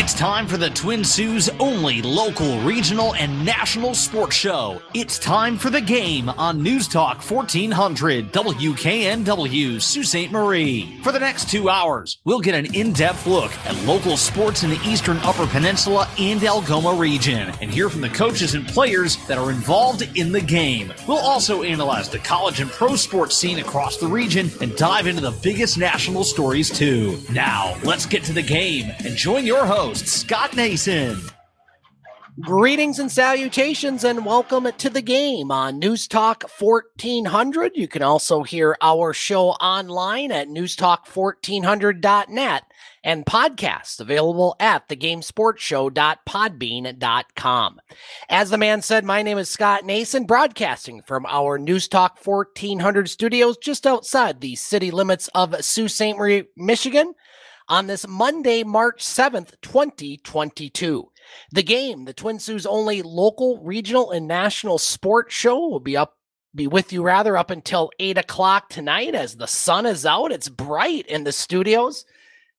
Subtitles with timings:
[0.00, 4.80] It's time for the Twin Sault's only local, regional, and national sports show.
[4.94, 10.30] It's time for the game on News Talk 1400 WKNW Sault Ste.
[10.30, 11.00] Marie.
[11.02, 14.70] For the next two hours, we'll get an in depth look at local sports in
[14.70, 19.36] the Eastern Upper Peninsula and Algoma region and hear from the coaches and players that
[19.36, 20.92] are involved in the game.
[21.08, 25.22] We'll also analyze the college and pro sports scene across the region and dive into
[25.22, 27.18] the biggest national stories too.
[27.32, 31.18] Now, let's get to the game and join your host host, Scott Nason.
[32.40, 37.72] Greetings and salutations, and welcome to the game on News Talk 1400.
[37.74, 42.64] You can also hear our show online at newstalk1400.net
[43.02, 47.80] and podcasts available at thegamesportshow.podbean.com.
[48.28, 53.08] As the man said, my name is Scott Nason, broadcasting from our News Talk 1400
[53.08, 56.14] studios just outside the city limits of Sault Ste.
[56.14, 57.14] Marie, Michigan
[57.68, 61.10] on this Monday, March 7th, 2022.
[61.52, 66.14] The game, the Twin Sault's only local, regional, and national sports show, will be up
[66.54, 70.32] be with you rather up until 8 o'clock tonight as the sun is out.
[70.32, 72.06] It's bright in the studios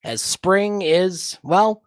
[0.03, 1.81] as spring is, well,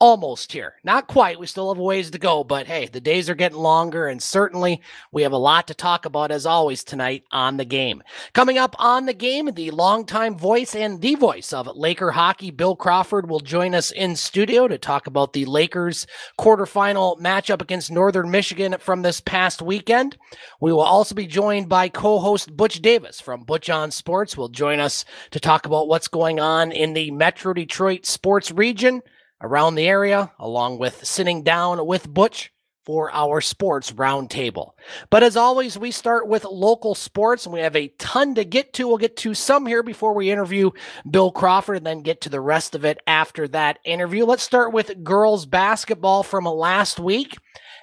[0.00, 0.74] almost here.
[0.84, 1.40] Not quite.
[1.40, 4.22] We still have a ways to go, but hey, the days are getting longer, and
[4.22, 4.80] certainly
[5.12, 8.02] we have a lot to talk about as always tonight on the game.
[8.32, 12.76] Coming up on the game, the longtime voice and the voice of Laker hockey, Bill
[12.76, 16.06] Crawford, will join us in studio to talk about the Lakers
[16.38, 20.16] quarterfinal matchup against Northern Michigan from this past weekend.
[20.60, 24.36] We will also be joined by co-host Butch Davis from Butch on Sports.
[24.36, 29.02] Will join us to talk about what's going on in the Metro Detroit sports region
[29.40, 32.52] around the area, along with sitting down with Butch
[32.84, 34.70] for our sports roundtable.
[35.10, 38.72] But as always, we start with local sports, and we have a ton to get
[38.74, 38.88] to.
[38.88, 40.70] We'll get to some here before we interview
[41.08, 44.24] Bill Crawford, and then get to the rest of it after that interview.
[44.24, 47.36] Let's start with girls basketball from last week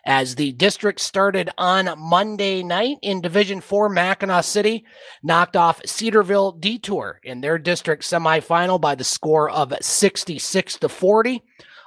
[0.06, 4.86] as the district started on Monday night in Division 4 Mackinaw City
[5.24, 11.42] knocked off Cedarville Detour in their district semifinal by the score of 66 to 40.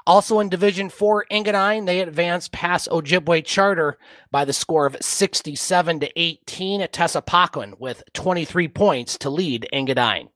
[0.07, 3.99] Also in Division 4 Engadine, they advanced past Ojibwe Charter
[4.31, 10.29] by the score of 67 to 18 at Tessapaquin with 23 points to lead Engadine.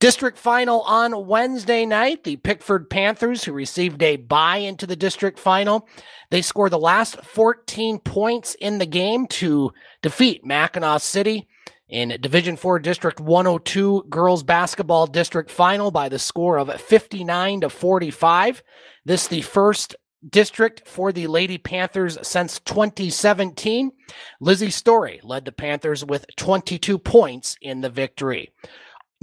[0.00, 2.24] District final on Wednesday night.
[2.24, 5.86] The Pickford Panthers, who received a bye into the district final,
[6.30, 11.46] they scored the last 14 points in the game to defeat Mackinaw City
[11.86, 17.68] in Division 4 District 102 girls basketball district final by the score of 59 to
[17.68, 18.62] 45.
[19.04, 19.96] This the first
[20.26, 23.92] district for the Lady Panthers since 2017.
[24.40, 28.54] Lizzie Story led the Panthers with 22 points in the victory.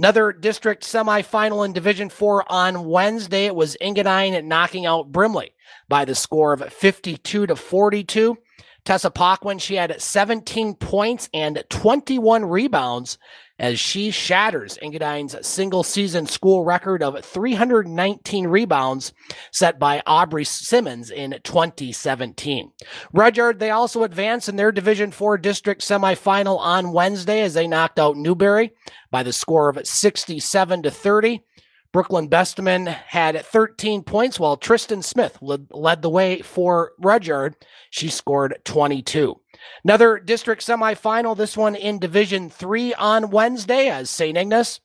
[0.00, 3.46] Another district semifinal in Division 4 on Wednesday.
[3.46, 5.56] It was Engadine knocking out Brimley
[5.88, 8.36] by the score of 52 to 42.
[8.84, 13.18] Tessa Tessapaquin, she had 17 points and 21 rebounds
[13.58, 19.12] as she shatters Engadine's single season school record of 319 rebounds
[19.52, 22.72] set by Aubrey Simmons in 2017.
[23.12, 27.98] Rudyard, they also advanced in their Division 4 district semifinal on Wednesday as they knocked
[27.98, 28.72] out Newberry
[29.10, 31.44] by the score of 67 to 30.
[31.90, 37.56] Brooklyn Bestman had 13 points while Tristan Smith led the way for Rudyard.
[37.90, 39.40] She scored 22.
[39.84, 44.36] Another district semifinal, this one in Division 3 on Wednesday as St.
[44.36, 44.80] Ignace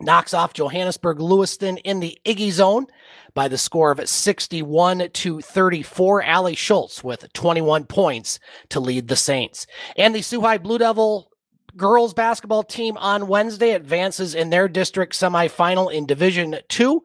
[0.00, 2.86] knocks off Johannesburg Lewiston in the Iggy zone
[3.34, 6.22] by the score of 61 to 34.
[6.22, 8.38] Allie Schultz with 21 points
[8.70, 9.66] to lead the Saints.
[9.96, 11.30] And the High Blue Devil
[11.76, 17.02] girls basketball team on Wednesday advances in their district semifinal in Division 2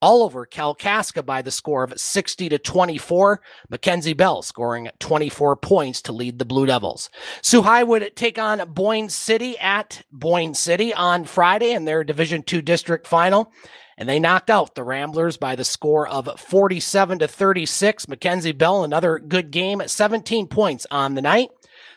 [0.00, 0.46] all over
[1.26, 3.40] by the score of 60 to 24.
[3.68, 7.10] Mackenzie Bell scoring 24 points to lead the Blue Devils.
[7.62, 12.62] High would take on Boyne City at Boyne City on Friday in their Division 2
[12.62, 13.52] district final.
[13.98, 18.08] And they knocked out the Ramblers by the score of 47 to 36.
[18.08, 21.50] Mackenzie Bell, another good game at 17 points on the night.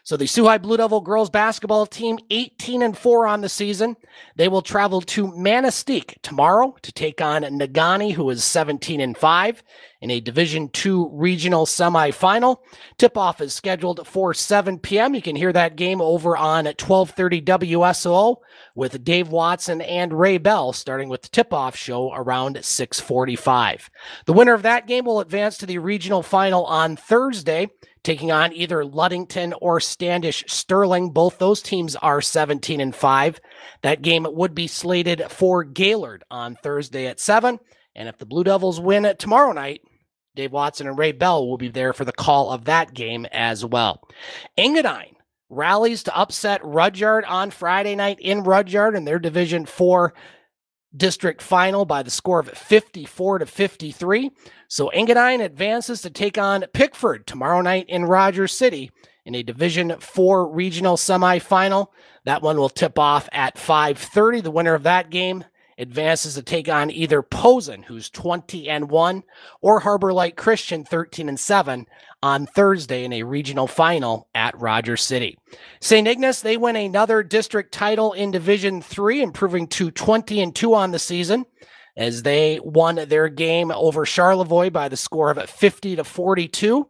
[0.05, 3.95] So the High Blue Devil girls basketball team, 18 and 4 on the season.
[4.35, 9.63] They will travel to Manistique tomorrow to take on Negaunee, who is 17 and 5
[10.01, 12.57] in a Division Two regional semifinal.
[12.97, 15.15] Tip-off is scheduled for 7 p.m.
[15.15, 18.35] You can hear that game over on 1230 WSO
[18.75, 23.89] with Dave Watson and Ray Bell, starting with the tip-off show around 645.
[24.25, 27.69] The winner of that game will advance to the regional final on Thursday
[28.03, 31.11] taking on either Ludington or Standish Sterling.
[31.11, 33.39] Both those teams are 17 and 5.
[33.81, 37.59] That game would be slated for Gaylord on Thursday at 7.
[37.95, 39.81] And if the Blue Devils win tomorrow night,
[40.35, 43.63] Dave Watson and Ray Bell will be there for the call of that game as
[43.63, 44.01] well.
[44.57, 45.13] Engadine
[45.49, 50.13] rallies to upset Rudyard on Friday night in Rudyard in their Division 4
[50.95, 54.31] district final by the score of 54 to 53.
[54.67, 58.91] So Engadine advances to take on Pickford tomorrow night in Rogers City
[59.25, 61.87] in a Division 4 regional semifinal.
[62.25, 64.41] That one will tip off at 5:30.
[64.41, 65.45] The winner of that game
[65.77, 69.23] advances to take on either Posen, who's 20 and 1,
[69.61, 71.87] or Harbor Light Christian 13 and 7
[72.21, 75.37] on Thursday in a regional final at Rogers City.
[75.81, 76.07] St.
[76.07, 80.91] Ignace, they win another district title in Division 3, improving to 20 and 2 on
[80.91, 81.45] the season
[81.95, 86.87] as they won their game over Charlevoix by the score of 50 to 42.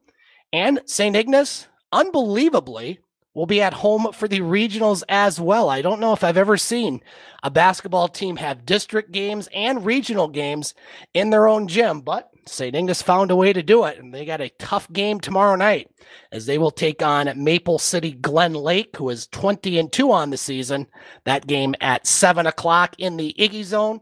[0.54, 1.16] And St.
[1.16, 3.00] Ignace, unbelievably,
[3.34, 5.70] will be at home for the regionals as well.
[5.70, 7.02] I don't know if I've ever seen
[7.42, 10.74] a basketball team have district games and regional games
[11.14, 12.76] in their own gym, but St.
[12.76, 15.90] Ignace found a way to do it, and they got a tough game tomorrow night
[16.32, 20.30] as they will take on Maple City Glen Lake, who is 20 and 2 on
[20.30, 20.88] the season.
[21.24, 24.02] That game at 7 o'clock in the Iggy Zone.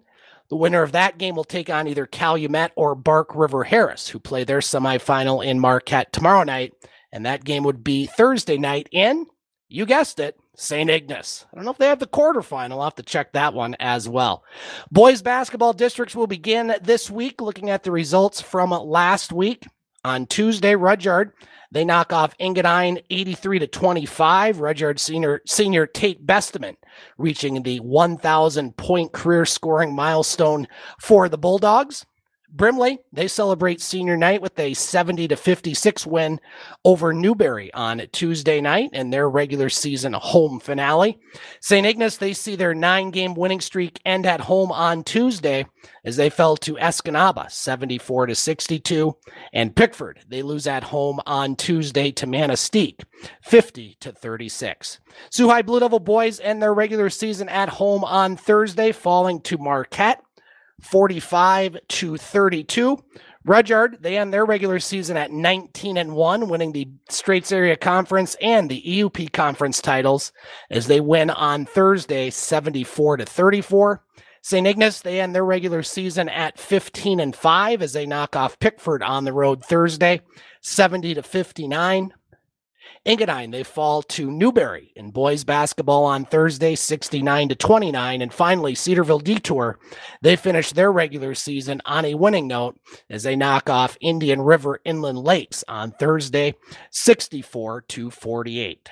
[0.50, 4.20] The winner of that game will take on either Calumet or Bark River Harris, who
[4.20, 6.74] play their semifinal in Marquette tomorrow night
[7.12, 9.28] and that game would be Thursday night in,
[9.68, 10.90] you guessed it, St.
[10.90, 11.46] Ignace.
[11.52, 12.72] I don't know if they have the quarterfinal.
[12.72, 14.44] I'll have to check that one as well.
[14.92, 19.66] Boys basketball districts will begin this week looking at the results from last week.
[20.04, 21.32] On Tuesday, Rudyard,
[21.72, 24.60] they knock off Engadine 83 to 25.
[24.60, 26.78] Rudyard senior, senior Tate Bestament
[27.18, 30.68] reaching the 1,000 point career scoring milestone
[31.00, 32.06] for the Bulldogs.
[32.54, 36.40] Brimley, they celebrate senior night with a 70 to 56 win
[36.84, 41.18] over Newberry on Tuesday night and their regular season home finale.
[41.62, 41.88] St.
[41.88, 45.66] Ignace, they see their nine game winning streak end at home on Tuesday
[46.04, 49.16] as they fell to Escanaba 74 to 62.
[49.54, 53.04] And Pickford, they lose at home on Tuesday to Manistique
[53.44, 55.00] 50 to 36.
[55.30, 59.58] Soo High Blue Devil boys end their regular season at home on Thursday, falling to
[59.58, 60.22] Marquette
[60.82, 62.98] 45 to 32.
[63.44, 68.36] Rudyard, they end their regular season at 19 and 1, winning the Straits Area Conference
[68.40, 70.32] and the EUP Conference titles
[70.70, 74.04] as they win on Thursday 74 to 34.
[74.44, 74.66] St.
[74.66, 79.04] Ignace, they end their regular season at 15 and 5 as they knock off Pickford
[79.04, 80.22] on the road Thursday
[80.62, 82.14] 70 to 59.
[83.06, 88.22] Engadine, they fall to Newberry in boys basketball on Thursday, 69 to 29.
[88.22, 89.80] And finally, Cedarville Detour,
[90.22, 92.80] they finish their regular season on a winning note
[93.10, 96.54] as they knock off Indian River Inland Lakes on Thursday,
[96.92, 98.90] 64 to 48.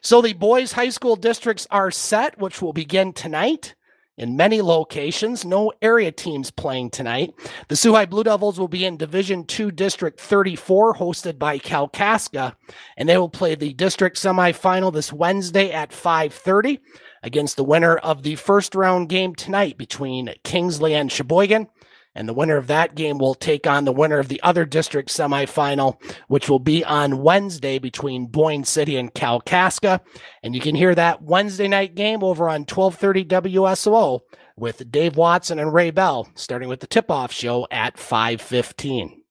[0.00, 3.74] So the boys' high school districts are set, which will begin tonight
[4.16, 5.44] in many locations.
[5.44, 7.34] No area teams playing tonight.
[7.68, 12.54] The High Blue Devils will be in Division Two District 34, hosted by Kalkaska,
[12.96, 16.80] and they will play the district semifinal this Wednesday at 5:30
[17.22, 21.68] against the winner of the first round game tonight between Kingsley and Cheboygan.
[22.14, 25.08] And the winner of that game will take on the winner of the other district
[25.08, 30.00] semifinal, which will be on Wednesday between Boyne City and Kalkaska.
[30.42, 34.20] And you can hear that Wednesday night game over on 1230 WSO
[34.56, 39.22] with Dave Watson and Ray Bell, starting with the tip-off show at 515.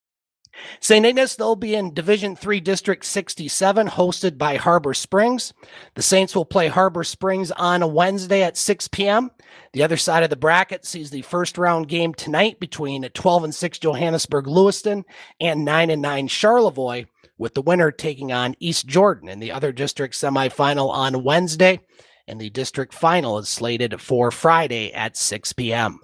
[0.79, 1.05] St.
[1.05, 5.53] Ignace, they'll be in Division 3 District 67, hosted by Harbor Springs.
[5.95, 9.31] The Saints will play Harbor Springs on a Wednesday at 6 p.m.
[9.73, 13.55] The other side of the bracket sees the first round game tonight between 12 and
[13.55, 15.03] 6 Johannesburg Lewiston
[15.41, 17.05] and 9 and 9 Charlevoix,
[17.39, 21.79] with the winner taking on East Jordan in the other district semifinal on Wednesday.
[22.27, 25.99] And the district final is slated for Friday at 6 p.m.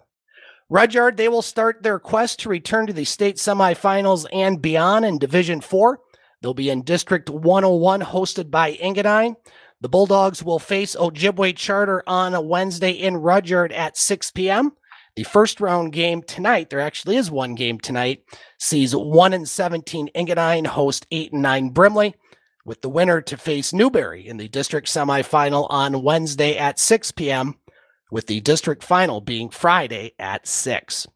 [0.67, 5.19] Rudyard, they will start their quest to return to the state semifinals and beyond in
[5.19, 5.99] Division 4.
[6.41, 9.35] They'll be in District 101, hosted by Engadine.
[9.81, 14.73] The Bulldogs will face Ojibwe Charter on a Wednesday in Rudyard at 6 p.m.
[15.15, 18.23] The first round game tonight, there actually is one game tonight,
[18.57, 22.13] sees 1 and 17 Engadine host 8 and 9 Brimley,
[22.65, 27.55] with the winner to face Newberry in the district semifinal on Wednesday at 6 p.m
[28.11, 31.07] with the district final being Friday at 6.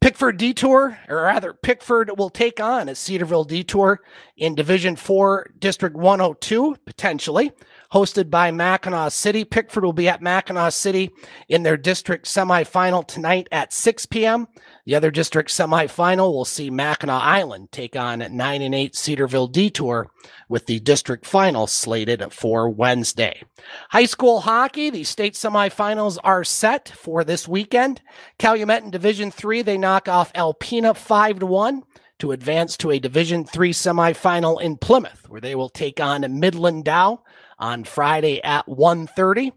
[0.00, 4.00] Pickford Detour, or rather, Pickford will take on a Cedarville Detour
[4.38, 7.52] in Division 4, District 102, potentially
[7.92, 9.44] hosted by Mackinaw City.
[9.44, 11.10] Pickford will be at Mackinaw City
[11.50, 14.48] in their district semifinal tonight at 6 p.m.
[14.90, 20.10] The other district semifinal will see Mackinac Island take on 9 and 8 Cedarville Detour
[20.48, 23.44] with the district final slated for Wednesday.
[23.90, 28.02] High school hockey, the state semifinals are set for this weekend.
[28.40, 31.84] Calumet in Division 3, they knock off Alpena 5 to 1.
[32.18, 36.84] to advance to a Division Three semifinal in Plymouth, where they will take on Midland
[36.84, 37.22] Dow
[37.60, 39.52] on Friday at 1:30.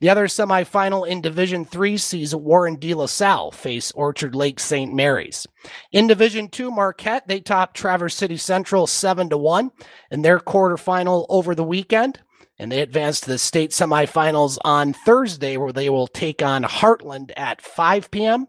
[0.00, 4.94] The other semifinal in Division Three sees Warren De La Salle face Orchard Lake St.
[4.94, 5.44] Mary's.
[5.90, 9.72] In Division Two, Marquette they topped Traverse City Central seven to one
[10.10, 12.20] in their quarterfinal over the weekend,
[12.60, 17.32] and they advanced to the state semifinals on Thursday, where they will take on Hartland
[17.36, 18.46] at 5 p.m.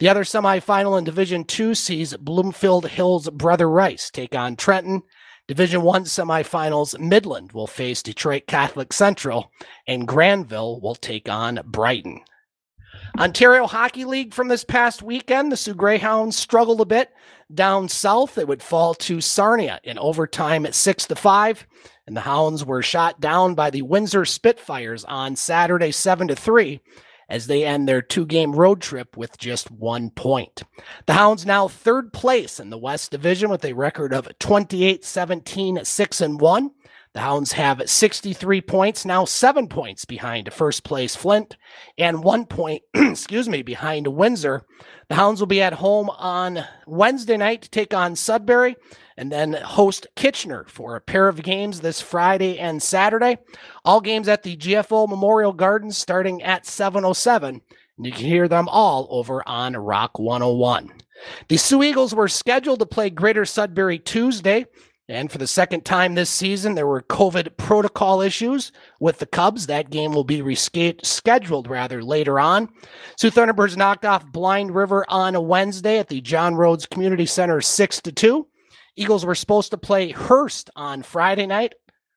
[0.00, 5.02] The other semifinal in Division Two sees Bloomfield Hills Brother Rice take on Trenton.
[5.48, 9.50] Division One semifinals, Midland will face Detroit Catholic Central,
[9.86, 12.20] and Grandville will take on Brighton.
[13.18, 17.10] Ontario Hockey League from this past weekend, the Soo Greyhounds struggled a bit
[17.52, 18.34] down south.
[18.34, 21.66] They would fall to Sarnia in overtime at six to five,
[22.06, 26.82] and the Hounds were shot down by the Windsor Spitfires on Saturday seven to three
[27.28, 30.62] as they end their two game road trip with just one point.
[31.06, 35.84] The Hounds now third place in the West Division with a record of 28 17
[35.84, 36.70] 6 and 1.
[37.14, 41.56] The Hounds have 63 points, now seven points behind first place Flint,
[41.96, 44.64] and one point, excuse me, behind Windsor.
[45.08, 48.76] The Hounds will be at home on Wednesday night to take on Sudbury
[49.16, 53.38] and then host Kitchener for a pair of games this Friday and Saturday.
[53.84, 57.62] All games at the GFO Memorial Gardens starting at 707.
[57.96, 60.92] And you can hear them all over on Rock 101.
[61.48, 64.66] The Soo Eagles were scheduled to play Greater Sudbury Tuesday.
[65.10, 69.66] And for the second time this season, there were COVID protocol issues with the Cubs.
[69.66, 72.68] That game will be rescheduled rather later on.
[73.16, 77.62] Soo Thunderbirds knocked off Blind River on a Wednesday at the John Rhodes Community Center
[77.62, 78.46] 6 to 2.
[78.96, 81.72] Eagles were supposed to play Hearst on Friday night.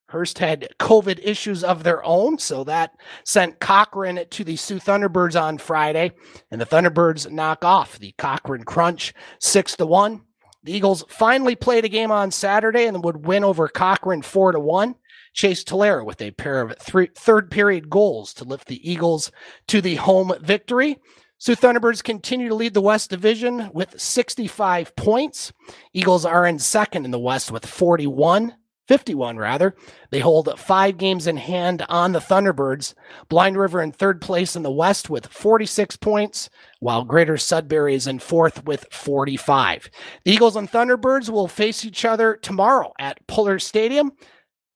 [0.10, 2.92] Hearst had COVID issues of their own, so that
[3.24, 6.12] sent Cochrane to the Soo Thunderbirds on Friday,
[6.50, 10.24] and the Thunderbirds knock off the Cochrane Crunch six to one.
[10.64, 14.60] The Eagles finally played a game on Saturday and would win over Cochrane 4 to
[14.60, 14.96] 1.
[15.34, 19.32] Chase Tolera with a pair of three, third period goals to lift the Eagles
[19.68, 21.00] to the home victory.
[21.38, 25.52] Soo Thunderbirds continue to lead the West Division with 65 points.
[25.94, 28.54] Eagles are in second in the West with 41.
[28.92, 29.74] 51 rather.
[30.10, 32.94] They hold five games in hand on the Thunderbirds.
[33.30, 38.06] Blind River in third place in the West with 46 points, while Greater Sudbury is
[38.06, 39.90] in fourth with 45.
[40.26, 44.12] The Eagles and Thunderbirds will face each other tomorrow at Pullar Stadium.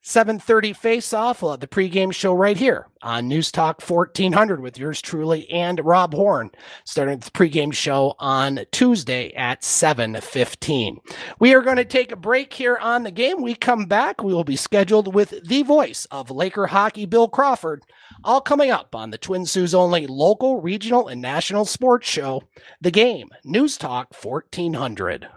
[0.05, 1.41] 7:30 face-off.
[1.41, 5.83] We'll have the pregame show right here on News Talk 1400 with yours truly and
[5.83, 6.51] Rob Horn,
[6.83, 10.99] starting the pregame show on Tuesday at 7:15.
[11.39, 13.41] We are going to take a break here on the game.
[13.41, 14.21] We come back.
[14.23, 17.81] We will be scheduled with the voice of Laker hockey, Bill Crawford,
[18.23, 22.43] all coming up on the Twin Sault's only local, regional, and national sports show,
[22.79, 25.29] The Game, News Talk 1400.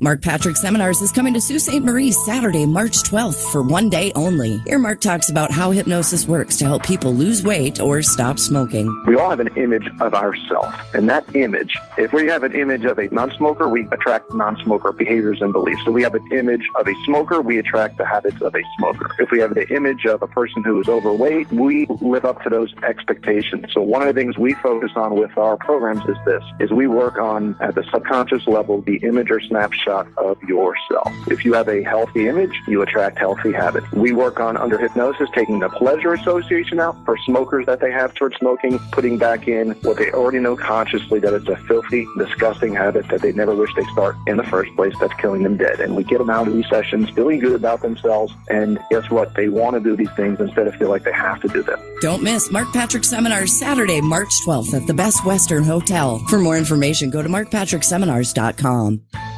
[0.00, 1.82] Mark Patrick Seminars is coming to Sault Ste.
[1.82, 4.58] Marie Saturday, March 12th for one day only.
[4.58, 8.86] Here, Mark talks about how hypnosis works to help people lose weight or stop smoking.
[9.08, 12.84] We all have an image of ourselves, and that image, if we have an image
[12.84, 15.80] of a non smoker, we attract non smoker behaviors and beliefs.
[15.84, 19.16] If we have an image of a smoker, we attract the habits of a smoker.
[19.18, 22.50] If we have the image of a person who is overweight, we live up to
[22.50, 23.72] those expectations.
[23.72, 26.86] So, one of the things we focus on with our programs is this is we
[26.86, 31.12] work on at the subconscious level the image or snapshot of yourself.
[31.28, 33.90] If you have a healthy image, you attract healthy habits.
[33.92, 38.14] We work on under hypnosis, taking the pleasure association out for smokers that they have
[38.14, 42.74] towards smoking, putting back in what they already know consciously that it's a filthy, disgusting
[42.74, 45.80] habit that they never wish they start in the first place that's killing them dead.
[45.80, 48.32] And we get them out of these sessions feeling good about themselves.
[48.48, 49.34] And guess what?
[49.34, 51.80] They want to do these things instead of feel like they have to do them.
[52.00, 56.18] Don't miss Mark Patrick Seminars Saturday, March 12th at the Best Western Hotel.
[56.28, 59.37] For more information, go to markpatrickseminars.com.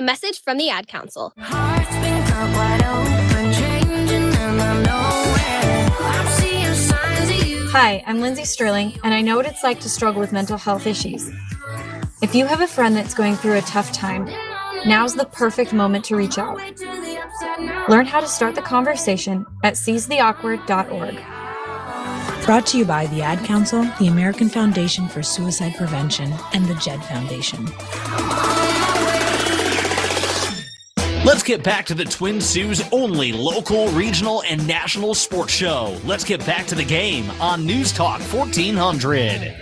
[0.00, 1.32] Message from the Ad Council.
[7.72, 10.86] Hi, I'm Lindsey Stirling, and I know what it's like to struggle with mental health
[10.86, 11.30] issues.
[12.22, 14.26] If you have a friend that's going through a tough time,
[14.86, 16.58] now's the perfect moment to reach out.
[17.88, 22.44] Learn how to start the conversation at seizetheawkward.org.
[22.44, 26.74] Brought to you by the Ad Council, the American Foundation for Suicide Prevention, and the
[26.74, 27.66] JED Foundation.
[31.30, 35.96] Let's get back to the Twin Sault's only local, regional, and national sports show.
[36.04, 39.54] Let's get back to the game on News Talk 1400.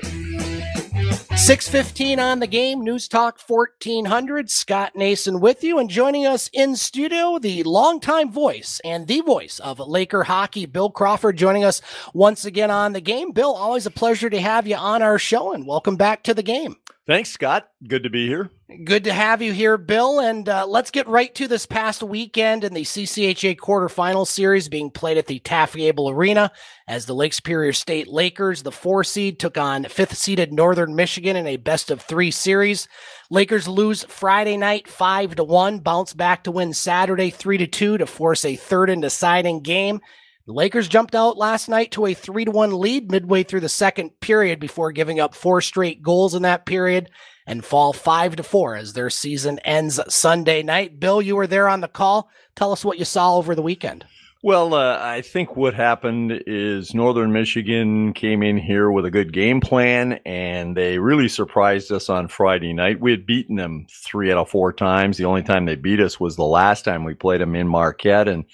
[1.36, 4.50] 615 on the game, News Talk 1400.
[4.50, 9.58] Scott Nason with you and joining us in studio, the longtime voice and the voice
[9.58, 11.82] of Laker hockey, Bill Crawford, joining us
[12.14, 13.32] once again on the game.
[13.32, 16.42] Bill, always a pleasure to have you on our show and welcome back to the
[16.42, 16.76] game.
[17.08, 17.70] Thanks, Scott.
[17.88, 18.50] Good to be here.
[18.84, 20.20] Good to have you here, Bill.
[20.20, 24.90] And uh, let's get right to this past weekend in the CCHA quarterfinal series being
[24.90, 26.52] played at the Taffy Abel Arena
[26.86, 31.34] as the Lake Superior State Lakers, the four seed, took on fifth seeded Northern Michigan
[31.34, 32.86] in a best of three series.
[33.30, 37.96] Lakers lose Friday night five to one, bounce back to win Saturday three to two
[37.96, 40.02] to force a third and deciding game.
[40.48, 43.68] The Lakers jumped out last night to a 3 to 1 lead midway through the
[43.68, 47.10] second period before giving up four straight goals in that period
[47.46, 50.98] and fall 5 to 4 as their season ends Sunday night.
[50.98, 52.30] Bill, you were there on the call.
[52.56, 54.06] Tell us what you saw over the weekend.
[54.42, 59.34] Well, uh, I think what happened is Northern Michigan came in here with a good
[59.34, 63.02] game plan, and they really surprised us on Friday night.
[63.02, 65.18] We had beaten them three out of four times.
[65.18, 68.28] The only time they beat us was the last time we played them in Marquette,
[68.28, 68.46] and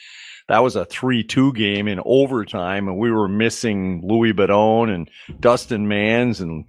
[0.49, 5.11] that was a 3-2 game in overtime and we were missing Louis Boudon and
[5.41, 6.65] Dustin Manz and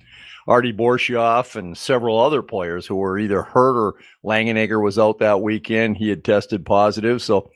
[0.48, 5.42] Artie Borshioff and several other players who were either hurt or Langenegger was out that
[5.42, 5.98] weekend.
[5.98, 7.22] He had tested positive.
[7.22, 7.50] So,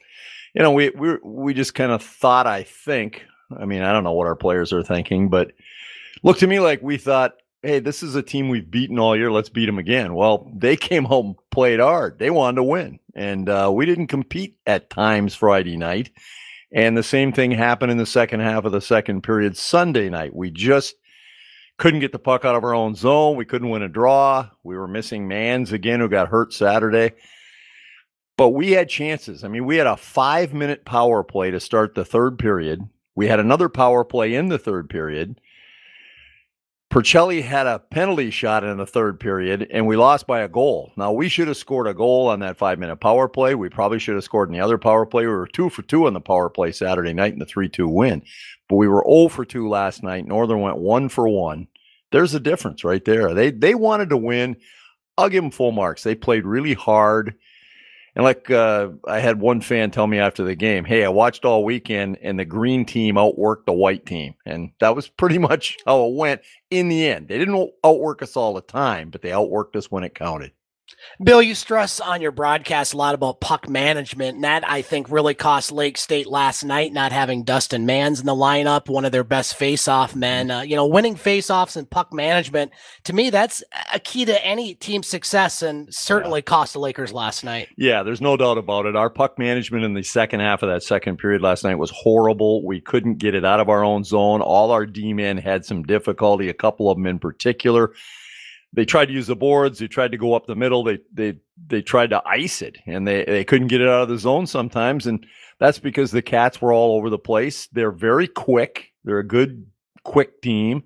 [0.56, 4.04] you know, we we we just kind of thought, I think, I mean, I don't
[4.04, 5.52] know what our players are thinking, but
[6.24, 9.32] looked to me like we thought, hey, this is a team we've beaten all year.
[9.32, 10.14] Let's beat them again.
[10.14, 12.20] Well, they came home, played hard.
[12.20, 16.10] They wanted to win and uh, we didn't compete at times Friday night.
[16.72, 20.34] And the same thing happened in the second half of the second period Sunday night.
[20.34, 20.96] We just
[21.78, 23.36] couldn't get the puck out of our own zone.
[23.36, 24.50] We couldn't win a draw.
[24.64, 27.12] We were missing Manz again, who got hurt Saturday.
[28.38, 29.44] But we had chances.
[29.44, 32.88] I mean, we had a five minute power play to start the third period.
[33.16, 35.42] We had another power play in the third period.
[36.90, 40.92] Puricelli had a penalty shot in the third period, and we lost by a goal.
[40.98, 43.54] Now, we should have scored a goal on that five minute power play.
[43.54, 45.28] We probably should have scored in the other power play.
[45.28, 47.88] We were two for two on the power play Saturday night in the 3 2
[47.88, 48.24] win,
[48.68, 50.26] but we were 0 for 2 last night.
[50.26, 51.68] Northern went 1 for 1.
[52.12, 53.36] There's a difference right there.
[53.36, 54.58] They, they wanted to win.
[55.16, 56.02] I'll give them full marks.
[56.02, 57.36] They played really hard.
[58.20, 61.46] And like uh, I had one fan tell me after the game, "Hey, I watched
[61.46, 65.78] all weekend, and the green team outworked the white team," and that was pretty much
[65.86, 67.30] how it went in the end.
[67.30, 70.52] They didn't outwork us all the time, but they outworked us when it counted.
[71.22, 75.12] Bill, you stress on your broadcast a lot about puck management, and that I think
[75.12, 79.12] really cost Lake State last night not having Dustin Manz in the lineup, one of
[79.12, 80.50] their best face-off men.
[80.50, 82.72] Uh, you know, winning face-offs and puck management
[83.04, 86.44] to me that's a key to any team success, and certainly yeah.
[86.44, 87.68] cost the Lakers last night.
[87.78, 88.96] Yeah, there's no doubt about it.
[88.96, 92.66] Our puck management in the second half of that second period last night was horrible.
[92.66, 94.42] We couldn't get it out of our own zone.
[94.42, 96.50] All our D men had some difficulty.
[96.50, 97.94] A couple of them in particular
[98.74, 99.80] they tried to use the boards.
[99.80, 100.84] They tried to go up the middle.
[100.84, 104.10] They they they tried to ice it, and they they couldn't get it out of
[104.10, 105.08] the zone sometimes.
[105.08, 105.26] And
[105.60, 107.68] that's because the cats were all over the place.
[107.68, 108.94] They're very quick.
[109.04, 109.66] They're a good
[110.04, 110.84] quick team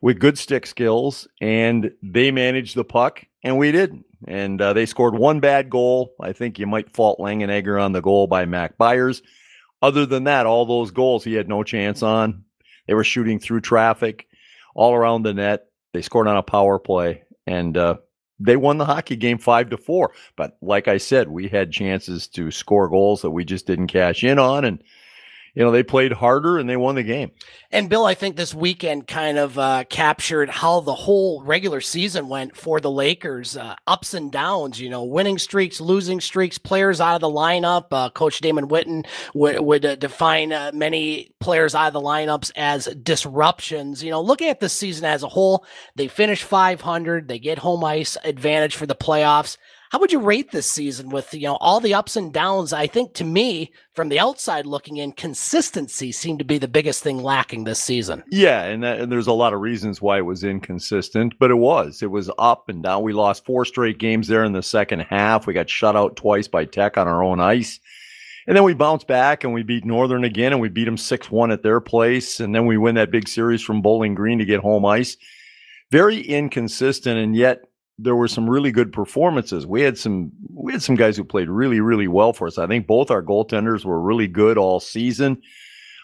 [0.00, 4.06] with good stick skills, and they managed the puck, and we didn't.
[4.26, 6.14] And uh, they scored one bad goal.
[6.20, 9.22] I think you might fault Langenegger on the goal by Mac Byers.
[9.82, 12.44] Other than that, all those goals he had no chance on.
[12.86, 14.26] They were shooting through traffic
[14.74, 17.96] all around the net they scored on a power play, and uh,
[18.38, 20.12] they won the hockey game five to four.
[20.36, 24.24] But like I said, we had chances to score goals that we just didn't cash
[24.24, 24.82] in on, and
[25.54, 27.32] you know, they played harder and they won the game.
[27.72, 32.28] And Bill, I think this weekend kind of uh, captured how the whole regular season
[32.28, 33.56] went for the Lakers.
[33.56, 37.86] Uh, ups and downs, you know, winning streaks, losing streaks, players out of the lineup.
[37.90, 42.50] Uh, Coach Damon Whitten would, would uh, define uh, many players out of the lineups
[42.56, 44.02] as disruptions.
[44.02, 45.64] You know, looking at the season as a whole,
[45.96, 49.56] they finish 500, they get home ice advantage for the playoffs.
[49.90, 52.72] How would you rate this season with you know all the ups and downs?
[52.72, 57.02] I think to me, from the outside looking in, consistency seemed to be the biggest
[57.02, 58.22] thing lacking this season.
[58.30, 61.56] Yeah, and, that, and there's a lot of reasons why it was inconsistent, but it
[61.56, 62.02] was.
[62.02, 63.02] It was up and down.
[63.02, 65.48] We lost four straight games there in the second half.
[65.48, 67.80] We got shut out twice by Tech on our own ice.
[68.46, 71.30] And then we bounced back and we beat Northern again and we beat them 6
[71.32, 72.38] 1 at their place.
[72.38, 75.16] And then we win that big series from Bowling Green to get home ice.
[75.90, 77.18] Very inconsistent.
[77.18, 77.64] And yet
[78.02, 79.66] there were some really good performances.
[79.66, 82.58] We had some we had some guys who played really really well for us.
[82.58, 85.40] I think both our goaltenders were really good all season.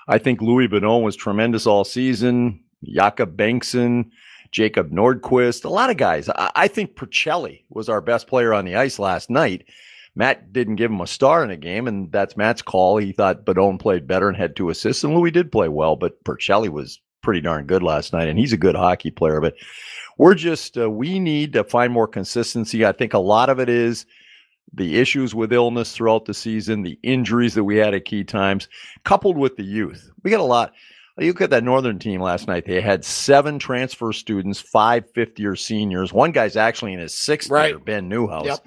[0.09, 2.63] I think Louis Boudon was tremendous all season.
[2.85, 4.11] Jakob Bengtsson,
[4.53, 6.29] Jacob Nordquist, a lot of guys.
[6.29, 9.67] I, I think Puricelli was our best player on the ice last night.
[10.15, 12.97] Matt didn't give him a star in the game, and that's Matt's call.
[12.97, 16.23] He thought Boudon played better and had two assists, and Louis did play well, but
[16.25, 19.41] Puricelli was pretty darn good last night, and he's a good hockey player.
[19.41, 19.55] But
[20.19, 22.85] we're just uh, we need to find more consistency.
[22.85, 24.07] I think a lot of it is
[24.73, 28.69] the issues with illness throughout the season, the injuries that we had at key times,
[29.05, 30.11] coupled with the youth.
[30.23, 30.73] We got a lot.
[31.19, 32.67] You look at that Northern team last night.
[32.67, 36.13] They had seven transfer students, five fifth year seniors.
[36.13, 37.71] One guy's actually in his sixth right.
[37.71, 38.45] year, Ben Newhouse.
[38.45, 38.67] Yep.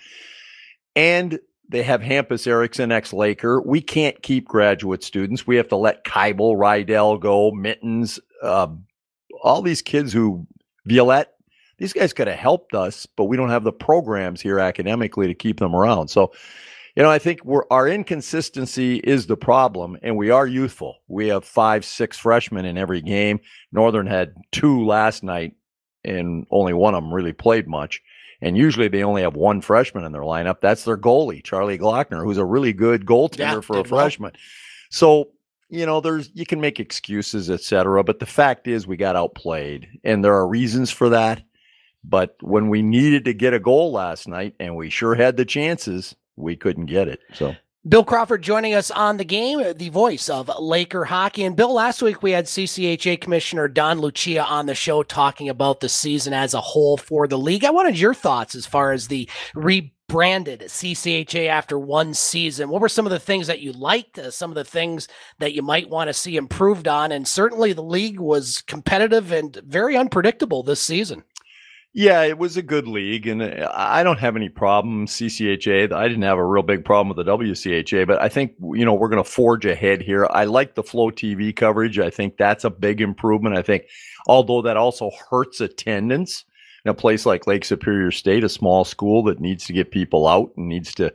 [0.95, 3.61] And they have Hampus Eriksson, ex Laker.
[3.61, 5.45] We can't keep graduate students.
[5.45, 8.69] We have to let Kybel, Rydell go, Mittens, uh,
[9.43, 10.47] all these kids who,
[10.87, 11.33] Violette,
[11.79, 15.33] these guys could have helped us, but we don't have the programs here academically to
[15.33, 16.09] keep them around.
[16.09, 16.33] So,
[16.95, 20.97] you know, I think we're our inconsistency is the problem, and we are youthful.
[21.07, 23.39] We have five, six freshmen in every game.
[23.71, 25.53] Northern had two last night,
[26.03, 28.01] and only one of them really played much.
[28.41, 30.61] And usually they only have one freshman in their lineup.
[30.61, 34.31] That's their goalie, Charlie Glockner, who's a really good goaltender yeah, for a freshman.
[34.33, 34.41] Well.
[34.91, 35.29] So
[35.69, 38.03] you know, there's you can make excuses, etc.
[38.03, 41.43] But the fact is, we got outplayed, and there are reasons for that.
[42.03, 45.45] But when we needed to get a goal last night, and we sure had the
[45.45, 47.19] chances, we couldn't get it.
[47.33, 47.55] So.
[47.87, 51.45] Bill Crawford joining us on the game, the voice of Laker hockey.
[51.45, 55.79] And Bill, last week we had CCHA Commissioner Don Lucia on the show talking about
[55.79, 57.63] the season as a whole for the league.
[57.63, 62.67] I wanted your thoughts as far as the rebranded CCHA after one season.
[62.67, 65.07] What were some of the things that you liked, uh, some of the things
[65.39, 67.13] that you might want to see improved on?
[67.13, 71.23] And certainly the league was competitive and very unpredictable this season.
[71.93, 75.07] Yeah, it was a good league, and uh, I don't have any problem.
[75.07, 78.85] CCHA, I didn't have a real big problem with the WCHA, but I think you
[78.85, 80.27] know we're going to forge ahead here.
[80.29, 81.97] I like the Flow TV coverage.
[81.97, 83.57] I think that's a big improvement.
[83.57, 83.85] I think,
[84.27, 86.45] although that also hurts attendance
[86.85, 90.27] in a place like Lake Superior State, a small school that needs to get people
[90.27, 91.11] out and needs to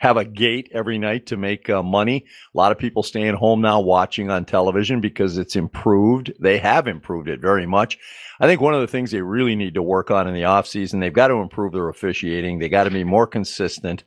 [0.00, 2.24] have a gate every night to make uh, money.
[2.54, 6.32] A lot of people staying home now watching on television because it's improved.
[6.40, 7.98] They have improved it very much.
[8.40, 11.00] I think one of the things they really need to work on in the offseason,
[11.00, 12.58] they've got to improve their officiating.
[12.58, 14.04] They got to be more consistent.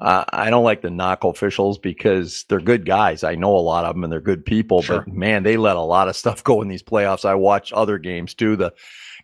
[0.00, 3.22] Uh, I don't like the knock officials because they're good guys.
[3.22, 5.02] I know a lot of them and they're good people, sure.
[5.02, 7.24] but man, they let a lot of stuff go in these playoffs.
[7.24, 8.56] I watch other games too.
[8.56, 8.72] The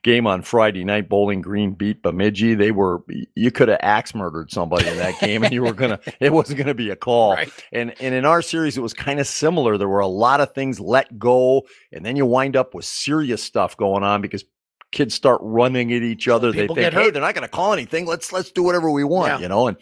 [0.07, 2.55] game on Friday night, Bowling Green beat Bemidji.
[2.55, 3.03] They were
[3.35, 6.59] you could have axe murdered somebody in that game, and you were gonna it wasn't
[6.59, 7.33] gonna be a call.
[7.33, 7.51] Right.
[7.73, 9.77] And and in our series, it was kind of similar.
[9.77, 13.43] There were a lot of things let go, and then you wind up with serious
[13.43, 14.45] stuff going on because
[14.93, 16.53] kids start running at each other.
[16.53, 18.07] They think, hey, they're not to call anything.
[18.07, 19.39] Let's let's do whatever we want, yeah.
[19.41, 19.67] you know.
[19.67, 19.77] And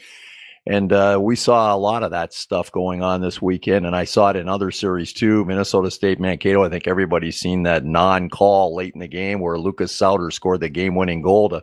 [0.67, 4.05] and uh, we saw a lot of that stuff going on this weekend, and I
[4.05, 5.45] saw it in other series too.
[5.45, 6.65] Minnesota State, Mankato.
[6.65, 10.71] I think everybody's seen that non-call late in the game where Lucas Sowder scored the
[10.71, 11.63] game-winning goal to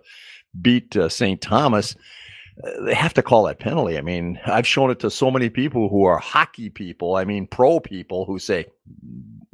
[0.61, 1.41] beat uh, St.
[1.41, 1.95] Thomas.
[2.63, 3.97] Uh, they have to call that penalty.
[3.97, 7.15] I mean, I've shown it to so many people who are hockey people.
[7.15, 8.67] I mean, pro people who say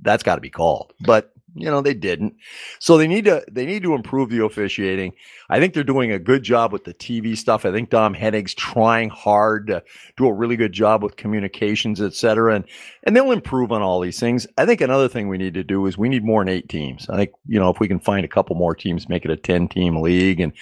[0.02, 2.36] that's got to be called, but you know they didn't.
[2.80, 5.14] So they need to they need to improve the officiating.
[5.50, 7.66] I think they're doing a good job with the tv stuff.
[7.66, 9.84] I think dom hennig's trying hard to
[10.16, 12.66] do a really good job with communications et cetera and
[13.04, 14.46] and they'll improve on all these things.
[14.58, 17.10] I think another thing we need to do is we need more than eight teams.
[17.10, 19.38] I think you know if we can find a couple more teams make it a
[19.38, 20.54] 10 team league and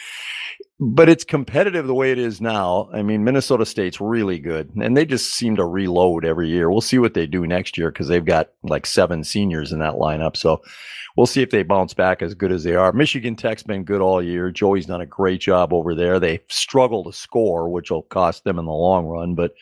[0.80, 2.90] but it's competitive the way it is now.
[2.94, 6.70] I mean, Minnesota State's really good, and they just seem to reload every year.
[6.70, 9.94] We'll see what they do next year because they've got like seven seniors in that
[9.94, 10.36] lineup.
[10.36, 10.62] So
[11.16, 12.92] we'll see if they bounce back as good as they are.
[12.92, 14.52] Michigan Tech's been good all year.
[14.52, 16.20] Joey's done a great job over there.
[16.20, 19.34] They struggle to score, which will cost them in the long run.
[19.34, 19.54] But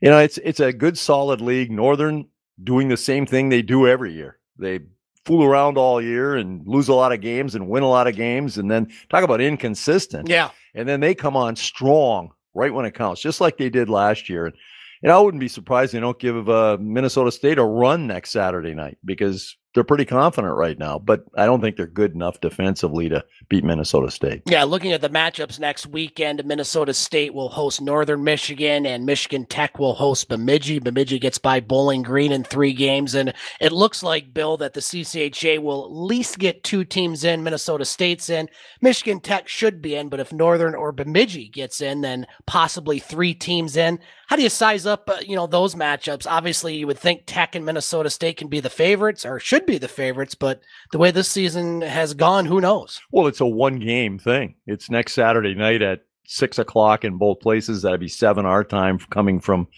[0.00, 1.70] you know, it's it's a good, solid league.
[1.70, 2.26] Northern
[2.62, 4.38] doing the same thing they do every year.
[4.58, 4.80] They
[5.28, 8.16] fool around all year and lose a lot of games and win a lot of
[8.16, 10.26] games and then talk about inconsistent.
[10.26, 10.48] Yeah.
[10.74, 14.30] And then they come on strong right when it counts, just like they did last
[14.30, 14.46] year.
[14.46, 14.54] And,
[15.02, 18.72] and I wouldn't be surprised they don't give uh, Minnesota State a run next Saturday
[18.72, 23.08] night because they're pretty confident right now, but I don't think they're good enough defensively
[23.10, 24.42] to beat Minnesota State.
[24.46, 29.44] Yeah, looking at the matchups next weekend, Minnesota State will host Northern Michigan and Michigan
[29.44, 30.78] Tech will host Bemidji.
[30.78, 33.14] Bemidji gets by Bowling Green in three games.
[33.14, 37.44] And it looks like, Bill, that the CCHA will at least get two teams in.
[37.44, 38.48] Minnesota State's in.
[38.80, 43.34] Michigan Tech should be in, but if Northern or Bemidji gets in, then possibly three
[43.34, 43.98] teams in.
[44.28, 46.26] How do you size up, uh, you know, those matchups?
[46.28, 49.78] Obviously, you would think Tech and Minnesota State can be the favorites or should be
[49.78, 53.00] the favorites, but the way this season has gone, who knows?
[53.10, 54.56] Well, it's a one game thing.
[54.66, 57.82] It's next Saturday night at six o'clock in both places.
[57.82, 59.68] That'd be seven our time coming from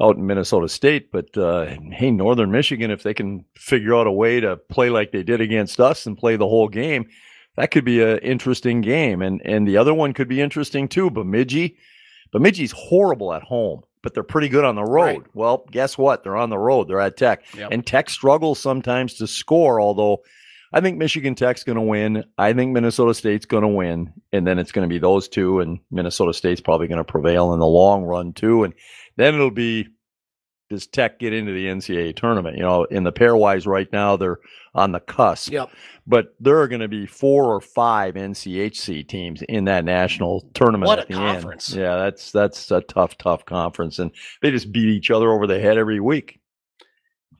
[0.00, 1.10] out in Minnesota State.
[1.10, 5.12] But uh, hey, Northern Michigan, if they can figure out a way to play like
[5.12, 7.08] they did against us and play the whole game,
[7.56, 9.22] that could be an interesting game.
[9.22, 11.10] And and the other one could be interesting too.
[11.10, 11.76] Bemidji,
[12.32, 15.04] Bemidji's horrible at home but they're pretty good on the road.
[15.04, 15.22] Right.
[15.34, 16.24] Well, guess what?
[16.24, 16.88] They're on the road.
[16.88, 17.44] They're at Tech.
[17.54, 17.68] Yep.
[17.72, 20.22] And Tech struggles sometimes to score, although
[20.72, 22.24] I think Michigan Tech's going to win.
[22.38, 24.14] I think Minnesota State's going to win.
[24.32, 27.52] And then it's going to be those two, and Minnesota State's probably going to prevail
[27.52, 28.64] in the long run, too.
[28.64, 28.72] And
[29.16, 29.88] then it'll be
[30.70, 32.56] does Tech get into the NCAA tournament?
[32.56, 34.38] You know, in the pairwise right now, they're
[34.78, 35.52] on the cusp.
[35.52, 35.70] Yep.
[36.06, 40.86] But there are going to be four or five NCHC teams in that national tournament.
[40.86, 41.72] What a conference!
[41.72, 41.82] End.
[41.82, 44.10] Yeah, that's that's a tough, tough conference, and
[44.40, 46.40] they just beat each other over the head every week.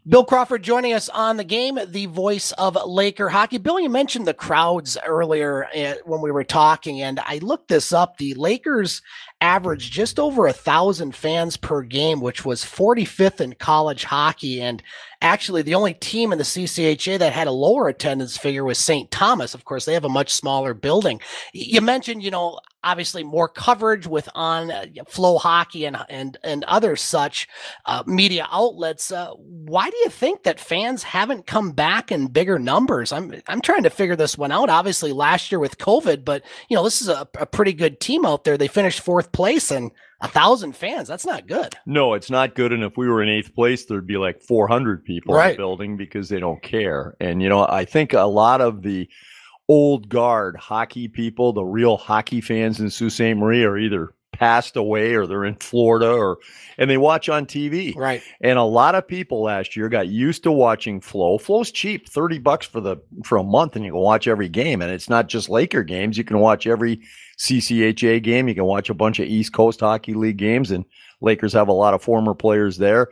[0.09, 3.59] Bill Crawford joining us on the game, the voice of Laker hockey.
[3.59, 7.93] Bill, you mentioned the crowds earlier eh, when we were talking, and I looked this
[7.93, 8.17] up.
[8.17, 9.03] The Lakers
[9.43, 14.63] averaged just over a thousand fans per game, which was 45th in college hockey.
[14.63, 14.83] And
[15.21, 19.11] actually, the only team in the CCHA that had a lower attendance figure was St.
[19.11, 19.53] Thomas.
[19.53, 21.21] Of course, they have a much smaller building.
[21.53, 26.97] You mentioned, you know, obviously more coverage with on uh, FloHockey and and and other
[26.97, 27.49] such
[27.87, 29.11] uh, media outlets.
[29.11, 33.13] Uh, why do you think that fans haven't come back in bigger numbers?
[33.13, 34.69] I'm I'm trying to figure this one out.
[34.71, 38.25] Obviously, last year with COVID, but you know this is a, a pretty good team
[38.25, 38.57] out there.
[38.57, 41.09] They finished fourth place and a thousand fans.
[41.09, 41.77] That's not good.
[41.87, 42.73] No, it's not good.
[42.73, 45.51] And if we were in eighth place, there'd be like 400 people right.
[45.51, 47.17] in the building because they don't care.
[47.21, 49.09] And you know, I think a lot of the
[49.69, 53.37] old guard hockey people, the real hockey fans in Sault Ste.
[53.37, 56.39] Marie are either passed away or they're in Florida or
[56.77, 57.95] and they watch on TV.
[57.97, 58.23] Right.
[58.41, 61.39] And a lot of people last year got used to watching Flow.
[61.39, 64.81] Flow's cheap, 30 bucks for the for a month and you can watch every game
[64.81, 67.01] and it's not just Laker games, you can watch every
[67.39, 70.85] CCHA game, you can watch a bunch of East Coast Hockey League games and
[71.21, 73.09] Lakers have a lot of former players there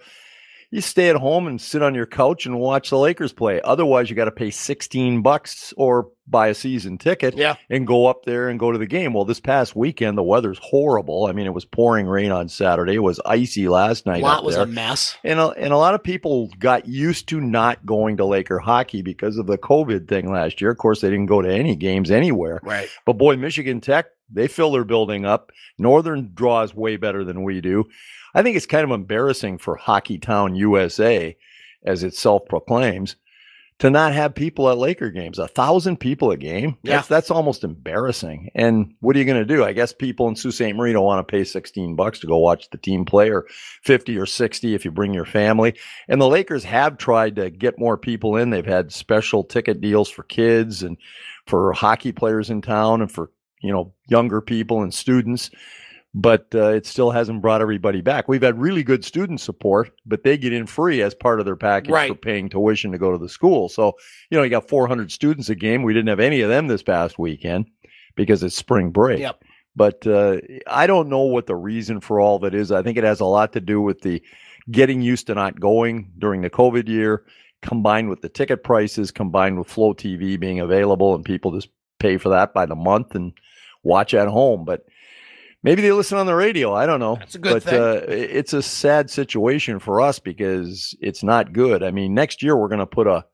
[0.77, 3.63] you stay at home and sit on your couch and watch the Lakers play.
[3.63, 7.55] Otherwise, you got to pay 16 bucks or buy a season ticket yeah.
[7.71, 9.15] and go up there and go to the game.
[9.15, 11.27] Well, this past weekend, the weather's horrible.
[11.27, 12.95] I mean, it was pouring rain on Saturday.
[12.95, 14.23] It was icy last night.
[14.23, 14.65] Lot was there.
[14.65, 15.17] a mess.
[15.25, 19.01] And a, and a lot of people got used to not going to Laker hockey
[19.01, 20.71] because of the COVID thing last year.
[20.71, 22.61] Of course, they didn't go to any games anywhere.
[22.63, 22.91] Right.
[23.07, 25.53] But boy, Michigan Tech, they fill their building up.
[25.79, 27.85] Northern draws way better than we do.
[28.37, 31.35] I think it's kind of embarrassing for Hockey Town USA,
[31.83, 33.17] as it self proclaims,
[33.79, 35.39] to not have people at Laker games.
[35.39, 36.77] A thousand people a game.
[36.83, 36.97] Yeah.
[36.97, 38.51] That's, that's almost embarrassing.
[38.55, 39.65] And what are you going to do?
[39.65, 40.75] I guess people in Sault Ste.
[40.75, 43.47] Marie don't want to pay 16 bucks to go watch the team play or
[43.85, 45.75] 50 or 60 if you bring your family.
[46.07, 48.51] And the Lakers have tried to get more people in.
[48.51, 50.99] They've had special ticket deals for kids and
[51.47, 53.31] for hockey players in town and for,
[53.63, 55.51] you know, younger people and students
[56.19, 58.27] but uh, it still hasn't brought everybody back.
[58.27, 61.57] We've had really good student support, but they get in free as part of their
[61.57, 62.09] package right.
[62.09, 63.69] for paying tuition to go to the school.
[63.69, 63.93] So,
[64.31, 65.83] you know, you got 400 students a game.
[65.83, 67.67] We didn't have any of them this past weekend
[68.15, 69.19] because it's spring break.
[69.19, 69.45] Yep.
[69.77, 72.73] But uh, I don't know what the reason for all it is.
[72.73, 74.23] I think it has a lot to do with the
[74.71, 77.27] getting used to not going during the COVID year,
[77.61, 82.17] combined with the ticket prices, combined with Flow TV being available, and people just pay
[82.17, 83.35] for that by the month and
[83.83, 84.65] watch at home.
[84.65, 84.87] But
[85.63, 86.75] maybe they listen on the radio.
[86.75, 87.17] I don't know.
[87.17, 87.81] That's a good but, thing.
[87.81, 91.83] Uh, it's a sad situation for us because it's not good.
[91.83, 93.25] I mean, next year we're going to put a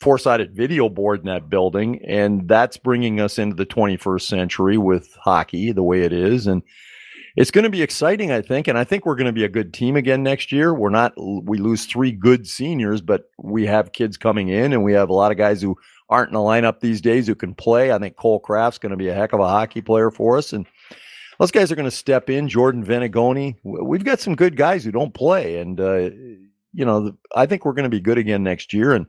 [0.00, 4.76] four sided video board in that building, and that's bringing us into the 21st century
[4.76, 6.46] with hockey the way it is.
[6.46, 6.62] And
[7.36, 8.68] it's going to be exciting, I think.
[8.68, 10.74] And I think we're going to be a good team again next year.
[10.74, 14.92] We're not, we lose three good seniors, but we have kids coming in, and we
[14.92, 15.76] have a lot of guys who
[16.08, 17.90] aren't in the lineup these days who can play.
[17.90, 20.52] I think Cole Craft's going to be a heck of a hockey player for us.
[20.52, 20.66] And
[21.42, 22.48] those guys are going to step in.
[22.48, 23.56] Jordan Venegoni.
[23.64, 26.10] We've got some good guys who don't play, and uh,
[26.72, 29.06] you know, I think we're going to be good again next year, and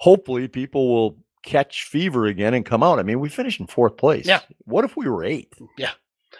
[0.00, 2.98] hopefully, people will catch fever again and come out.
[2.98, 4.24] I mean, we finished in fourth place.
[4.24, 4.40] Yeah.
[4.64, 5.60] What if we were eighth?
[5.76, 5.90] Yeah.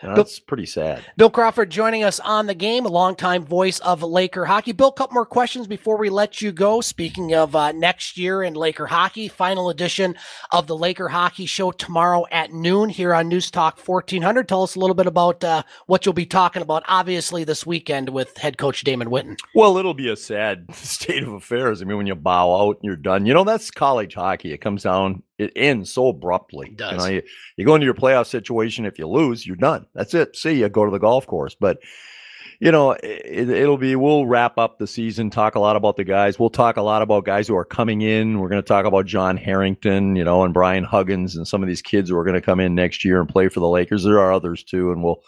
[0.03, 1.05] That's pretty sad.
[1.17, 4.73] Bill Crawford joining us on the game, a longtime voice of Laker hockey.
[4.73, 6.81] Bill, a couple more questions before we let you go.
[6.81, 10.17] Speaking of uh, next year in Laker hockey, final edition
[10.51, 14.49] of the Laker Hockey Show tomorrow at noon here on News Talk 1400.
[14.49, 18.11] Tell us a little bit about uh, what you'll be talking about, obviously, this weekend
[18.11, 19.37] with head coach Damon Whitten.
[19.55, 21.83] Well, it'll be a sad state of affairs.
[21.83, 24.53] I mean, when you bow out and you're done, you know, that's college hockey.
[24.53, 26.68] It comes down it ends so abruptly.
[26.68, 26.92] It does.
[26.92, 27.22] You, know, you,
[27.57, 28.85] you go into your playoff situation.
[28.85, 29.87] If you lose, you're done.
[29.94, 30.37] That's it.
[30.37, 30.68] See you.
[30.68, 31.55] Go to the golf course.
[31.55, 31.79] But
[32.61, 33.94] you know, it, it'll be.
[33.94, 35.31] We'll wrap up the season.
[35.31, 36.38] Talk a lot about the guys.
[36.38, 38.40] We'll talk a lot about guys who are coming in.
[38.40, 41.68] We're going to talk about John Harrington, you know, and Brian Huggins, and some of
[41.68, 44.03] these kids who are going to come in next year and play for the Lakers.
[44.03, 45.22] There are others too, and we'll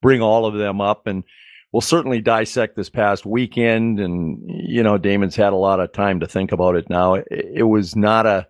[0.00, 1.24] bring all of them up and
[1.72, 3.98] we'll certainly dissect this past weekend.
[3.98, 7.14] And you know, Damon's had a lot of time to think about it now.
[7.14, 8.46] It, it was not a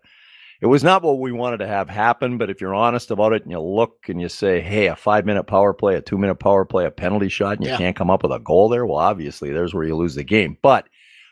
[0.61, 2.39] it was not what we wanted to have happen.
[2.39, 5.27] But if you're honest about it and you look and you say, hey, a five
[5.27, 7.79] minute power play, a two minute power play, a penalty shot, and you Yeah.
[7.79, 10.57] can't come up with a goal there, well, obviously there's where you lose the game.
[10.63, 10.89] But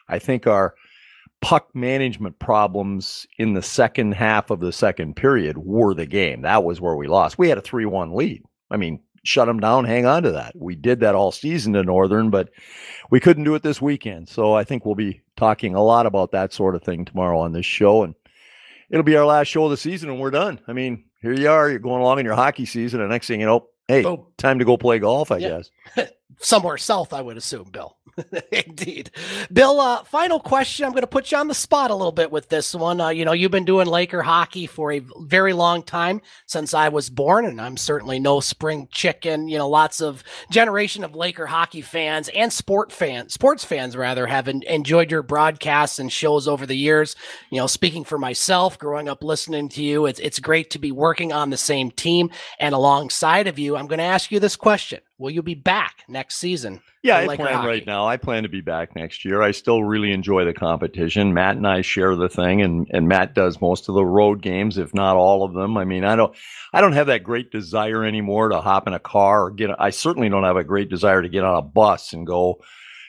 [0.08, 0.74] I think our
[1.40, 6.42] puck management problems in the second half of the second period were the game.
[6.42, 7.38] That was where we lost.
[7.38, 8.42] We had a 3 1 lead.
[8.70, 10.52] I mean, shut them down, hang on to that.
[10.54, 12.50] We did that all season to Northern, but
[13.10, 14.28] we couldn't do it this weekend.
[14.28, 17.52] So I think we'll be talking a lot about that sort of thing tomorrow on
[17.52, 18.02] this show.
[18.04, 18.14] And
[18.90, 20.60] it'll be our last show of the season and we're done.
[20.68, 23.40] I mean, here you are, you're going along in your hockey season, and next thing
[23.40, 24.02] you know, hey,
[24.38, 25.60] time to go play golf, I Yeah.
[25.96, 26.08] guess.
[26.40, 27.96] Somewhere south, I would assume, Bill.
[28.52, 29.10] Indeed.
[29.52, 30.84] Bill, uh, final question.
[30.84, 33.00] I'm going to put you on the spot a little bit with this one.
[33.00, 36.88] Uh, you know, you've been doing Laker hockey for a very long time since I
[36.88, 39.48] was born, and I'm certainly no spring chicken.
[39.48, 44.26] You know, lots of generation of Laker hockey fans and sport fans, sports fans rather,
[44.26, 47.16] have en- enjoyed your broadcasts and shows over the years.
[47.50, 50.92] You know, speaking for myself, growing up listening to you, it's it's great to be
[50.92, 53.76] working on the same team and alongside of you.
[53.76, 56.82] I'm going to ask you this question: Will you be back next season?
[57.04, 57.68] Yeah, I plan hockey?
[57.68, 58.04] right now.
[58.04, 59.42] I plan to be back next year.
[59.42, 61.32] I still really enjoy the competition.
[61.32, 64.76] Matt and I share the thing, and and Matt does most of the road games,
[64.76, 65.76] if not all of them.
[65.76, 66.34] I mean, I don't,
[66.72, 69.70] I don't have that great desire anymore to hop in a car or get.
[69.78, 72.60] I certainly don't have a great desire to get on a bus and go,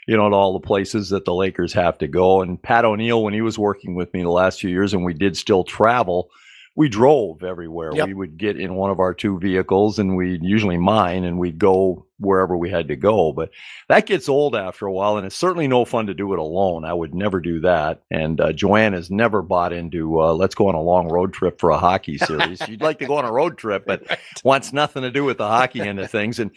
[0.07, 2.43] you know, to all the places that the Lakers have to go.
[2.43, 5.15] And Pat O'Neill, when he was working with me the last few years, and we
[5.15, 6.29] did still travel.
[6.75, 7.91] We drove everywhere.
[7.93, 8.07] Yep.
[8.07, 11.57] We would get in one of our two vehicles, and we usually mine, and we'd
[11.57, 13.31] go wherever we had to go.
[13.31, 13.51] But
[13.87, 16.83] that gets old after a while, and it's certainly no fun to do it alone.
[16.83, 18.01] I would never do that.
[18.11, 21.59] And uh, Joanne has never bought into uh, let's go on a long road trip
[21.59, 22.59] for a hockey series.
[22.67, 24.03] You'd like to go on a road trip, but
[24.43, 26.39] wants nothing to do with the hockey end of things.
[26.39, 26.51] And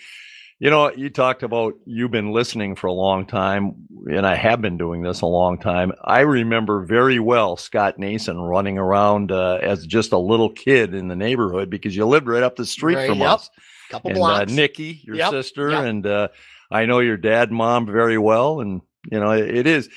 [0.60, 3.74] you know, you talked about you've been listening for a long time,
[4.06, 5.92] and I have been doing this a long time.
[6.04, 11.08] I remember very well Scott Nason running around uh, as just a little kid in
[11.08, 13.30] the neighborhood because you lived right up the street Right, from yep.
[13.30, 13.50] us
[13.90, 14.52] Couple and uh, blocks.
[14.52, 15.84] Nikki, your Yep, sister, yep.
[15.84, 16.28] and uh,
[16.70, 19.88] I know your dad, mom very well, and you know it is,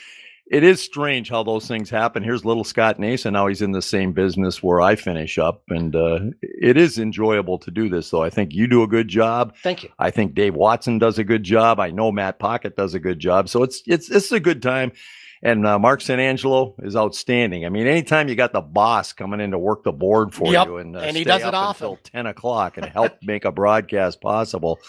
[0.51, 2.23] it is strange how those things happen.
[2.23, 3.31] Here's little Scott Nason.
[3.33, 7.57] Now he's in the same business where I finish up, and uh, it is enjoyable
[7.59, 8.09] to do this.
[8.09, 9.55] Though I think you do a good job.
[9.63, 9.89] Thank you.
[9.97, 11.79] I think Dave Watson does a good job.
[11.79, 13.47] I know Matt Pocket does a good job.
[13.47, 14.91] So it's it's it's a good time.
[15.41, 17.65] And uh, Mark San Angelo is outstanding.
[17.65, 20.67] I mean, anytime you got the boss coming in to work the board for Yep,
[20.67, 21.87] you and, uh, and he does it often.
[21.87, 24.79] until ten o'clock and help make a broadcast possible,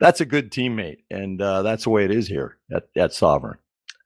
[0.00, 3.58] that's a good teammate, and uh, that's the way it is here at, at Sovereign.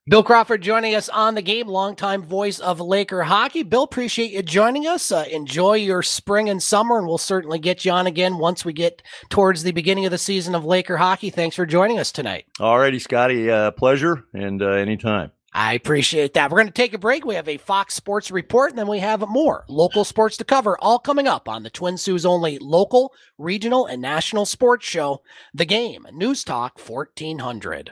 [0.09, 3.61] Bill Crawford joining us on the game, longtime voice of Laker hockey.
[3.61, 5.11] Bill, appreciate you joining us.
[5.11, 8.73] Uh, enjoy your spring and summer, and we'll certainly get you on again once we
[8.73, 11.29] get towards the beginning of the season of Laker hockey.
[11.29, 12.45] Thanks for joining us tonight.
[12.57, 15.29] Alrighty, Scotty, uh, pleasure, and uh, anytime.
[15.53, 16.49] I appreciate that.
[16.49, 17.23] We're going to take a break.
[17.23, 20.75] We have a Fox Sports report, and then we have more local sports to cover,
[20.79, 25.21] all coming up on the Twin Sault's only local, regional, and national sports show,
[25.53, 27.91] The Game, News Talk 1400.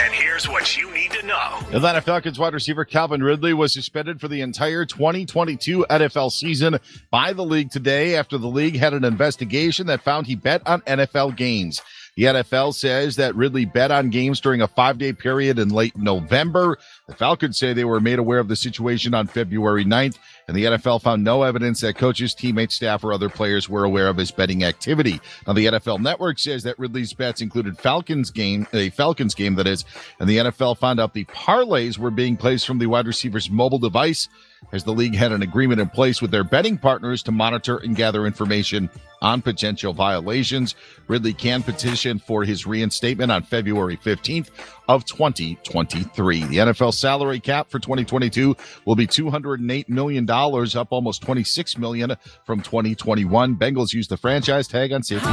[0.00, 1.58] And here's what you need to know.
[1.72, 6.78] Atlanta Falcons wide receiver Calvin Ridley was suspended for the entire 2022 NFL season
[7.10, 10.82] by the league today after the league had an investigation that found he bet on
[10.82, 11.80] NFL games.
[12.16, 15.96] The NFL says that Ridley bet on games during a five day period in late
[15.96, 16.76] November.
[17.06, 20.64] The Falcons say they were made aware of the situation on February 9th, and the
[20.64, 24.30] NFL found no evidence that coaches, teammates, staff, or other players were aware of his
[24.30, 25.20] betting activity.
[25.46, 29.66] Now, the NFL network says that Ridley's bets included Falcons game, a Falcons game that
[29.66, 29.84] is,
[30.18, 33.78] and the NFL found out the parlays were being placed from the wide receiver's mobile
[33.78, 34.28] device
[34.72, 37.94] as the league had an agreement in place with their betting partners to monitor and
[37.94, 38.90] gather information
[39.20, 40.74] on potential violations.
[41.06, 44.48] Ridley can petition for his reinstatement on February 15th
[44.88, 46.44] of 2023.
[46.44, 52.60] The NFL salary cap for 2022 will be $208 million up almost 26 million from
[52.60, 53.56] 2021.
[53.56, 55.28] Bengals use the franchise tag on safety.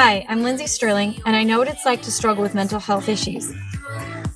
[0.00, 3.08] Hi, I'm Lindsey Stirling, and I know what it's like to struggle with mental health
[3.08, 3.52] issues.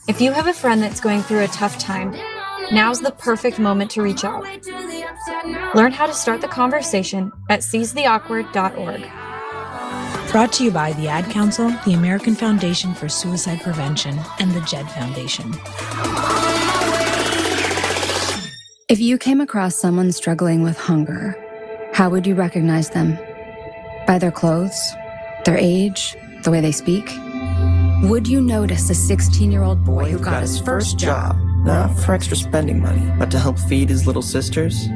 [0.09, 2.13] If you have a friend that's going through a tough time,
[2.73, 4.45] now's the perfect moment to reach out.
[5.75, 9.11] Learn how to start the conversation at seizetheawkward.org.
[10.33, 14.61] Brought to you by the Ad Council, the American Foundation for Suicide Prevention, and the
[14.63, 15.53] JED Foundation.
[18.89, 21.37] If you came across someone struggling with hunger,
[21.93, 23.19] how would you recognize them?
[24.07, 24.95] By their clothes,
[25.45, 27.11] their age, the way they speak?
[28.05, 31.37] Would you notice a 16 year old boy who got his first job?
[31.65, 34.89] Not for extra spending money, but to help feed his little sisters?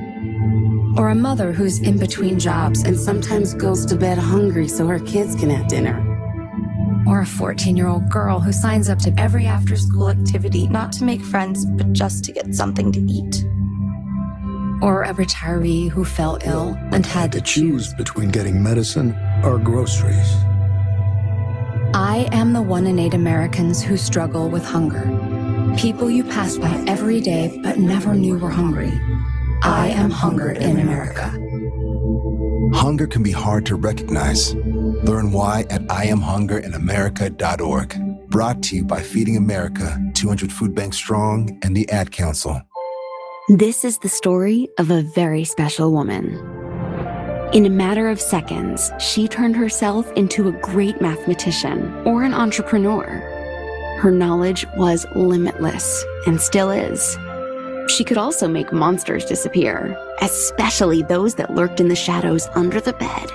[0.97, 4.99] Or a mother who's in between jobs and sometimes goes to bed hungry so her
[4.99, 6.03] kids can have dinner?
[7.07, 10.91] Or a 14 year old girl who signs up to every after school activity not
[10.93, 13.45] to make friends, but just to get something to eat?
[14.83, 20.35] Or a retiree who fell ill and had to choose between getting medicine or groceries.
[21.95, 25.36] I am the one in eight Americans who struggle with hunger.
[25.77, 28.93] People you pass by every day but never knew were hungry.
[29.63, 31.29] I am hunger in America.
[32.75, 34.55] Hunger can be hard to recognize.
[34.55, 38.29] Learn why at IamHungerInAmerica.org.
[38.29, 42.63] Brought to you by Feeding America, 200 Food Banks Strong, and the Ad Council.
[43.49, 46.37] This is the story of a very special woman.
[47.53, 53.26] In a matter of seconds, she turned herself into a great mathematician or an entrepreneur.
[53.99, 57.19] Her knowledge was limitless and still is.
[57.89, 62.93] She could also make monsters disappear, especially those that lurked in the shadows under the
[62.95, 63.31] bed.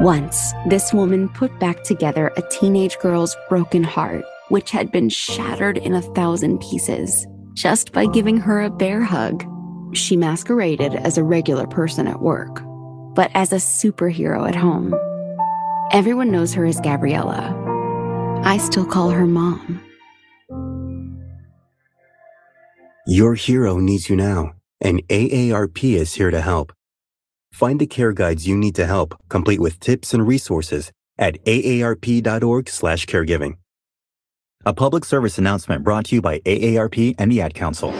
[0.00, 5.78] Once, this woman put back together a teenage girl's broken heart, which had been shattered
[5.78, 9.44] in a thousand pieces just by giving her a bear hug.
[9.94, 12.62] She masqueraded as a regular person at work,
[13.14, 14.94] but as a superhero at home.
[15.92, 17.65] Everyone knows her as Gabriella.
[18.46, 19.82] I still call her mom.
[23.08, 26.72] Your hero needs you now, and AARP is here to help.
[27.52, 33.56] Find the care guides you need to help, complete with tips and resources at aarp.org/caregiving.
[34.64, 37.92] A public service announcement brought to you by AARP and the Ad Council.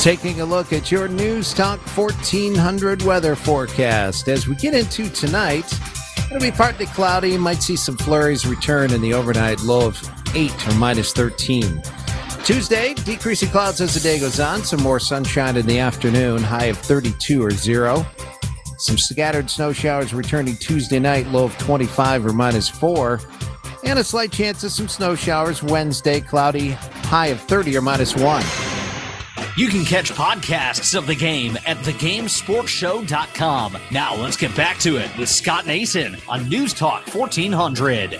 [0.00, 4.26] Taking a look at your News Talk 1400 weather forecast.
[4.26, 5.72] As we get into tonight,
[6.26, 7.36] it'll be partly cloudy.
[7.36, 10.00] Might see some flurries return in the overnight low of
[10.34, 11.82] 8 or minus 13.
[12.44, 14.62] Tuesday, decreasing clouds as the day goes on.
[14.62, 18.04] Some more sunshine in the afternoon, high of 32 or 0.
[18.78, 23.20] Some scattered snow showers returning Tuesday night, low of 25 or minus 4
[23.84, 28.14] and a slight chance of some snow showers Wednesday, cloudy, high of 30 or minus
[28.16, 28.81] 1.
[29.54, 33.76] You can catch podcasts of the game at thegamesportshow.com.
[33.90, 38.18] Now let's get back to it with Scott Nason on News Talk 1400.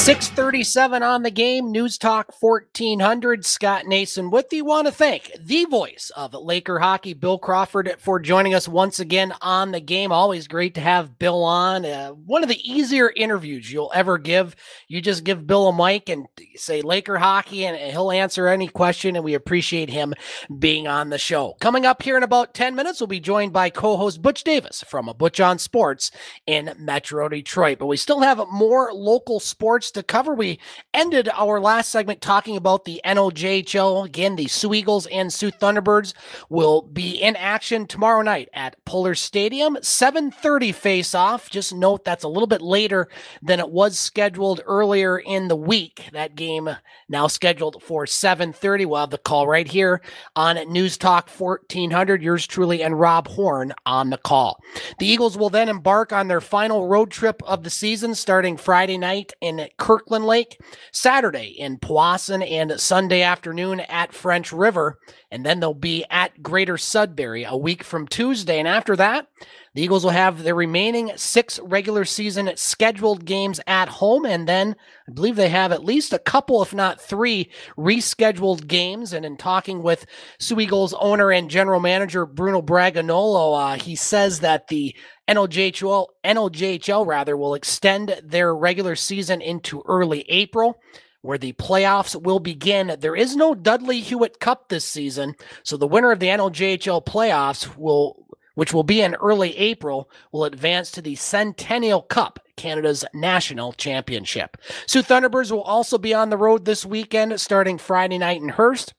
[0.00, 3.44] 637 on the game, News Talk 1400.
[3.44, 4.64] Scott Nason with you.
[4.64, 9.34] Want to thank the voice of Laker hockey, Bill Crawford, for joining us once again
[9.42, 10.10] on the game.
[10.10, 11.84] Always great to have Bill on.
[11.84, 14.56] Uh, one of the easier interviews you'll ever give.
[14.88, 16.26] You just give Bill a mic and
[16.56, 20.14] say Laker hockey, and he'll answer any question, and we appreciate him
[20.58, 21.56] being on the show.
[21.60, 24.82] Coming up here in about 10 minutes, we'll be joined by co host Butch Davis
[24.82, 26.10] from a Butch on Sports
[26.46, 27.78] in Metro Detroit.
[27.78, 30.34] But we still have more local sports to cover.
[30.34, 30.58] We
[30.92, 34.04] ended our last segment talking about the NOJHL.
[34.06, 36.12] Again, the Soo Eagles and Soo Thunderbirds
[36.48, 39.76] will be in action tomorrow night at Pullar Stadium.
[39.82, 41.50] 7:30 face-off.
[41.50, 43.08] Just note that's a little bit later
[43.42, 46.08] than it was scheduled earlier in the week.
[46.12, 46.76] That game
[47.08, 48.86] now scheduled for 7:30.
[48.86, 50.00] We'll have the call right here
[50.36, 52.22] on News Talk 1400.
[52.22, 54.60] Yours truly and Rob Horn on the call.
[54.98, 58.98] The Eagles will then embark on their final road trip of the season starting Friday
[58.98, 60.60] night in Kirkland Lake,
[60.92, 64.98] Saturday in Powassan, and Sunday afternoon at French River.
[65.30, 68.58] And then they'll be at Greater Sudbury a week from Tuesday.
[68.58, 69.28] And after that,
[69.74, 74.24] the Eagles will have their remaining six regular season scheduled games at home.
[74.26, 74.74] And then
[75.08, 79.12] I believe they have at least a couple, if not three, rescheduled games.
[79.12, 80.06] And in talking with
[80.40, 84.96] Soo Eagles owner and general manager Bruno Bragagnolo, uh, he says that the
[85.28, 90.80] NOJHL, NOJHL rather, will extend their regular season into early April
[91.22, 92.96] where the playoffs will begin.
[92.98, 97.76] There is no Dudley Hewitt Cup this season, so the winner of the NOJHL playoffs
[97.76, 103.72] will which will be in early April, will advance to the Centennial Cup Canada's national
[103.72, 104.56] championship.
[104.86, 108.92] Soo Thunderbirds will also be on the road this weekend, starting Friday night in Hearst.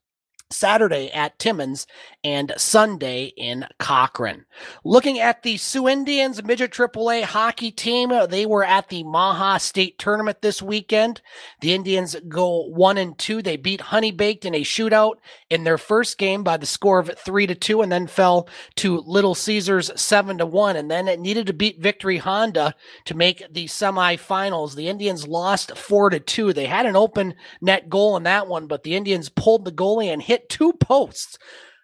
[0.51, 1.87] Saturday at Timmins
[2.23, 4.45] and Sunday in Cochrane.
[4.83, 9.59] Looking at the Soo Indians midget AAA hockey team, uh, they were at the Maha
[9.59, 11.21] State tournament this weekend.
[11.61, 13.41] The Indians go one and two.
[13.41, 15.15] They beat Honey Baked in a shootout
[15.49, 18.99] in their first game by the score of three to two, and then fell to
[18.99, 20.75] Little Caesars seven to one.
[20.75, 22.75] And then it needed to beat Victory Honda
[23.05, 24.75] to make the semifinals.
[24.75, 26.53] The Indians lost four to two.
[26.53, 30.11] They had an open net goal in that one, but the Indians pulled the goalie
[30.11, 31.37] and hit two posts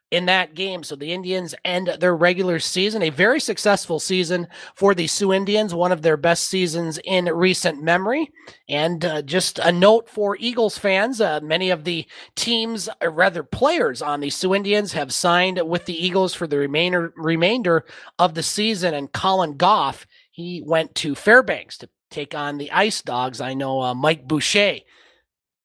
[0.09, 0.83] in that game.
[0.83, 5.73] So the Indians end their regular season, a very successful season for the Soo Indians,
[5.73, 8.29] one of their best seasons in recent memory.
[8.69, 12.05] And uh, just a note for Eagles fans uh, many of the
[12.35, 16.57] teams, or rather players on the Soo Indians, have signed with the Eagles for the
[16.57, 17.83] remainder, remainder
[18.17, 18.93] of the season.
[18.93, 23.41] And Colin Goff, he went to Fairbanks to take on the Ice Dogs.
[23.41, 24.77] I know uh, Mike Boucher.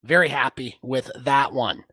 [0.03, 1.84] Very happy with that one.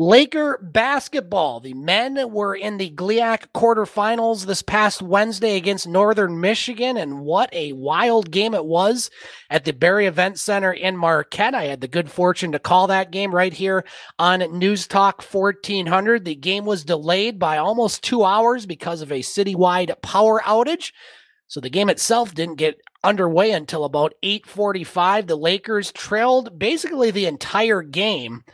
[0.00, 1.60] Laker basketball.
[1.60, 7.52] The men were in the GLIAC quarterfinals this past Wednesday against Northern Michigan, and what
[7.52, 9.10] a wild game it was
[9.50, 11.54] at the Berry Event Center in Marquette.
[11.54, 13.84] I had the good fortune to call that game right here
[14.18, 16.24] on News Talk 1400.
[16.24, 20.92] The game was delayed by almost two hours because of a citywide power outage.
[21.46, 25.26] So the game itself didn't get underway until about 8:45.
[25.26, 28.44] The Lakers trailed basically the entire game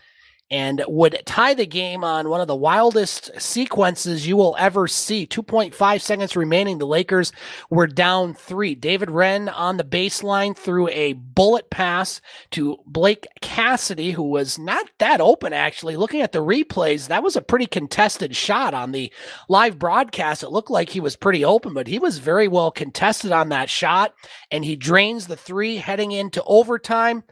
[0.51, 5.27] and would tie the game on one of the wildest sequences you will ever see.
[5.27, 6.79] 2.5 seconds remaining.
[6.79, 7.33] The Lakers
[7.69, 8.75] were down three.
[8.75, 12.21] David Wren on the baseline threw a bullet pass
[12.53, 15.97] to Blake Cassidy, who was not that open, actually.
[15.97, 19.13] Looking at the replays, that was a pretty contested shot on the
[19.49, 20.45] live broadcast.
[20.45, 23.69] It looked like he was pretty open, but he was very well contested on that
[23.69, 24.15] shot,
[24.53, 27.25] and he drains the three heading into overtime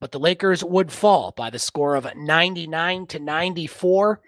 [0.00, 4.20] but the Lakers would fall by the score of 99 to 94,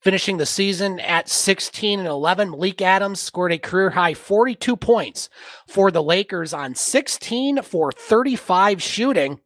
[0.00, 2.50] finishing the season at 16 and 11.
[2.50, 5.28] Malik Adams scored a career high 42 points
[5.68, 9.38] for the Lakers on 16 for 35 shooting,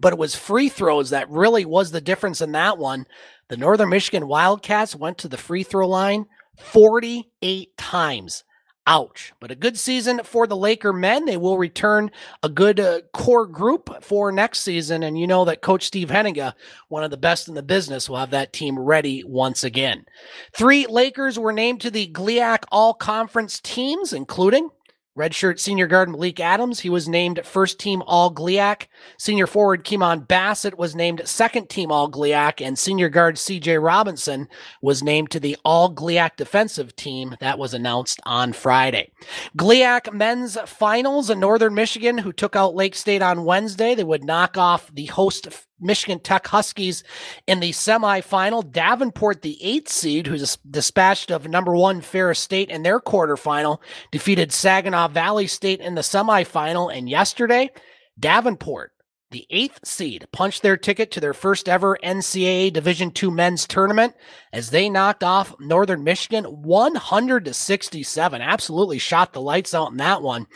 [0.00, 3.04] but it was free throws that really was the difference in that one.
[3.48, 8.44] The Northern Michigan Wildcats went to the free throw line 48 times.
[8.90, 9.32] Ouch.
[9.38, 11.24] But a good season for the Laker men.
[11.24, 12.10] They will return
[12.42, 15.04] a good uh, core group for next season.
[15.04, 16.54] And you know that Coach Steve Hettinga,
[16.88, 20.06] one of the best in the business, will have that team ready once again.
[20.52, 24.70] Three Lakers were named to the GLIAC All Conference teams, including
[25.18, 28.86] Redshirt senior guard Malik Adams, he was named first team All GLIAC.
[29.18, 34.48] Senior forward Kimon Bassett was named second team All GLIAC, and senior guard CJ Robinson
[34.80, 39.10] was named to the All GLIAC defensive team that was announced on Friday.
[39.58, 43.96] GLIAC men's finals in Northern Michigan, who took out Lake State on Wednesday.
[43.96, 45.48] They would knock off the host
[45.80, 47.02] Michigan Tech Huskies
[47.46, 48.70] in the semifinal.
[48.70, 53.78] Davenport, the eighth seed, who's dispatched of number one Ferris State in their quarterfinal,
[54.10, 56.94] defeated Saginaw Valley State in the semifinal.
[56.94, 57.70] And yesterday,
[58.18, 58.92] Davenport
[59.30, 64.14] the eighth seed punched their ticket to their first ever NCAA Division II men's tournament
[64.52, 68.40] as they knocked off Northern Michigan 100 to 67.
[68.42, 70.46] Absolutely shot the lights out in that one.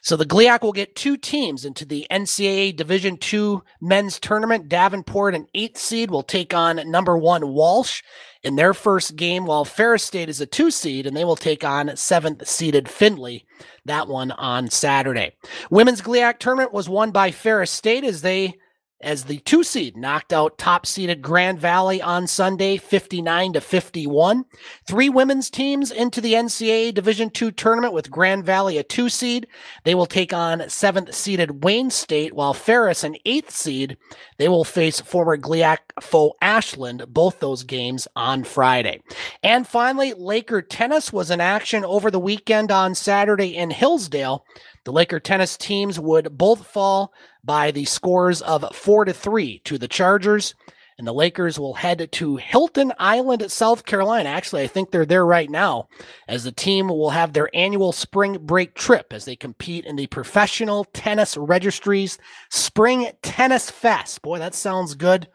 [0.00, 4.68] So the GLIAC will get two teams into the NCAA Division II men's tournament.
[4.68, 8.02] Davenport, an eighth seed, will take on number one Walsh
[8.42, 11.64] in their first game, while Ferris State is a two seed and they will take
[11.64, 13.44] on seventh seeded Findlay.
[13.84, 15.32] That one on Saturday.
[15.70, 18.58] Women's GLIAC tournament was won by Ferris State as they
[19.02, 24.44] as the two seed knocked out top seeded Grand Valley on Sunday 59 to 51.
[24.86, 29.46] Three women's teams into the NCAA Division II tournament with Grand Valley a two seed.
[29.84, 33.96] They will take on seventh seeded Wayne State while Ferris an eighth seed.
[34.38, 39.02] They will face former GLIAC foe Ashland, both those games on Friday.
[39.42, 44.44] And finally, Laker tennis was in action over the weekend on Saturday in Hillsdale.
[44.84, 47.12] The Laker tennis teams would both fall
[47.44, 50.54] by the scores of four to three to the Chargers.
[50.98, 54.28] And the Lakers will head to Hilton Island, South Carolina.
[54.28, 55.88] Actually, I think they're there right now,
[56.28, 60.06] as the team will have their annual spring break trip as they compete in the
[60.06, 62.18] Professional Tennis Registry's
[62.50, 64.20] Spring Tennis Fest.
[64.22, 65.28] Boy, that sounds good.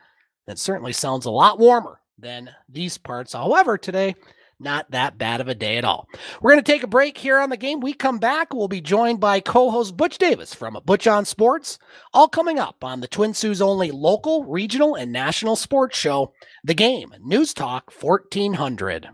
[0.45, 3.33] That certainly sounds a lot warmer than these parts.
[3.33, 4.15] However, today
[4.59, 6.07] not that bad of a day at all.
[6.41, 7.79] We're going to take a break here on the game.
[7.79, 8.53] We come back.
[8.53, 11.79] We'll be joined by co host Butch Davis from Butch on Sports,
[12.13, 16.33] all coming up on the Twin Sault's only local, regional, and national sports show,
[16.63, 19.09] The Game, News Talk 1400.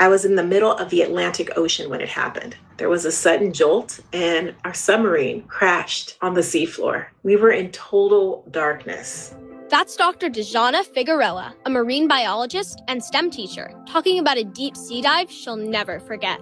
[0.00, 2.56] I was in the middle of the Atlantic Ocean when it happened.
[2.76, 7.06] There was a sudden jolt, and our submarine crashed on the seafloor.
[7.22, 9.34] We were in total darkness.
[9.72, 10.28] That's Dr.
[10.28, 15.56] Dejana Figueroa, a marine biologist and STEM teacher, talking about a deep sea dive she'll
[15.56, 16.38] never forget.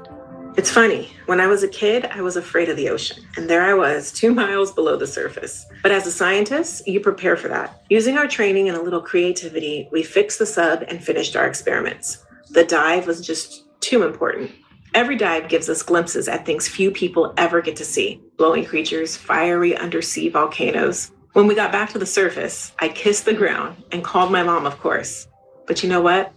[0.57, 3.62] It's funny, when I was a kid, I was afraid of the ocean, and there
[3.62, 5.64] I was, two miles below the surface.
[5.81, 7.85] But as a scientist, you prepare for that.
[7.89, 12.24] Using our training and a little creativity, we fixed the sub and finished our experiments.
[12.51, 14.51] The dive was just too important.
[14.93, 19.16] Every dive gives us glimpses at things few people ever get to see glowing creatures,
[19.16, 21.12] fiery undersea volcanoes.
[21.33, 24.66] When we got back to the surface, I kissed the ground and called my mom,
[24.66, 25.28] of course.
[25.66, 26.33] But you know what?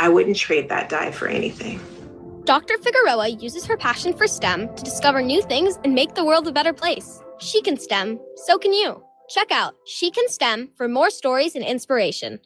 [0.00, 1.80] I wouldn't trade that dive for anything.
[2.44, 2.76] Dr.
[2.78, 6.52] Figueroa uses her passion for STEM to discover new things and make the world a
[6.52, 7.22] better place.
[7.38, 9.00] She can STEM, so can you.
[9.28, 12.40] Check out She Can STEM for more stories and inspiration.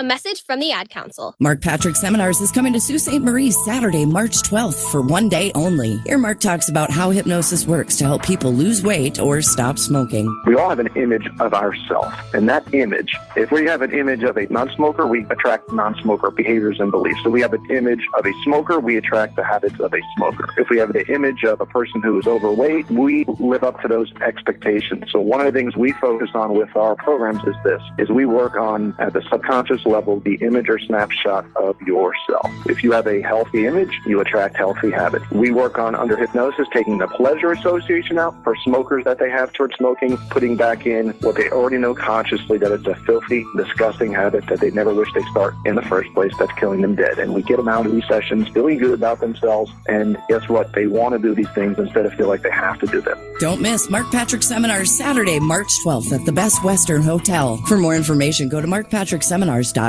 [0.00, 1.34] A message from the Ad Council.
[1.40, 3.20] Mark Patrick Seminars is coming to Sault Ste.
[3.20, 5.98] Marie Saturday, March 12th for one day only.
[6.06, 10.34] Here, Mark talks about how hypnosis works to help people lose weight or stop smoking.
[10.46, 14.22] We all have an image of ourselves, and that image, if we have an image
[14.22, 17.20] of a non-smoker, we attract non-smoker behaviors and beliefs.
[17.22, 20.48] So we have an image of a smoker, we attract the habits of a smoker.
[20.56, 23.88] If we have the image of a person who is overweight, we live up to
[23.88, 25.12] those expectations.
[25.12, 28.24] So one of the things we focus on with our programs is this, is we
[28.24, 32.50] work on at the subconscious level the image or snapshot of yourself.
[32.66, 35.28] If you have a healthy image, you attract healthy habits.
[35.30, 39.52] We work on under hypnosis taking the pleasure association out for smokers that they have
[39.52, 44.12] towards smoking, putting back in what they already know consciously that it's a filthy, disgusting
[44.12, 47.18] habit that they never wish they start in the first place that's killing them dead.
[47.18, 49.72] And we get them out of these sessions feeling good about themselves.
[49.88, 50.72] And guess what?
[50.72, 53.18] They want to do these things instead of feel like they have to do them.
[53.38, 57.56] Don't miss Mark Patrick Seminars Saturday, March 12th at the Best Western Hotel.
[57.66, 59.79] For more information, go to markpatrickseminars.com.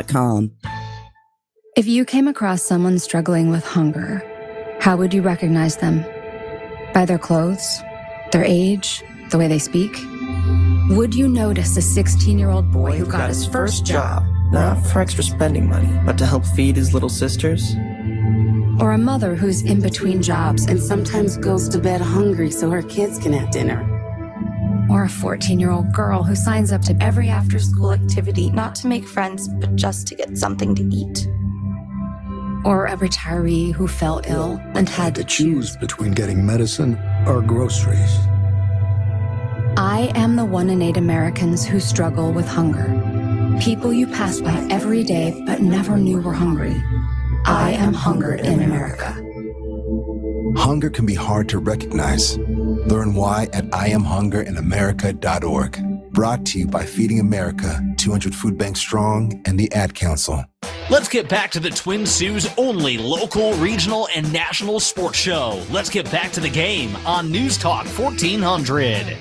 [1.75, 4.23] If you came across someone struggling with hunger,
[4.79, 6.05] how would you recognize them?
[6.93, 7.81] By their clothes,
[8.31, 9.91] their age, the way they speak?
[10.91, 14.23] Would you notice a 16 year old boy who got his first job?
[14.51, 17.75] Not for extra spending money, but to help feed his little sisters?
[18.79, 22.81] Or a mother who's in between jobs and sometimes goes to bed hungry so her
[22.81, 23.90] kids can have dinner?
[24.89, 28.75] Or a 14 year old girl who signs up to every after school activity not
[28.75, 31.27] to make friends, but just to get something to eat?
[32.63, 38.17] Or a retiree who fell ill and had to choose between getting medicine or groceries.
[39.77, 42.87] I am the one in eight Americans who struggle with hunger.
[43.61, 46.75] People you pass by every day but never knew were hungry.
[47.45, 49.13] I am hunger in America.
[50.57, 52.37] Hunger can be hard to recognize.
[52.87, 56.11] Learn why at IamHungerInAmerica.org.
[56.11, 60.45] Brought to you by Feeding America, 200 Food Bank Strong, and the Ad Council.
[60.89, 65.61] Let's get back to the Twin Sault's only local, regional, and national sports show.
[65.69, 69.17] Let's get back to the game on News Talk 1400.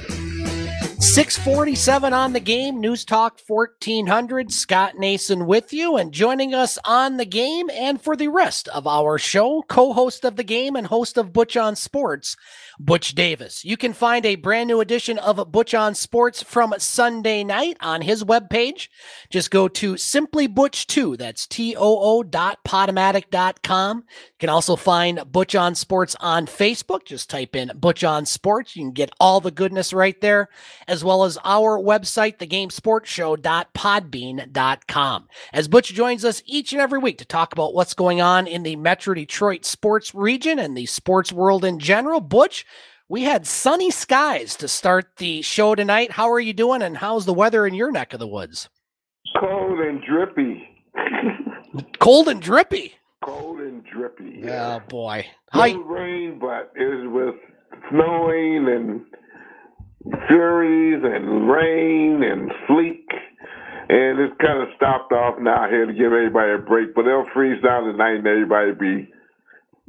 [1.00, 4.52] 647 on the game, News Talk 1400.
[4.52, 8.86] Scott Nason with you and joining us on the game and for the rest of
[8.86, 12.36] our show, co host of the game and host of Butch on Sports,
[12.82, 13.62] Butch Davis.
[13.62, 18.00] You can find a brand new edition of Butch on Sports from Sunday night on
[18.00, 18.88] his webpage.
[19.28, 21.18] Just go to Simply Butch 2.
[21.18, 22.58] That's T O O dot.
[22.64, 24.02] You
[24.38, 27.04] can also find Butch on Sports on Facebook.
[27.04, 28.74] Just type in Butch on Sports.
[28.74, 30.48] You can get all the goodness right there,
[30.88, 35.28] as well as our website, thegamesportshow.podbean.com.
[35.52, 38.62] As Butch joins us each and every week to talk about what's going on in
[38.62, 42.20] the Metro Detroit sports region and the sports world in general.
[42.20, 42.64] Butch,
[43.10, 46.12] we had sunny skies to start the show tonight.
[46.12, 48.68] How are you doing, and how's the weather in your neck of the woods?
[49.38, 50.68] Cold and drippy.
[51.98, 52.94] Cold and drippy.
[53.24, 54.48] Cold and drippy.
[54.48, 55.26] Oh boy.
[55.52, 57.34] No rain, but it was with
[57.90, 59.00] snowing and
[60.28, 63.08] flurries and rain and sleet.
[63.88, 67.26] And it's kind of stopped off now here to give everybody a break, but it'll
[67.34, 69.12] freeze down tonight and everybody be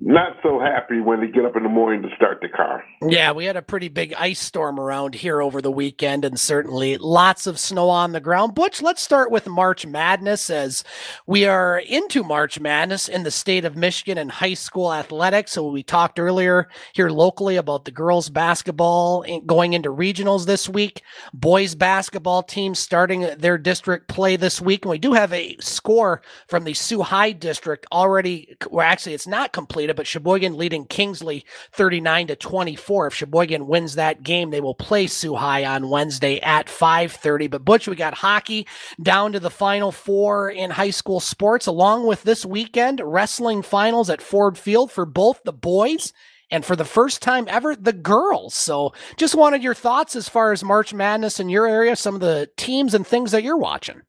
[0.03, 2.83] not so happy when they get up in the morning to start the car.
[3.07, 6.97] Yeah, we had a pretty big ice storm around here over the weekend and certainly
[6.97, 8.55] lots of snow on the ground.
[8.55, 10.83] Butch, let's start with March Madness as
[11.27, 15.51] we are into March Madness in the state of Michigan and high school athletics.
[15.51, 21.03] So we talked earlier here locally about the girls basketball going into regionals this week,
[21.31, 24.83] boys basketball teams starting their district play this week.
[24.83, 28.57] And we do have a score from the Soo High district already.
[28.71, 33.07] Well, actually, it's not complete undefeated, but Cheboygan leading Kingsley 39 to 24.
[33.07, 37.47] If Cheboygan wins that game, they will play Soo High on Wednesday at 5:30.
[37.47, 38.67] But Butch, we got hockey
[39.01, 44.09] down to the final four in high school sports, along with this weekend wrestling finals
[44.09, 46.13] at Ford Field for both the boys
[46.49, 48.53] and for the first time ever, the girls.
[48.53, 52.21] So just wanted your thoughts as far as March Madness in your area, some of
[52.21, 54.01] the teams and things that you're watching.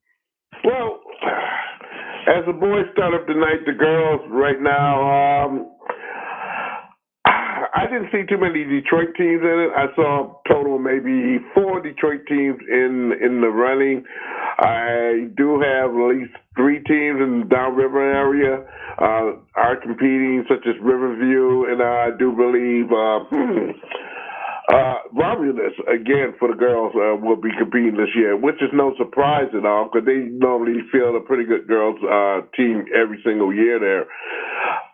[0.65, 1.01] Well,
[2.29, 5.73] as the boys start up tonight, the girls right now, um,
[7.27, 9.71] I didn't see too many Detroit teams in it.
[9.75, 14.05] I saw total maybe four Detroit teams in in the running.
[14.59, 18.63] I do have at least three teams in the downriver area
[18.99, 23.25] uh, are competing, such as Riverview, and I do believe uh,
[24.69, 28.95] uh, Romulus again for the girls uh, will be competing this year, which is no
[28.97, 33.53] surprise at all because they normally field a pretty good girls uh, team every single
[33.53, 34.07] year there.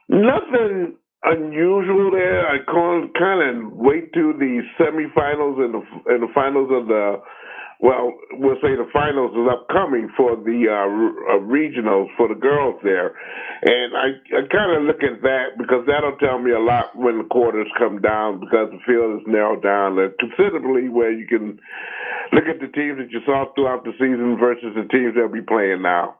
[0.08, 2.48] Nothing unusual there.
[2.48, 7.20] I kind of wait to the semifinals and the and the finals of the.
[7.80, 12.74] Well, we'll say the finals is upcoming for the uh, uh, regionals for the girls
[12.82, 13.14] there,
[13.62, 17.18] and I, I kind of look at that because that'll tell me a lot when
[17.18, 21.60] the quarters come down because the field is narrowed down considerably where you can
[22.32, 25.46] look at the teams that you saw throughout the season versus the teams that'll be
[25.46, 26.17] playing now.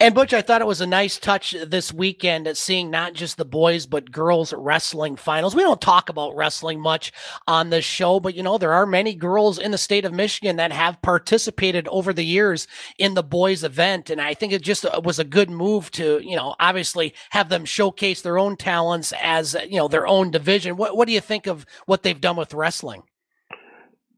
[0.00, 3.36] And Butch, I thought it was a nice touch this weekend at seeing not just
[3.36, 5.54] the boys but girls wrestling finals.
[5.54, 7.12] We don't talk about wrestling much
[7.46, 10.56] on this show, but you know there are many girls in the state of Michigan
[10.56, 12.66] that have participated over the years
[12.98, 16.20] in the boys event, and I think it just uh, was a good move to
[16.22, 20.76] you know obviously have them showcase their own talents as you know their own division.
[20.76, 23.02] What what do you think of what they've done with wrestling?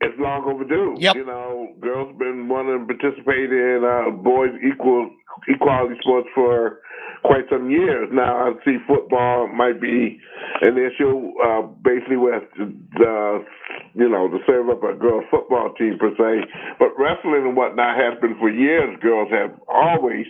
[0.03, 0.97] It's long overdue.
[0.99, 1.15] Yep.
[1.15, 5.11] You know, girls been wanting to participate in uh, boys equal
[5.49, 6.81] equality sports for
[7.25, 8.49] quite some years now.
[8.49, 10.19] I see football might be
[10.63, 13.45] an issue, uh, basically with the,
[13.95, 17.97] you know, the serve up a girls football team per se, but wrestling and whatnot
[17.97, 18.99] has been for years.
[19.03, 20.27] Girls have always.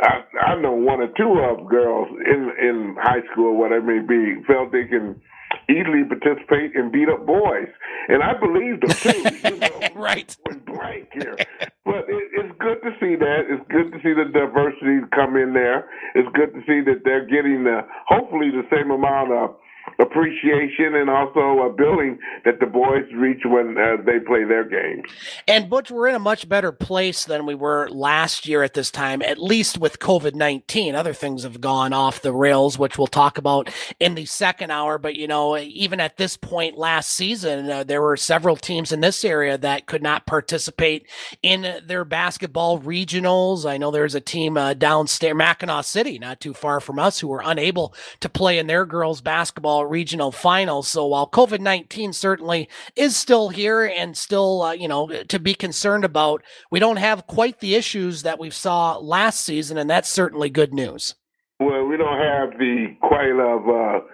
[0.00, 4.42] I, I know one or two of girls in in high school, whatever may be,
[4.46, 5.20] felt they can
[5.68, 7.68] easily participate and beat up boys,
[8.08, 9.48] and I believe them too.
[9.48, 10.36] You know, right.
[10.66, 11.36] Blank here,
[11.84, 13.48] but it, it's good to see that.
[13.48, 15.88] It's good to see the diversity come in there.
[16.14, 19.56] It's good to see that they're getting the hopefully the same amount of
[20.00, 25.04] appreciation and also a billing that the boys reach when uh, they play their games.
[25.48, 28.92] And Butch, we're in a much better place than we were last year at this
[28.92, 30.94] time, at least with COVID 19.
[30.94, 34.98] Other things have gone off the rails, which we'll talk about in the second hour.
[34.98, 39.00] But, you know, even at this point last season, uh, there were several teams in
[39.00, 41.08] this area that could not participate
[41.42, 43.68] in their basketball regionals.
[43.68, 47.28] I know there's a team uh, downstairs, Mackinaw City, not too far from us, who
[47.28, 50.88] were unable to play in their girls basketball regional finals.
[50.88, 55.54] So while COVID 19 certainly is still here and still, uh, you know, to be
[55.54, 60.08] concerned about, we don't have quite the issues that we saw last season, and that's
[60.08, 61.14] certainly good news.
[61.60, 64.04] Well, we don't have the quite of uh,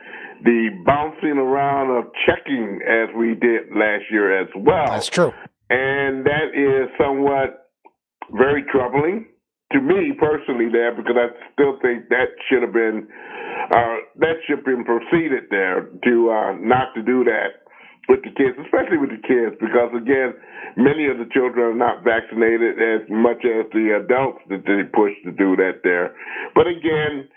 [0.45, 4.87] the bouncing around of checking as we did last year as well.
[4.87, 5.33] That's true.
[5.71, 7.71] And that is somewhat
[8.31, 9.27] very troubling
[9.73, 13.09] to me personally there because I still think that should have been
[13.71, 17.65] uh, that been proceeded there to uh, not to do that
[18.09, 20.37] with the kids, especially with the kids, because again,
[20.77, 25.13] many of the children are not vaccinated as much as the adults that they push
[25.25, 26.13] to do that there.
[26.55, 27.29] But again,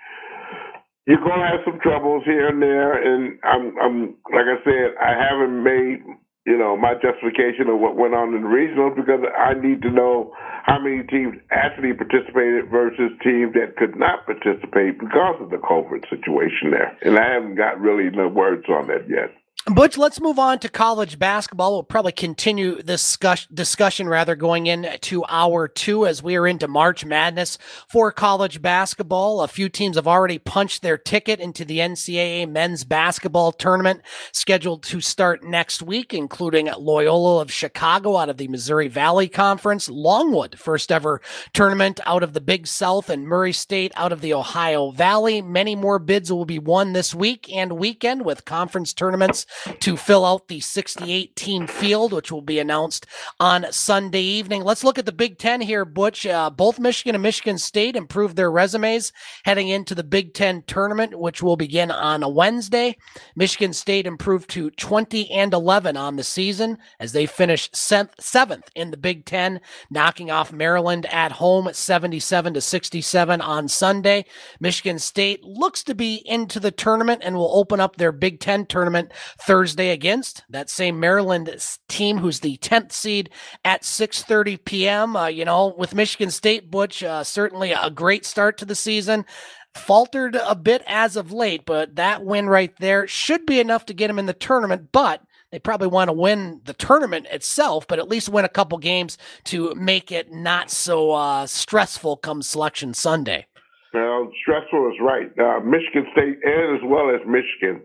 [1.07, 5.15] you're gonna have some troubles here and there, and I'm, I'm like I said, I
[5.15, 6.03] haven't made
[6.47, 9.91] you know, my justification of what went on in the regionals because I need to
[9.91, 10.31] know
[10.63, 16.07] how many teams actually participated versus teams that could not participate because of the COVID
[16.09, 16.97] situation there.
[17.03, 19.35] And I haven't got really no words on that yet.
[19.69, 21.73] Butch, let's move on to college basketball.
[21.73, 23.17] We'll probably continue this
[23.53, 27.57] discussion rather going into hour two as we are into March Madness
[27.89, 29.41] for college basketball.
[29.41, 34.83] A few teams have already punched their ticket into the NCAA men's basketball tournament scheduled
[34.83, 40.57] to start next week, including Loyola of Chicago out of the Missouri Valley Conference, Longwood,
[40.57, 41.19] first ever
[41.51, 45.41] tournament out of the Big South, and Murray State out of the Ohio Valley.
[45.41, 49.45] Many more bids will be won this week and weekend with conference tournaments
[49.79, 53.05] to fill out the 68 team field, which will be announced
[53.39, 54.63] on Sunday evening.
[54.63, 56.25] Let's look at the Big Ten here, Butch.
[56.25, 59.11] Uh, both Michigan and Michigan State improved their resumes
[59.43, 62.97] heading into the Big Ten tournament, which will begin on a Wednesday.
[63.35, 68.91] Michigan State improved to 20 and 11 on the season as they finished seventh in
[68.91, 74.25] the Big Ten, knocking off Maryland at home 77 to 67 on Sunday.
[74.59, 78.65] Michigan State looks to be into the tournament and will open up their Big Ten
[78.65, 79.11] tournament
[79.47, 81.49] Thursday against that same Maryland
[81.87, 83.29] team, who's the 10th seed
[83.63, 85.15] at 6:30 p.m.
[85.15, 89.25] Uh, you know, with Michigan State, Butch, uh, certainly a great start to the season
[89.73, 93.93] faltered a bit as of late, but that win right there should be enough to
[93.93, 94.89] get them in the tournament.
[94.91, 95.21] But
[95.51, 99.17] they probably want to win the tournament itself, but at least win a couple games
[99.45, 103.45] to make it not so uh, stressful come Selection Sunday.
[103.93, 105.31] Well, stressful is right.
[105.39, 107.81] Uh, Michigan State and as well as Michigan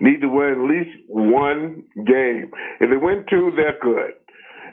[0.00, 2.50] need to win at least one game.
[2.80, 4.16] If they win two, they're good.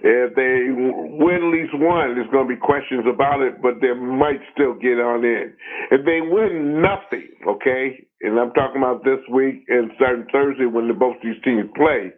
[0.01, 3.93] If they win at least one, there's going to be questions about it, but they
[3.93, 5.53] might still get on in.
[5.91, 10.87] If they win nothing, okay, and I'm talking about this week and starting Thursday when
[10.87, 12.13] the, both these teams play,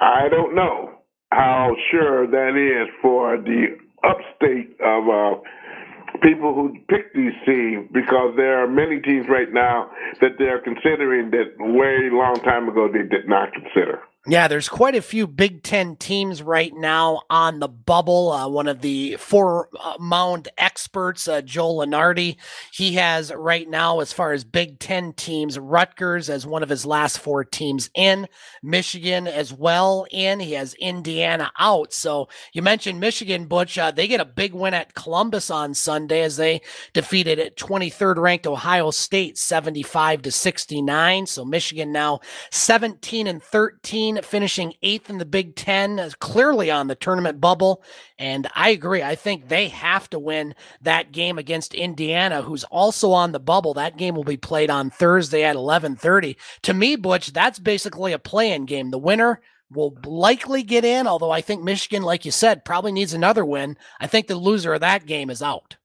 [0.00, 1.00] I don't know
[1.30, 5.40] how sure that is for the upstate of uh,
[6.22, 9.90] people who pick these teams because there are many teams right now
[10.20, 14.00] that they're considering that way long time ago they did not consider.
[14.26, 18.30] Yeah, there's quite a few Big Ten teams right now on the bubble.
[18.30, 22.36] Uh, one of the four uh, mound experts, uh, Joe Lunardi,
[22.70, 26.84] he has right now, as far as Big Ten teams, Rutgers as one of his
[26.84, 28.28] last four teams in,
[28.62, 30.38] Michigan as well in.
[30.38, 31.94] He has Indiana out.
[31.94, 33.78] So you mentioned Michigan, Butch.
[33.78, 36.60] Uh, they get a big win at Columbus on Sunday as they
[36.92, 41.24] defeated 23rd ranked Ohio State 75 to 69.
[41.26, 46.86] So Michigan now 17 and 13 finishing eighth in the Big Ten, uh, clearly on
[46.86, 47.82] the tournament bubble.
[48.18, 49.02] And I agree.
[49.02, 53.74] I think they have to win that game against Indiana, who's also on the bubble.
[53.74, 56.36] That game will be played on Thursday at 11:30.
[56.62, 58.90] To me, Butch, that's basically a play-in game.
[58.90, 59.40] The winner
[59.70, 63.76] will likely get in, although I think Michigan, like you said, probably needs another win.
[64.00, 65.76] I think the loser of that game is out.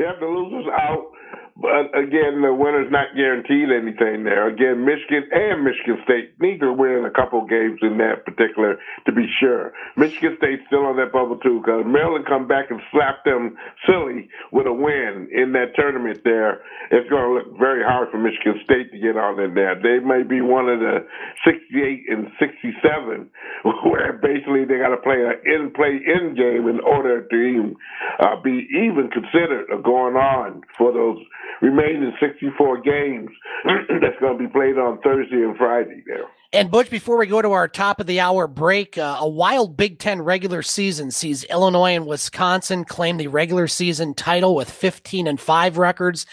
[0.00, 1.11] Yeah, the loser's out.
[1.54, 4.48] But again, the winner's not guaranteed anything there.
[4.48, 9.12] Again, Michigan and Michigan State need to win a couple games in that particular to
[9.12, 9.72] be sure.
[9.96, 14.28] Michigan State's still on that bubble too because Maryland come back and slap them silly
[14.50, 16.64] with a win in that tournament there.
[16.90, 19.76] It's going to look very hard for Michigan State to get on in there.
[19.76, 21.04] They may be one of the
[21.44, 23.28] 68 and 67
[23.84, 27.76] where basically they got to play an in play in game in order to even
[28.20, 31.20] uh, be even considered going on for those
[31.60, 33.30] remaining 64 games
[34.00, 36.24] that's going to be played on Thursday and Friday there.
[36.54, 39.74] And Butch, before we go to our top of the hour break, uh, a wild
[39.74, 45.26] Big Ten regular season sees Illinois and Wisconsin claim the regular season title with 15
[45.26, 46.26] and 5 records.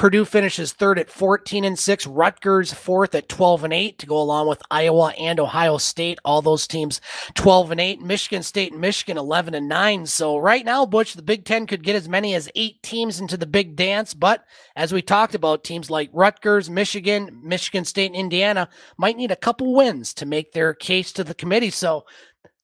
[0.00, 4.16] Purdue finishes third at 14 and 6, Rutgers fourth at 12 and 8 to go
[4.16, 7.02] along with Iowa and Ohio State, all those teams
[7.34, 10.06] 12 and 8, Michigan State and Michigan 11 and 9.
[10.06, 13.36] So right now Butch the Big 10 could get as many as 8 teams into
[13.36, 14.42] the big dance, but
[14.74, 19.36] as we talked about teams like Rutgers, Michigan, Michigan State and Indiana might need a
[19.36, 21.68] couple wins to make their case to the committee.
[21.68, 22.06] So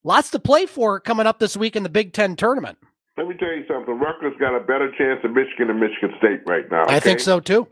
[0.02, 2.78] lots to play for coming up this week in the Big 10 tournament.
[3.16, 3.98] Let me tell you something.
[3.98, 6.84] Rutgers got a better chance of Michigan and Michigan State right now.
[6.84, 6.96] Okay?
[6.96, 7.66] I think so too.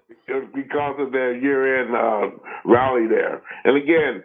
[0.55, 2.31] Because of their year-end uh,
[2.65, 4.25] rally there, and again,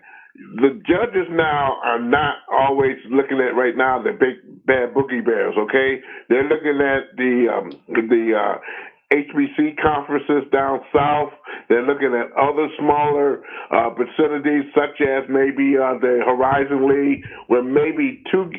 [0.56, 5.56] the judges now are not always looking at right now the big bad boogie bears.
[5.58, 6.00] Okay,
[6.30, 8.58] they're looking at the um, the uh,
[9.12, 11.34] HBC conferences down south.
[11.68, 13.42] They're looking at other smaller
[13.72, 18.50] uh, vicinities, such as maybe uh, the Horizon League, where maybe two,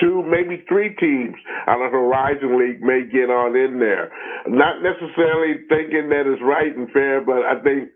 [0.00, 1.36] two, maybe three teams
[1.68, 4.10] out of Horizon League may get on in there.
[4.48, 7.90] Not necessarily thinking that is right and fair, but I think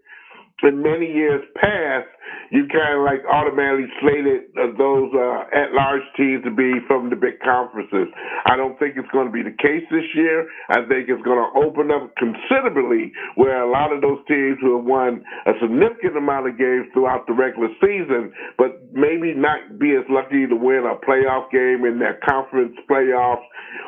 [0.63, 2.07] in many years past,
[2.51, 7.17] you kind of like automatically slated uh, those uh, at-large teams to be from the
[7.17, 8.09] big conferences.
[8.47, 10.47] I don't think it's going to be the case this year.
[10.69, 14.77] I think it's going to open up considerably where a lot of those teams who
[14.77, 19.97] have won a significant amount of games throughout the regular season, but maybe not be
[19.97, 23.45] as lucky to win a playoff game in their conference playoffs,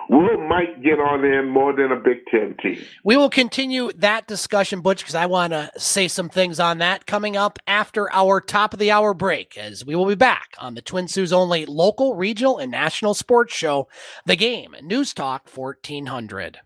[0.08, 2.82] will might get on in more than a Big Ten team.
[3.04, 7.06] We will continue that discussion, Butch, because I want to say some things on that
[7.06, 10.74] coming up after our top of the hour break, as we will be back on
[10.74, 13.88] the Twin Sault's only local, regional, and national sports show,
[14.24, 16.58] The Game, News Talk 1400.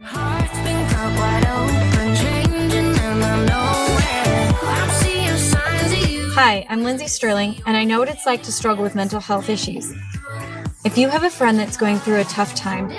[0.00, 0.38] Hi,
[6.34, 9.48] Hi, I'm Lindsey Stirling, and I know what it's like to struggle with mental health
[9.48, 9.92] issues.
[10.84, 12.92] If you have a friend that's going through a tough time,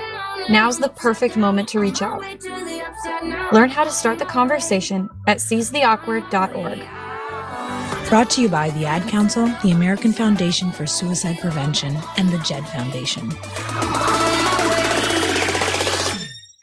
[0.50, 2.22] now's the perfect moment to reach out.
[3.54, 7.09] Learn how to start the conversation at seizetheawkward.org.
[8.10, 12.40] Brought to you by the Ad Council, the American Foundation for Suicide Prevention, and the
[12.40, 13.32] JED Foundation.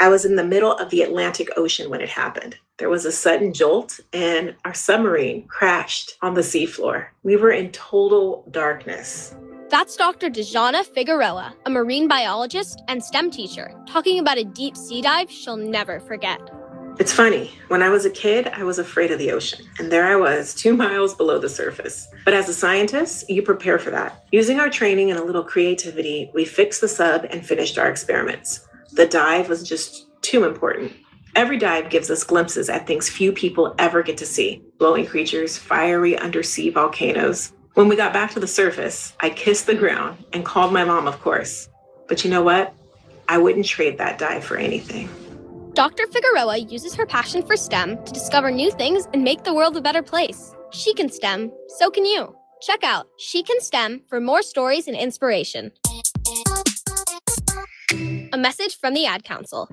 [0.01, 2.57] I was in the middle of the Atlantic Ocean when it happened.
[2.79, 7.07] There was a sudden jolt, and our submarine crashed on the seafloor.
[7.23, 9.37] We were in total darkness.
[9.69, 10.29] That's Dr.
[10.29, 15.57] Dejana Figueroa, a marine biologist and STEM teacher, talking about a deep sea dive she'll
[15.57, 16.41] never forget.
[16.99, 20.07] It's funny, when I was a kid, I was afraid of the ocean, and there
[20.07, 22.09] I was, two miles below the surface.
[22.25, 24.25] But as a scientist, you prepare for that.
[24.33, 28.67] Using our training and a little creativity, we fixed the sub and finished our experiments.
[28.93, 30.91] The dive was just too important.
[31.35, 35.59] Every dive gives us glimpses at things few people ever get to see glowing creatures,
[35.59, 37.53] fiery undersea volcanoes.
[37.75, 41.07] When we got back to the surface, I kissed the ground and called my mom,
[41.07, 41.69] of course.
[42.09, 42.73] But you know what?
[43.29, 45.11] I wouldn't trade that dive for anything.
[45.77, 46.07] Dr.
[46.07, 49.81] Figueroa uses her passion for STEM to discover new things and make the world a
[49.83, 50.55] better place.
[50.73, 52.35] She can STEM, so can you.
[52.63, 55.73] Check out She Can STEM for more stories and inspiration.
[58.33, 59.69] A message from the Ad Council.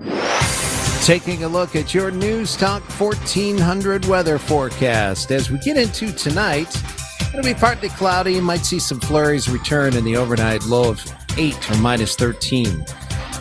[1.04, 5.30] Taking a look at your News Talk 1400 weather forecast.
[5.30, 6.82] As we get into tonight,
[7.30, 8.34] it'll be partly cloudy.
[8.34, 11.02] You might see some flurries return in the overnight low of
[11.38, 12.84] 8 or minus 13.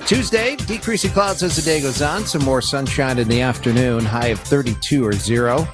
[0.05, 2.25] Tuesday, decreasing clouds as the day goes on.
[2.25, 5.65] Some more sunshine in the afternoon, high of 32 or 0.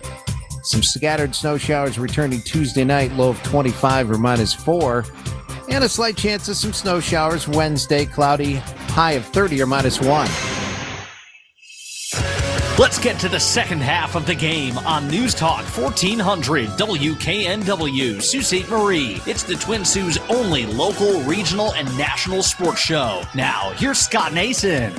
[0.61, 5.03] Some scattered snow showers returning Tuesday night, low of 25 or minus 4.
[5.71, 9.99] And a slight chance of some snow showers Wednesday, cloudy, high of 30 or minus
[9.99, 10.59] 1.
[12.80, 18.45] Let's get to the second half of the game on News Talk 1400 WKNW Sault
[18.45, 18.69] Ste.
[18.69, 19.21] Marie.
[19.25, 23.23] It's the Twin Sault's only local, regional, and national sports show.
[23.36, 24.93] Now, here's Scott Nason.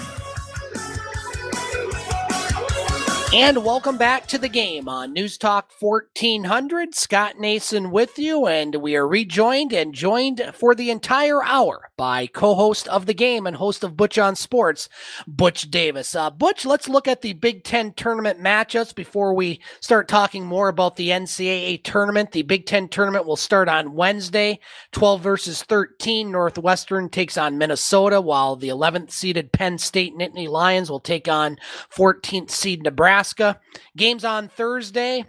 [3.33, 6.97] And welcome back to the game on News Talk 1400.
[6.97, 12.27] Scott Nason with you, and we are rejoined and joined for the entire hour by
[12.27, 14.89] co host of the game and host of Butch on Sports,
[15.29, 16.17] Butch Davis.
[16.17, 20.69] Uh, Butch, let's look at the Big Ten tournament matchups before we start talking more
[20.69, 22.33] about the NCAA tournament.
[22.33, 24.59] The Big Ten tournament will start on Wednesday,
[24.91, 26.33] 12 versus 13.
[26.33, 31.59] Northwestern takes on Minnesota, while the 11th seeded Penn State Nittany Lions will take on
[31.95, 33.20] 14th seed Nebraska.
[33.21, 33.61] Nebraska.
[33.99, 35.27] Games on Thursday.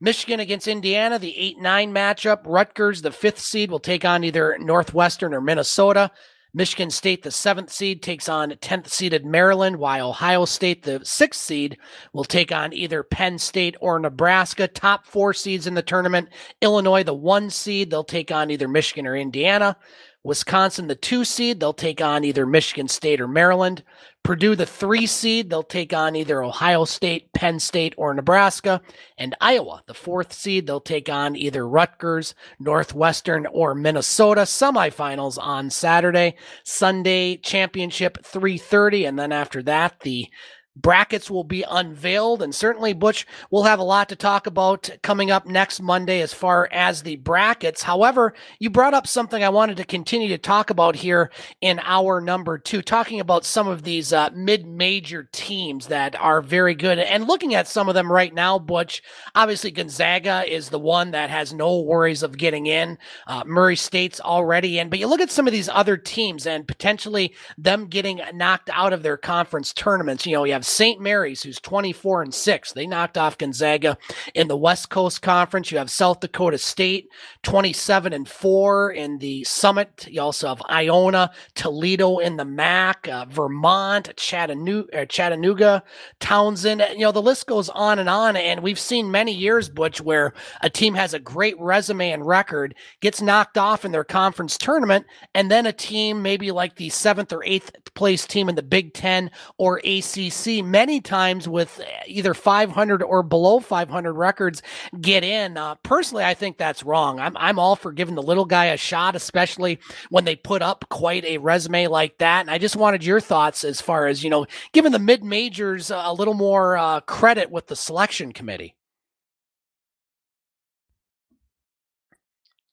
[0.00, 2.42] Michigan against Indiana, the 8 9 matchup.
[2.44, 6.12] Rutgers, the fifth seed, will take on either Northwestern or Minnesota.
[6.54, 11.40] Michigan State, the seventh seed, takes on 10th seeded Maryland, while Ohio State, the sixth
[11.40, 11.78] seed,
[12.12, 14.68] will take on either Penn State or Nebraska.
[14.68, 16.28] Top four seeds in the tournament.
[16.60, 19.76] Illinois, the one seed, they'll take on either Michigan or Indiana.
[20.24, 23.82] Wisconsin, the two seed, they'll take on either Michigan State or Maryland.
[24.22, 28.80] Purdue, the three seed, they'll take on either Ohio State, Penn State, or Nebraska.
[29.18, 34.42] And Iowa, the fourth seed, they'll take on either Rutgers, Northwestern, or Minnesota.
[34.42, 40.28] Semifinals on Saturday, Sunday championship 3:30, and then after that, the
[40.76, 45.30] brackets will be unveiled and certainly butch we'll have a lot to talk about coming
[45.30, 47.82] up next monday as far as the brackets.
[47.82, 52.20] However you brought up something i wanted to continue to talk about here in our
[52.20, 56.98] number two talking about some of these uh, mid-major teams that are very good.
[56.98, 59.02] And looking at some of them right now butch
[59.34, 62.96] obviously gonzaga is the one that has no worries of getting in.
[63.26, 64.88] Uh, murray state's already in.
[64.88, 68.92] But you look at some of these other teams and potentially them getting knocked out
[68.92, 70.26] of their conference tournaments.
[70.26, 71.00] You know you have St.
[71.00, 72.72] Mary's, who's 24 and 6.
[72.72, 73.98] They knocked off Gonzaga
[74.34, 75.70] in the West Coast Conference.
[75.70, 77.08] You have South Dakota State,
[77.42, 80.06] 27 and 4 in the Summit.
[80.10, 85.82] You also have Iona, Toledo in the MAC, uh, Vermont, Chattanooga, uh, Chattanooga,
[86.20, 86.92] Towson.
[86.92, 88.36] You know, the list goes on and on.
[88.36, 92.74] And we've seen many years, Butch, where a team has a great resume and record,
[93.00, 97.32] gets knocked off in their conference tournament, and then a team, maybe like the seventh
[97.32, 103.02] or eighth place team in the Big Ten or ACC, many times with either 500
[103.02, 104.62] or below 500 records
[105.00, 105.56] get in.
[105.56, 107.20] Uh, personally, I think that's wrong.
[107.20, 109.78] I'm, I'm all for giving the little guy a shot, especially
[110.10, 112.42] when they put up quite a resume like that.
[112.42, 115.90] And I just wanted your thoughts as far as, you know, giving the mid majors
[115.90, 118.74] a little more uh, credit with the selection committee.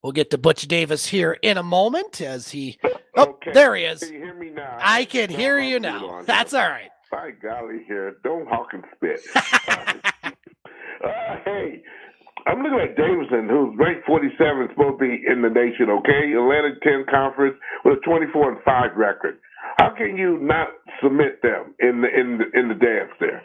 [0.02, 2.80] We'll get to Butch Davis here in a moment as he.
[3.18, 3.52] Oh, okay.
[3.52, 4.00] there he is.
[4.00, 4.78] Can you hear me now?
[4.80, 6.22] I can hear you now.
[6.26, 6.90] That's all right.
[7.12, 9.20] By golly, here, don't hawk and spit.
[9.36, 9.42] uh,
[11.44, 11.82] hey,
[12.46, 15.90] I'm looking at Davidson, who's ranked 47, supposed to be in the nation.
[15.90, 19.40] Okay, Atlantic 10 conference with a 24 and five record.
[19.78, 20.70] How can you not
[21.02, 23.42] submit them in the in the in the dance there?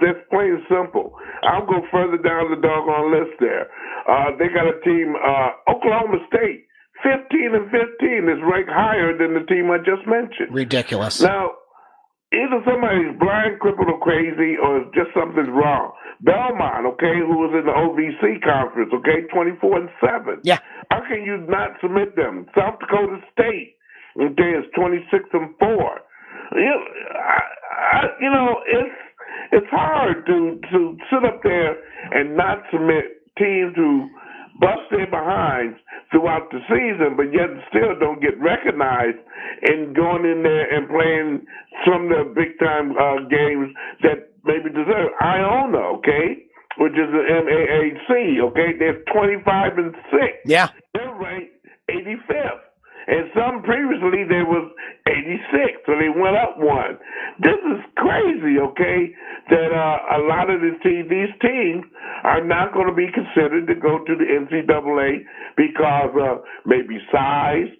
[0.00, 1.14] That's plain and simple.
[1.42, 3.68] I'll go further down the doggone list there.
[4.08, 6.66] Uh, they got a team, uh, Oklahoma State,
[7.04, 10.50] 15 and 15 is ranked higher than the team I just mentioned.
[10.50, 11.20] Ridiculous.
[11.20, 11.52] Now,
[12.32, 15.92] either somebody's blind, crippled, or crazy, or just something's wrong.
[16.20, 20.40] Belmont, okay, who was in the OVC conference, okay, 24 and 7.
[20.42, 20.58] Yeah.
[20.90, 22.46] How can you not submit them?
[22.56, 23.76] South Dakota State,
[24.20, 26.00] okay, is 26 and 4.
[26.56, 26.82] You know,
[27.14, 27.40] I,
[27.92, 28.98] I, you know it's
[29.52, 31.76] it's hard to to sit up there
[32.12, 34.08] and not submit teams who
[34.60, 35.78] bust their behinds
[36.10, 39.18] throughout the season, but yet still don't get recognized
[39.62, 41.46] and going in there and playing
[41.86, 45.10] some of the big time uh, games that maybe deserve.
[45.22, 46.46] Iona, okay,
[46.78, 50.22] which is the MAAC, okay, they're 25 and 6.
[50.44, 50.68] Yeah.
[50.94, 51.54] They're ranked
[51.90, 52.67] 85th.
[53.08, 54.68] And some previously there was
[55.08, 57.00] 86, so they went up one.
[57.40, 59.08] This is crazy, okay?
[59.48, 61.88] That uh, a lot of these teams, these teams
[62.24, 65.24] are not going to be considered to go to the NCAA
[65.56, 67.72] because of maybe size,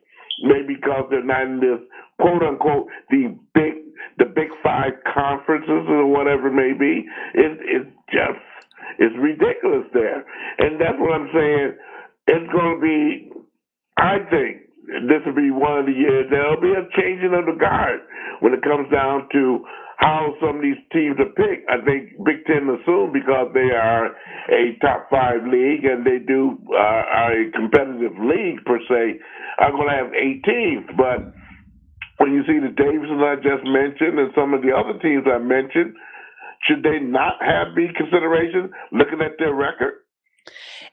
[0.42, 1.80] maybe because they're not in this
[2.20, 3.84] quote unquote the big
[4.18, 7.06] the big five conferences or whatever it may be.
[7.34, 8.40] It, it's just
[8.98, 10.24] it's ridiculous there,
[10.58, 11.72] and that's what I'm saying.
[12.28, 13.30] It's going to be,
[13.96, 17.56] I think, this will be one of the years there'll be a changing of the
[17.60, 18.00] guard
[18.40, 19.60] when it comes down to
[19.98, 21.68] how some of these teams are picked.
[21.68, 24.14] I think Big Ten assume because they are
[24.48, 29.18] a top five league and they do uh, are a competitive league per se,
[29.58, 30.86] are going to have eight teams.
[30.96, 31.34] But
[32.22, 35.42] when you see the Davidson I just mentioned and some of the other teams I
[35.42, 35.98] mentioned,
[36.64, 40.06] should they not have the consideration looking at their record?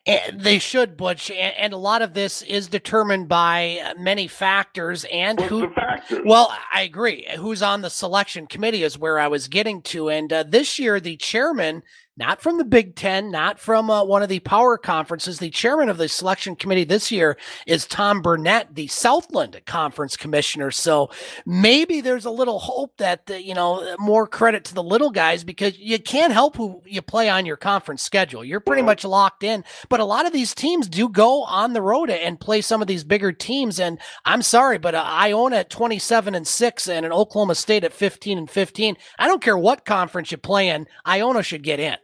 [0.05, 5.05] And they should, Butch, and, a lot of this is determined by uh, many factors.
[5.11, 5.73] And What's who?
[5.73, 6.21] Factors?
[6.25, 7.27] Well, I agree.
[7.37, 10.09] Who's on the selection committee is where I was getting to.
[10.09, 11.81] And uh, this year, the chairman
[12.17, 15.39] not from the Big Ten, not from uh, one of the power conferences.
[15.39, 17.37] The chairman of the selection committee this year
[17.67, 20.71] is Tom Burnett, the Southland Conference commissioner.
[20.71, 21.09] So
[21.45, 25.43] maybe there's a little hope that, the, you know, more credit to the little guys
[25.43, 28.45] because you can't help who you play on your conference schedule.
[28.45, 29.65] You're pretty much locked in.
[29.89, 32.87] But a lot of these teams do go on the road and play some of
[32.87, 33.79] these bigger teams.
[33.79, 37.93] And I'm sorry, but uh, Iona at 27 and 6 and an Oklahoma State at
[37.93, 38.95] 15 and 15.
[39.19, 41.97] I don't care what conference you play in, Iona should get in.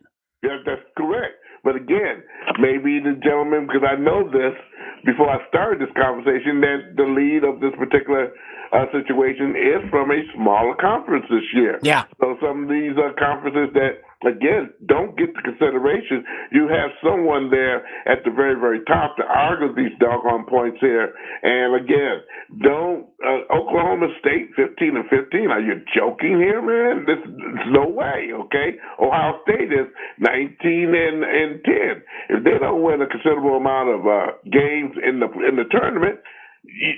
[0.43, 1.37] Yeah, that's correct.
[1.63, 2.23] But again,
[2.59, 4.57] maybe the gentleman, because I know this
[5.05, 8.33] before I started this conversation, that the lead of this particular
[8.73, 11.79] uh, situation is from a smaller conference this year.
[11.83, 12.05] Yeah.
[12.19, 16.24] So some of these uh, conferences that again, don't get the consideration.
[16.51, 21.13] You have someone there at the very, very top to argue these doggone points here.
[21.43, 22.22] And again,
[22.61, 25.51] don't uh, Oklahoma State 15 and 15.
[25.51, 27.05] Are you joking here, man?
[27.05, 28.30] This, there's no way.
[28.34, 29.88] Okay, Ohio State is
[30.19, 32.38] 19 and and 10.
[32.38, 36.19] If they don't win a considerable amount of uh, games in the in the tournament.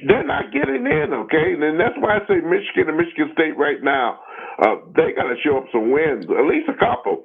[0.07, 1.55] They're not getting in, okay?
[1.55, 4.19] And that's why I say Michigan and Michigan State right now
[4.59, 7.23] uh, they got to show up some wins, at least a couple,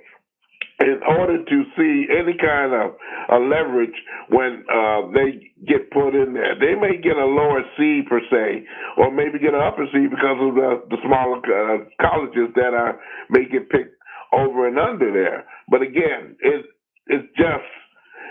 [0.81, 2.95] in order to see any kind of
[3.29, 3.95] uh, leverage
[4.31, 6.55] when uh, they get put in there.
[6.55, 8.65] They may get a lower C per se,
[8.97, 13.01] or maybe get an upper C because of the, the smaller uh, colleges that are
[13.31, 13.97] may get picked
[14.33, 15.45] over and under there.
[15.69, 16.67] But again, it
[17.09, 17.69] it's just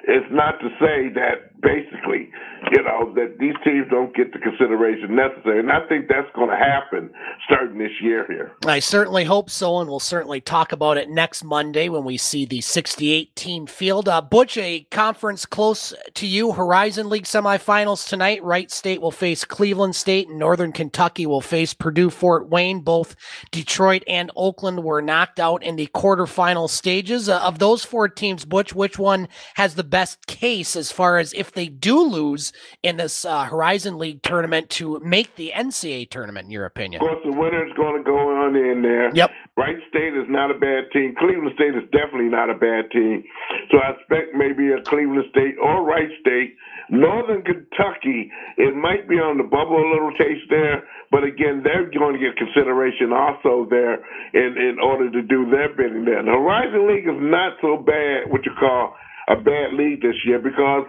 [0.03, 2.29] it's not to say that basically,
[2.71, 5.59] you know, that these teams don't get the consideration necessary.
[5.59, 7.09] And I think that's going to happen
[7.45, 8.51] starting this year here.
[8.65, 9.79] I certainly hope so.
[9.79, 14.07] And we'll certainly talk about it next Monday when we see the 68 team field.
[14.07, 18.43] Uh, Butch, a conference close to you, Horizon League semifinals tonight.
[18.43, 22.81] Wright State will face Cleveland State, and Northern Kentucky will face Purdue Fort Wayne.
[22.81, 23.15] Both
[23.51, 27.29] Detroit and Oakland were knocked out in the quarterfinal stages.
[27.29, 31.33] Uh, of those four teams, Butch, which one has the best case as far as
[31.33, 36.45] if they do lose in this uh, Horizon League tournament to make the NCAA tournament,
[36.45, 37.01] in your opinion?
[37.01, 39.13] Of course, the winner is going to go on in there.
[39.15, 39.31] Yep.
[39.57, 41.15] Wright State is not a bad team.
[41.17, 43.23] Cleveland State is definitely not a bad team.
[43.71, 46.55] So I expect maybe a Cleveland State or Wright State.
[46.89, 51.91] Northern Kentucky, it might be on the bubble a little taste there, but again, they're
[51.91, 53.99] going to get consideration also there
[54.31, 56.23] in, in order to do their bidding there.
[56.23, 58.95] The Horizon League is not so bad, what you call
[59.27, 60.87] a bad league this year because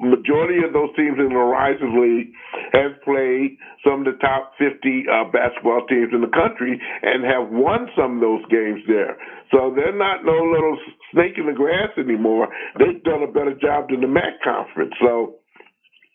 [0.00, 2.32] majority of those teams in the Horizons League
[2.72, 7.50] have played some of the top 50 uh, basketball teams in the country and have
[7.52, 9.18] won some of those games there.
[9.50, 10.78] So they're not no little
[11.12, 12.48] snake in the grass anymore.
[12.78, 14.94] They've done a better job than the MAC conference.
[15.02, 15.36] So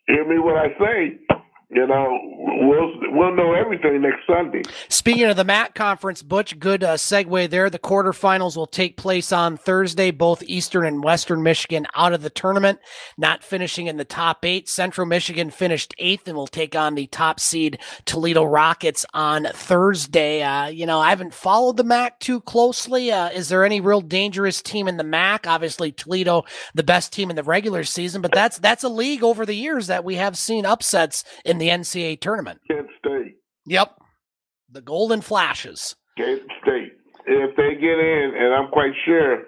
[0.07, 1.34] hear me what I say
[1.69, 4.61] you know, we'll we'll know everything next Sunday.
[4.87, 7.69] Speaking of the MAC conference, Butch, good uh, segue there.
[7.71, 10.11] The quarterfinals will take place on Thursday.
[10.11, 12.79] Both Eastern and Western Michigan out of the tournament,
[13.17, 14.69] not finishing in the top eight.
[14.69, 20.43] Central Michigan finished eighth and will take on the top seed Toledo Rockets on Thursday.
[20.43, 23.11] Uh, you know, I haven't followed the MAC too closely.
[23.11, 25.47] Uh, is there any real dangerous team in the MAC?
[25.47, 26.43] Obviously, Toledo,
[26.75, 29.87] the best team in the regular season, but that's that's a league over the years
[29.87, 32.59] that we have seen upsets in in the NCAA tournament.
[32.67, 33.35] Kent State.
[33.65, 33.97] Yep.
[34.69, 35.95] The Golden Flashes.
[36.17, 36.93] Kent State.
[37.27, 39.43] If they get in, and I'm quite sure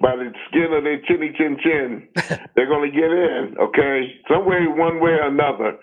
[0.00, 2.08] by the skin of their chinny chin chin,
[2.54, 4.14] they're going to get in, okay?
[4.30, 5.78] Some way, one way or another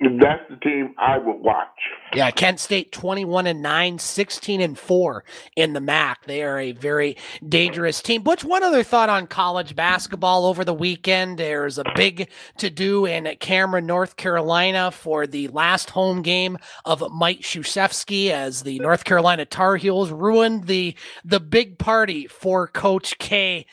[0.00, 1.68] that's the team I would watch.
[2.14, 5.24] Yeah, Kent State 21 and 9, 16 and 4
[5.56, 6.24] in the MAC.
[6.24, 8.22] They are a very dangerous team.
[8.22, 11.36] Butch, one other thought on college basketball over the weekend.
[11.36, 16.56] There's a big to do in Cameron, North Carolina for the last home game
[16.86, 20.94] of Mike Krzyzewski as the North Carolina Tar Heels ruined the
[21.24, 23.66] the big party for Coach K.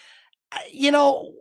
[0.51, 1.33] Uh, you know,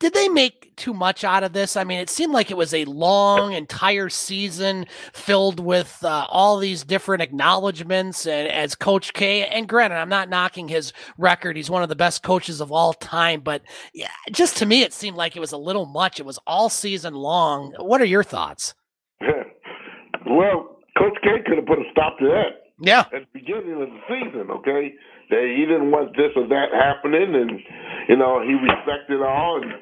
[0.00, 1.76] did they make too much out of this?
[1.76, 6.58] I mean, it seemed like it was a long entire season filled with uh, all
[6.58, 9.46] these different acknowledgments and as Coach K.
[9.46, 12.92] And granted, I'm not knocking his record; he's one of the best coaches of all
[12.92, 13.40] time.
[13.40, 13.62] But
[13.92, 16.20] yeah, just to me, it seemed like it was a little much.
[16.20, 17.74] It was all season long.
[17.78, 18.74] What are your thoughts?
[19.20, 22.60] well, Coach K could have put a stop to that.
[22.80, 23.00] Yeah.
[23.00, 24.94] At the beginning of the season, okay?
[25.30, 27.60] That he didn't want this or that happening, and
[28.08, 29.72] you know he respected all and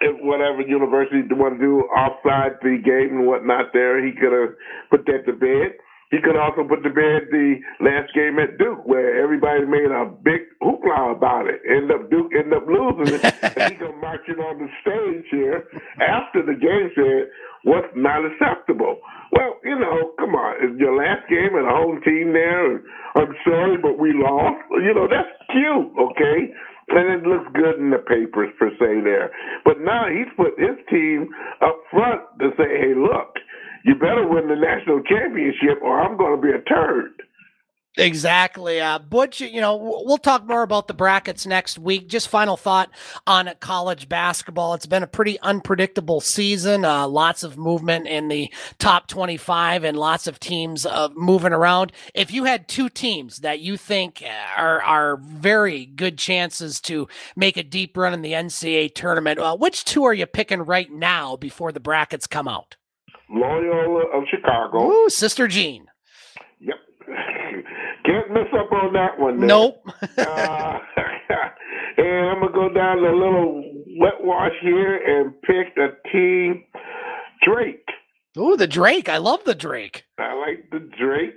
[0.00, 4.54] if whatever university want to do outside the game and whatnot there, he could have
[4.90, 5.74] put that to bed.
[6.10, 10.08] He could also put to bed the last game at Duke where everybody made a
[10.08, 11.60] big hoopla about it.
[11.68, 13.24] End up Duke end up losing it.
[13.58, 15.68] and he come marching on the stage here
[16.00, 17.28] after the game said,
[17.64, 19.00] What's not acceptable?
[19.32, 20.56] Well, you know, come on.
[20.62, 22.80] It's your last game and a home team there.
[23.16, 24.62] I'm sorry, but we lost.
[24.72, 26.54] You know, that's cute, okay?
[26.88, 29.30] and it looks good in the papers per se there.
[29.64, 31.28] But now he's put his team
[31.62, 33.36] up front to say, "Hey, look,
[33.84, 37.12] you better win the national championship, or I'm going to be a turd."
[37.98, 38.80] Exactly.
[38.80, 42.08] Uh, Butch, you know, we'll talk more about the brackets next week.
[42.08, 42.90] Just final thought
[43.26, 44.74] on college basketball.
[44.74, 46.84] It's been a pretty unpredictable season.
[46.84, 51.92] Uh, lots of movement in the top 25 and lots of teams uh, moving around.
[52.14, 54.22] If you had two teams that you think
[54.56, 59.56] are, are very good chances to make a deep run in the NCAA tournament, uh,
[59.56, 62.76] which two are you picking right now before the brackets come out?
[63.28, 64.88] Loyola of Chicago.
[64.88, 65.86] Ooh, Sister Jean.
[66.60, 66.76] Yep.
[68.08, 69.38] Can't miss up on that one.
[69.38, 69.48] There.
[69.48, 69.84] Nope.
[70.18, 70.78] uh,
[71.98, 73.62] and I'm gonna go down a little
[73.98, 76.64] wet wash here and pick the team,
[77.46, 77.84] Drake.
[78.34, 79.10] Oh, the Drake!
[79.10, 80.04] I love the Drake.
[80.18, 81.34] I like the Drake.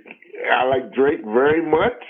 [0.50, 2.00] I like Drake very much,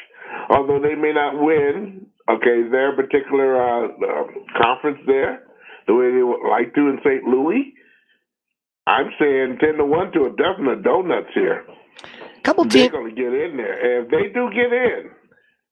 [0.50, 2.06] although they may not win.
[2.30, 4.24] Okay, their particular uh, uh,
[4.62, 5.42] conference there,
[5.88, 7.24] the way they would like to in St.
[7.24, 7.74] Louis.
[8.86, 11.64] I'm saying ten to one to a dozen of donuts here
[12.42, 12.90] couple teams.
[12.90, 13.72] They're going to get in there.
[13.72, 15.10] And if they do get in,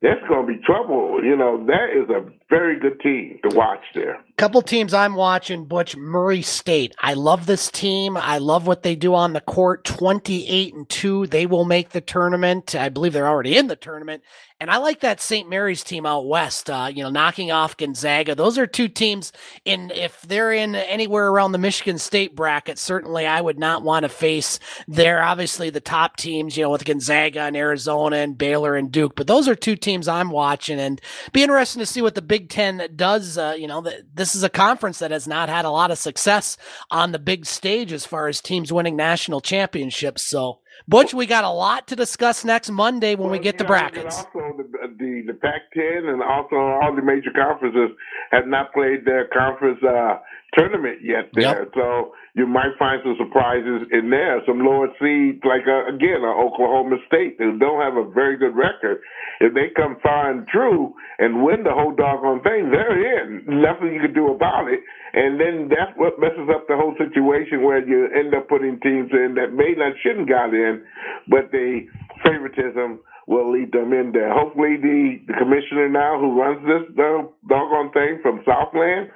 [0.03, 1.23] that's going to be trouble.
[1.23, 4.23] You know, that is a very good team to watch there.
[4.41, 6.95] Couple teams I'm watching, Butch Murray State.
[6.99, 8.17] I love this team.
[8.17, 9.85] I love what they do on the court.
[9.85, 11.27] 28 and 2.
[11.27, 12.75] They will make the tournament.
[12.75, 14.23] I believe they're already in the tournament.
[14.61, 15.49] And I like that St.
[15.49, 18.35] Mary's team out west, uh, you know, knocking off Gonzaga.
[18.35, 19.33] Those are two teams
[19.65, 24.03] in if they're in anywhere around the Michigan State bracket, certainly I would not want
[24.03, 28.77] to face they're obviously the top teams, you know, with Gonzaga and Arizona and Baylor
[28.77, 29.17] and Duke.
[29.17, 31.01] But those are two teams I'm watching and
[31.33, 33.39] be interesting to see what the Big Ten does.
[33.39, 33.81] Uh, you know,
[34.13, 36.57] this is a conference that has not had a lot of success
[36.91, 40.23] on the big stage as far as teams winning national championships.
[40.23, 43.65] So Butch, we got a lot to discuss next Monday when well, we get the
[43.65, 44.19] brackets.
[44.19, 47.97] Also, the, the, the Pac-10 and also all the major conferences
[48.31, 50.19] have not played their conference uh,
[50.57, 51.63] tournament yet there.
[51.63, 51.73] Yep.
[51.75, 54.41] So you might find some surprises in there.
[54.47, 58.55] Some lower seeds, like uh, again, uh, Oklahoma State, who don't have a very good
[58.55, 59.01] record.
[59.41, 63.45] If they come far and true and win the whole doggone thing, they're in.
[63.47, 64.81] Nothing you can do about it.
[65.13, 69.11] And then that's what messes up the whole situation where you end up putting teams
[69.13, 70.83] in that may not shouldn't got in,
[71.27, 71.87] but the
[72.23, 74.35] favoritism will lead them in there.
[74.35, 76.83] Hopefully, the, the commissioner now who runs this
[77.49, 79.09] doggone thing from Southland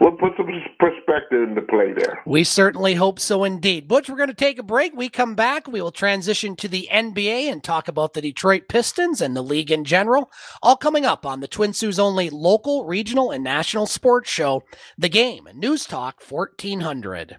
[0.00, 0.46] will put some
[0.78, 2.22] perspective into play there.
[2.24, 3.86] We certainly hope so indeed.
[3.86, 4.94] Butch, we're going to take a break.
[4.96, 5.68] We come back.
[5.68, 9.70] We will transition to the NBA and talk about the Detroit Pistons and the league
[9.70, 10.30] in general.
[10.62, 14.62] All coming up on the Twin Sault's only local, regional, and national sports show,
[14.96, 17.38] The Game, News Talk 1400.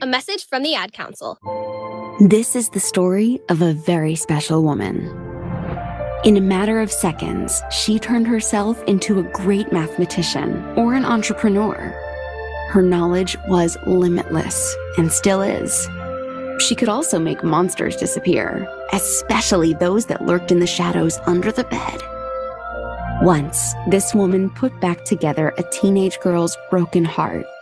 [0.00, 1.38] A message from the Ad Council.
[2.20, 5.08] This is the story of a very special woman.
[6.24, 11.74] In a matter of seconds, she turned herself into a great mathematician or an entrepreneur.
[12.68, 15.88] Her knowledge was limitless and still is.
[16.60, 21.64] She could also make monsters disappear, especially those that lurked in the shadows under the
[21.64, 22.02] bed.
[23.24, 27.44] Once, this woman put back together a teenage girl's broken heart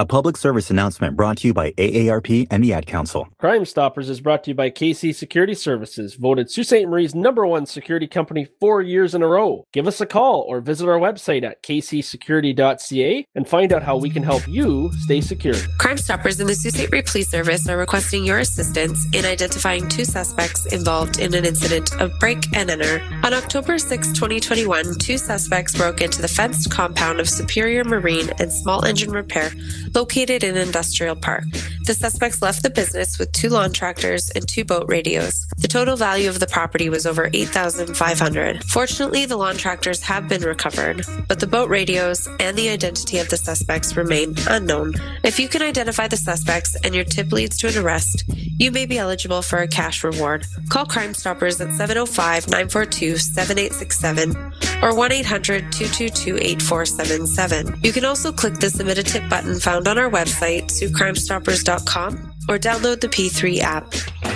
[0.00, 3.28] A public service announcement brought to you by AARP and the Ad Council.
[3.38, 6.88] Crime Stoppers is brought to you by KC Security Services, voted Sault Ste.
[6.88, 9.66] Marie's number one security company four years in a row.
[9.74, 14.08] Give us a call or visit our website at kcsecurity.ca and find out how we
[14.08, 15.52] can help you stay secure.
[15.76, 16.90] Crime Stoppers and the Sault Ste.
[16.90, 21.92] Marie Police Service are requesting your assistance in identifying two suspects involved in an incident
[22.00, 23.02] of break and enter.
[23.22, 28.50] On October 6, 2021, two suspects broke into the fenced compound of Superior Marine and
[28.50, 29.52] Small Engine Repair
[29.94, 31.44] located in Industrial Park.
[31.84, 35.46] The suspects left the business with two lawn tractors and two boat radios.
[35.58, 40.42] The total value of the property was over 8500 Fortunately, the lawn tractors have been
[40.42, 44.94] recovered, but the boat radios and the identity of the suspects remain unknown.
[45.24, 48.24] If you can identify the suspects and your tip leads to an arrest,
[48.58, 50.46] you may be eligible for a cash reward.
[50.68, 54.50] Call Crime Stoppers at 705 942 7867
[54.82, 57.80] or 1 800 222 8477.
[57.82, 62.58] You can also click the Submit a Tip button found on our website, SueCrimeStoppers.com, or
[62.58, 63.94] download the P3 app.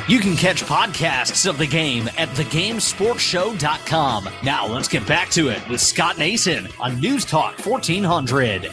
[0.09, 4.29] You can catch podcasts of the game at thegamesportshow.com.
[4.45, 8.71] Now let's get back to it with Scott Nason on News Talk 1400.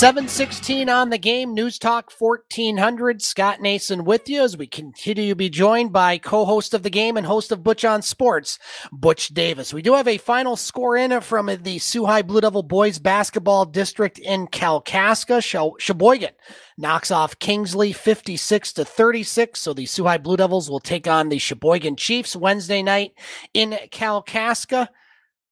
[0.00, 3.20] 716 on the game, News Talk 1400.
[3.20, 6.88] Scott Nason with you as we continue to be joined by co host of the
[6.88, 8.58] game and host of Butch on Sports,
[8.92, 9.74] Butch Davis.
[9.74, 13.66] We do have a final score in from the Soo High Blue Devil Boys Basketball
[13.66, 15.42] District in Kalkaska.
[15.78, 16.32] Cheboygan
[16.78, 19.60] knocks off Kingsley 56 to 36.
[19.60, 23.12] So the Soo High Blue Devils will take on the Cheboygan Chiefs Wednesday night
[23.52, 24.88] in Kalkaska.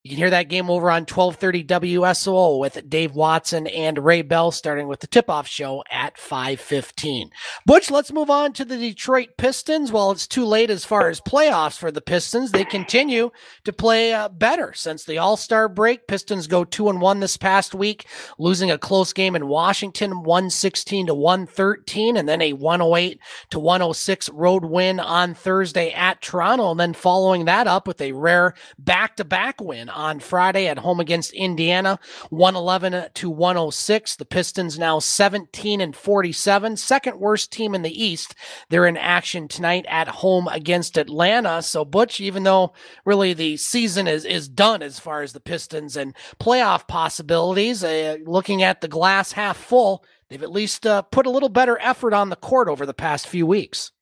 [0.04, 4.52] You can hear that game over on 1230 WSO with Dave Watson and Ray Bell
[4.52, 7.30] starting with the tip-off show at 515.
[7.66, 9.90] Butch, let's move on to the Detroit Pistons.
[9.90, 13.32] While it's too late as far as playoffs for the Pistons, they continue
[13.64, 16.06] to play uh, better since the All-Star break.
[16.06, 18.06] Pistons go 2 and 1 this past week,
[18.38, 23.18] losing a close game in Washington 116 to 113 and then a 108
[23.50, 28.12] to 106 road win on Thursday at Toronto and then following that up with a
[28.12, 31.98] rare back-to-back win on Friday at home against Indiana,
[32.30, 34.16] 111 to 106.
[34.16, 38.34] The Pistons now 17 and 47, second worst team in the East.
[38.70, 41.62] They're in action tonight at home against Atlanta.
[41.62, 42.72] So Butch, even though
[43.04, 48.16] really the season is is done as far as the Pistons and playoff possibilities, uh,
[48.24, 52.12] looking at the glass half full, they've at least uh, put a little better effort
[52.12, 53.92] on the court over the past few weeks.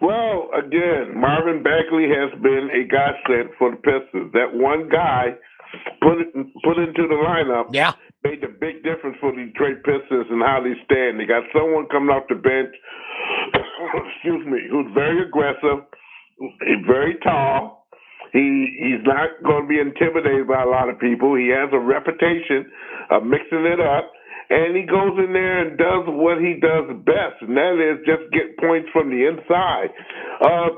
[0.00, 4.32] Well, again, Marvin Bagley has been a godsend for the Pistons.
[4.32, 5.34] That one guy
[6.00, 6.18] put
[6.64, 7.70] put into the lineup.
[7.72, 7.92] Yeah.
[8.24, 11.20] Made a big difference for the Detroit Pistons and how they stand.
[11.20, 12.74] They got someone coming off the bench,
[14.14, 15.86] excuse me, who's very aggressive,
[16.86, 17.86] very tall.
[18.32, 21.34] He he's not going to be intimidated by a lot of people.
[21.34, 22.70] He has a reputation
[23.10, 24.12] of mixing it up,
[24.50, 28.32] and he goes in there and does what he does best, and that is just
[28.32, 29.90] get points from the inside.
[30.40, 30.70] Uh,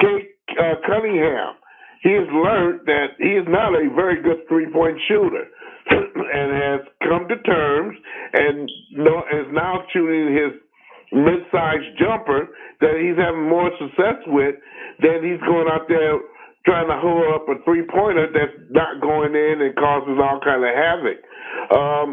[0.00, 0.28] Cade
[0.60, 1.56] uh, Cunningham,
[2.02, 5.48] he has learned that he is not a very good three point shooter.
[5.88, 7.96] and has come to terms
[8.34, 10.52] and is now shooting his
[11.12, 12.48] mid-sized jumper
[12.80, 14.54] that he's having more success with
[15.00, 16.20] than he's going out there
[16.66, 20.72] trying to hold up a three-pointer that's not going in and causes all kind of
[20.76, 21.18] havoc.
[21.72, 22.08] Um,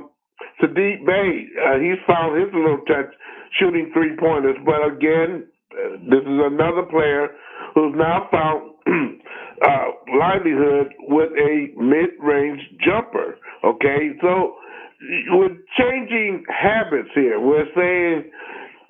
[0.61, 3.13] Saddiq Bey, uh, he's found his little touch
[3.59, 5.47] shooting three-pointers, but again,
[6.09, 7.29] this is another player
[7.73, 8.71] who's now found
[9.65, 9.87] uh,
[10.17, 13.37] livelihood with a mid-range jumper.
[13.63, 14.55] Okay, so
[15.31, 17.39] we're changing habits here.
[17.39, 18.31] We're saying,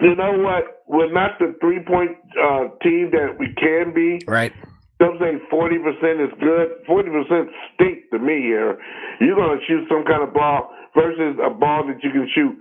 [0.02, 0.84] you know what?
[0.88, 2.12] We're not the three-point
[2.42, 4.24] uh, team that we can be.
[4.28, 4.54] Right.
[5.02, 6.72] Some say forty percent is good.
[6.88, 8.80] Forty percent stink to me here.
[9.20, 12.56] You're gonna shoot some kind of ball versus a ball that you can shoot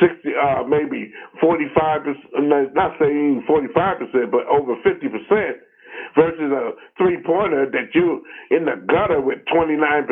[0.00, 2.74] sixty, uh, maybe forty-five percent.
[2.74, 5.60] Not saying forty-five percent, but over fifty percent
[6.16, 10.06] versus a three pointer that you in the gutter with 29%,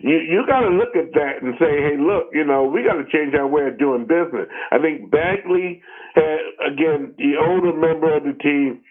[0.00, 2.94] you, you got to look at that and say, hey, look, you know, we got
[2.94, 4.48] to change our way of doing business.
[4.72, 5.82] I think Bagley,
[6.14, 8.82] had, again, the older member of the team,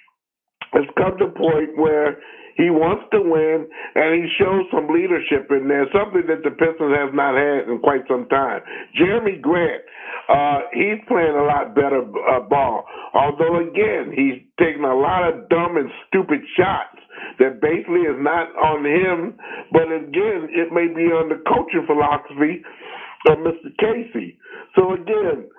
[0.74, 2.18] has come to a point where
[2.56, 3.66] he wants to win
[3.96, 7.80] and he shows some leadership in there, something that the Pistons have not had in
[7.82, 8.62] quite some time.
[8.94, 9.82] Jerami Grant,
[10.30, 12.86] uh, he's playing a lot better uh, ball.
[13.14, 17.02] Although, again, he's taking a lot of dumb and stupid shots
[17.40, 19.38] that basically is not on him,
[19.72, 22.62] but again, it may be on the coaching philosophy
[23.30, 23.70] of Mr.
[23.82, 24.38] Casey.
[24.76, 25.50] So, again,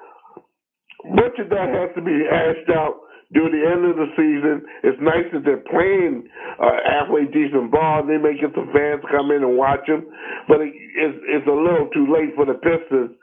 [1.10, 3.03] much of that has to be hashed out
[3.35, 4.62] during the end of the season.
[4.82, 6.28] It's nice that they're playing
[6.62, 8.06] uh, halfway decent ball.
[8.06, 10.06] They may get some fans come in and watch them,
[10.48, 13.16] but it, it's, it's a little too late for the Pistons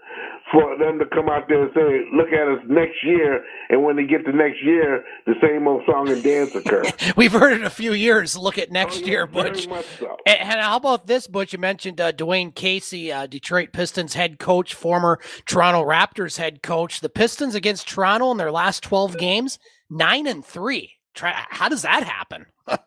[0.52, 3.96] for them to come out there and say, "Look at us next year." And when
[3.96, 6.84] they get to next year, the same old song and dance occur.
[7.16, 8.36] We've heard it a few years.
[8.38, 9.70] Look at next Oh, year, very Butch.
[9.70, 10.18] much so.
[10.26, 11.54] And, and how about this, Butch?
[11.54, 17.00] You mentioned uh, Dwane Casey, uh, Detroit Pistons head coach, former Toronto Raptors head coach.
[17.00, 19.58] The Pistons against Toronto in their last twelve games,
[19.92, 20.94] nine and three.
[21.14, 22.48] Try, how does that happen?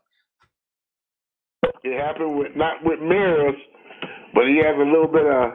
[1.82, 3.56] It happened with not with mirrors,
[4.34, 5.52] but he has a little bit of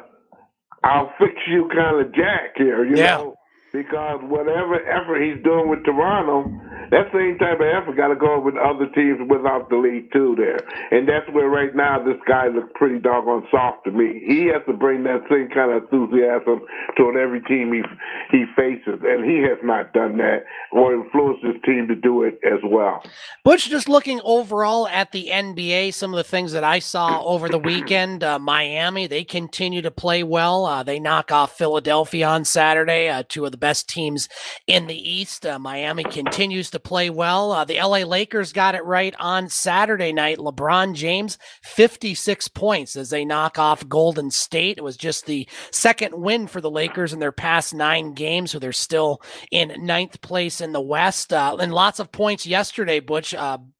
[0.83, 3.17] "I'll fix you" kind of jack here, you Yeah.
[3.17, 3.35] know.
[3.71, 6.49] Because whatever effort he's doing with Toronto,
[6.89, 10.33] that same type of effort got to go with other teams without the league too.
[10.33, 10.57] There,
[10.89, 14.25] and that's where right now this guy looks pretty doggone soft to me.
[14.25, 16.65] He has to bring that same kind of enthusiasm
[16.97, 17.83] toward every team he
[18.31, 22.39] he faces, and he has not done that or influenced his team to do it
[22.43, 23.03] as well.
[23.43, 27.47] Butch, just looking overall at the NBA, some of the things that I saw over
[27.47, 30.65] the weekend, uh, Miami, they continue to play well.
[30.65, 34.29] Uh, they knock off Philadelphia on Saturday, uh, two of the best teams
[34.67, 35.45] in the East.
[35.45, 37.51] Uh, Miami continues to play well.
[37.51, 40.37] Uh, the LA Lakers got it right on Saturday night.
[40.37, 44.77] LeBron James, 56 points as they knock off Golden State.
[44.77, 48.59] It was just the second win for the Lakers in their past nine games, so
[48.59, 49.21] they're still
[49.51, 51.33] in ninth place in the West.
[51.33, 53.33] Uh, and lots of points yesterday, Butch.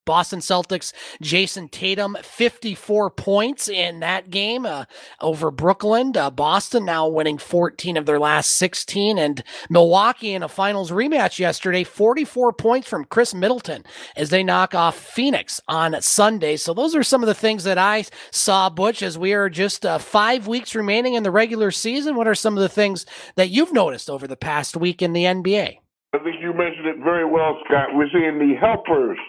[0.10, 0.92] Boston Celtics,
[1.22, 4.86] Jayson Tatum, 54 points in that game uh,
[5.22, 6.18] over Brooklyn.
[6.18, 9.20] Uh, Boston now winning 14 of their last 16.
[9.20, 13.84] And Milwaukee in a finals rematch yesterday, 44 points from Khris Middleton
[14.16, 16.58] as they knock off Phoenix on Sunday.
[16.58, 19.86] So those are some of the things that I saw, Butch, as we are just
[19.86, 22.16] uh, five weeks remaining in the regular season.
[22.16, 23.06] What are some of the things
[23.36, 25.78] that you've noticed over the past week in the NBA?
[26.12, 27.90] I think you mentioned it very well, Scott.
[27.94, 29.20] We're seeing the helpers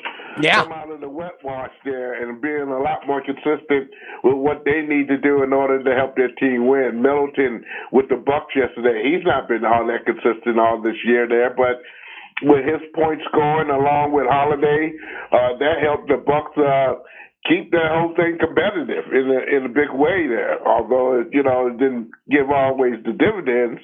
[0.43, 0.63] Yeah.
[0.65, 3.91] come out of the wet wash there and being a lot more consistent
[4.25, 7.03] with what they need to do in order to help their team win.
[7.03, 11.51] Middleton with the Bucks yesterday, he's not been all that consistent all this year there,
[11.55, 11.83] but
[12.43, 14.93] with his point scoring along with Holiday,
[15.33, 16.97] uh, that helped the Bucks uh,
[17.49, 20.61] keep that whole thing competitive in a in a big way there.
[20.67, 23.81] Although you know it didn't give always the dividends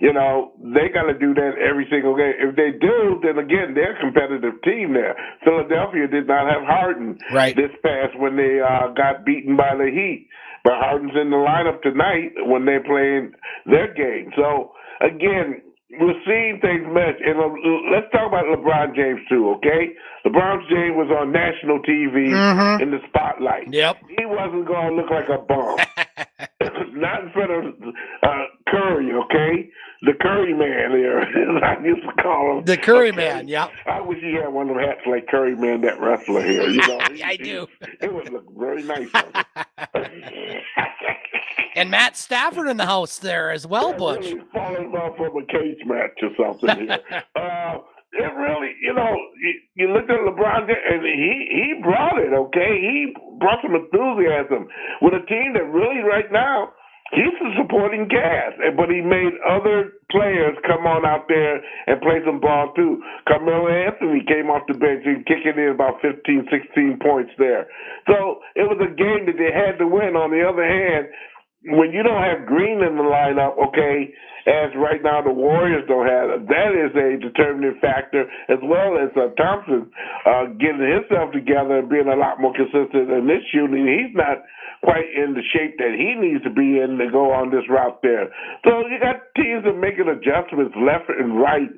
[0.00, 2.34] you know, they got to do that every single game.
[2.38, 5.16] If they do, then again, they're a competitive team there.
[5.44, 7.54] Philadelphia did not have Harden Right.
[7.56, 10.28] this past when they uh, got beaten by the Heat.
[10.64, 13.32] But Harden's in the lineup tonight when they're playing
[13.66, 14.30] their game.
[14.36, 15.62] So, again,
[15.98, 17.16] we're seeing things mesh.
[17.24, 17.48] And uh,
[17.94, 19.94] let's talk about LeBron James too, okay?
[20.26, 22.82] LeBron James was on national TV Mhm.
[22.82, 23.72] in the spotlight.
[23.72, 23.96] Yep.
[24.18, 25.76] He wasn't going to look like a bum.
[26.94, 27.64] Not in front of
[28.22, 29.70] uh, Curry, okay?
[30.02, 31.20] The Curry man there,
[31.64, 32.64] I used to call him.
[32.64, 33.68] The Curry man, yeah.
[33.86, 36.68] I wish he had one of them hats like Curry Man, that wrestler here.
[36.68, 37.66] You know, I do.
[38.00, 39.08] It would look very nice.
[41.74, 44.24] And Matt Stafford in the house there as well, Butch.
[44.24, 46.98] Really falling off from a cage match or something here.
[47.36, 47.78] uh,
[48.12, 52.32] it really, you know, you, you look at LeBron and he he brought it.
[52.32, 54.68] Okay, he brought some enthusiasm
[55.02, 56.72] with a team that really right now
[57.12, 62.20] he's the supporting cast, but he made other players come on out there and play
[62.24, 63.02] some ball too.
[63.28, 67.68] Carmelo Anthony came off the bench and kicking in about 15, 16 points there.
[68.08, 70.16] So it was a game that they had to win.
[70.16, 71.08] On the other hand,
[71.64, 74.14] when you don't have Green in the lineup, okay,
[74.46, 79.10] as right now the Warriors don't have, that is a determining factor, as well as
[79.18, 79.90] uh, Thompson
[80.24, 83.84] uh, getting himself together and being a lot more consistent in this shooting.
[83.84, 84.46] He's not
[84.86, 87.98] quite in the shape that he needs to be in to go on this route
[88.02, 88.30] there.
[88.62, 91.70] So you got teams that making adjustments left and right.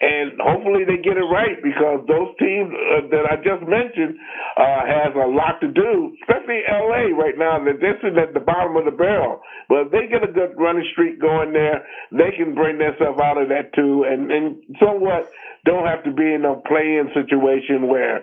[0.00, 4.18] And hopefully they get it right because those teams uh, that I just mentioned
[4.56, 7.62] uh, has a lot to do, especially LA right now.
[7.64, 10.52] That they're sitting at the bottom of the barrel, but if they get a good
[10.58, 15.30] running streak going there, they can bring themselves out of that too, and and somewhat
[15.64, 18.18] don't have to be in a play-in situation where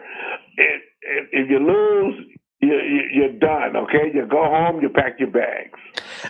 [0.57, 0.81] it,
[1.31, 2.15] if you lose,
[2.67, 3.75] you, you're done.
[3.75, 5.79] Okay, you go home, you pack your bags.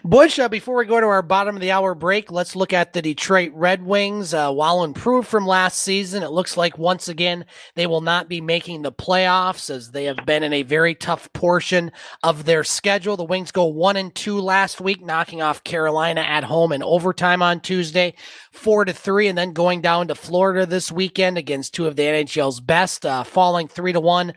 [0.04, 2.94] Butch, uh, before we go to our bottom of the hour break, let's look at
[2.94, 4.34] the Detroit Red Wings.
[4.34, 7.46] Uh, while improved from last season, it looks like once again
[7.76, 11.32] they will not be making the playoffs as they have been in a very tough
[11.34, 11.92] portion
[12.24, 13.16] of their schedule.
[13.16, 17.42] The Wings go one and two last week, knocking off Carolina at home in overtime
[17.42, 18.16] on Tuesday,
[18.52, 22.04] four to three, and then going down to Florida this weekend against two of the
[22.04, 24.34] NHL's best, uh, falling three to one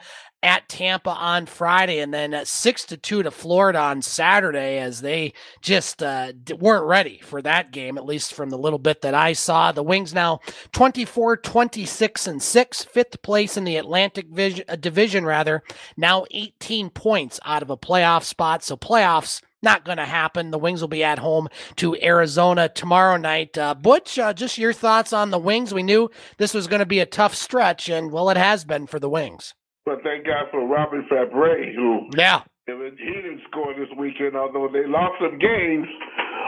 [0.47, 5.33] at Tampa on Friday, and then six to two to Florida on Saturday, as they
[5.61, 9.33] just uh, weren't ready for that game, at least from the little bit that I
[9.33, 9.73] saw.
[9.73, 10.39] The Wings now
[10.73, 14.27] 24, 26, and six, fifth place in the Atlantic
[14.69, 15.65] uh, Division, rather,
[15.97, 18.63] now 18 points out of a playoff spot.
[18.63, 19.43] So playoffs.
[19.63, 20.51] Not going to happen.
[20.53, 23.57] The Wings will be at home to Arizona tomorrow night.
[23.59, 25.75] Uh, Butch, uh, just your thoughts on the Wings.
[25.75, 28.87] We knew this was going to be a tough stretch, and well, it has been
[28.87, 29.55] for the Wings.
[29.87, 32.41] But thank God for Robby Fabbri, who Yeah.
[32.67, 35.87] if he didn't score this weekend, although they lost some games,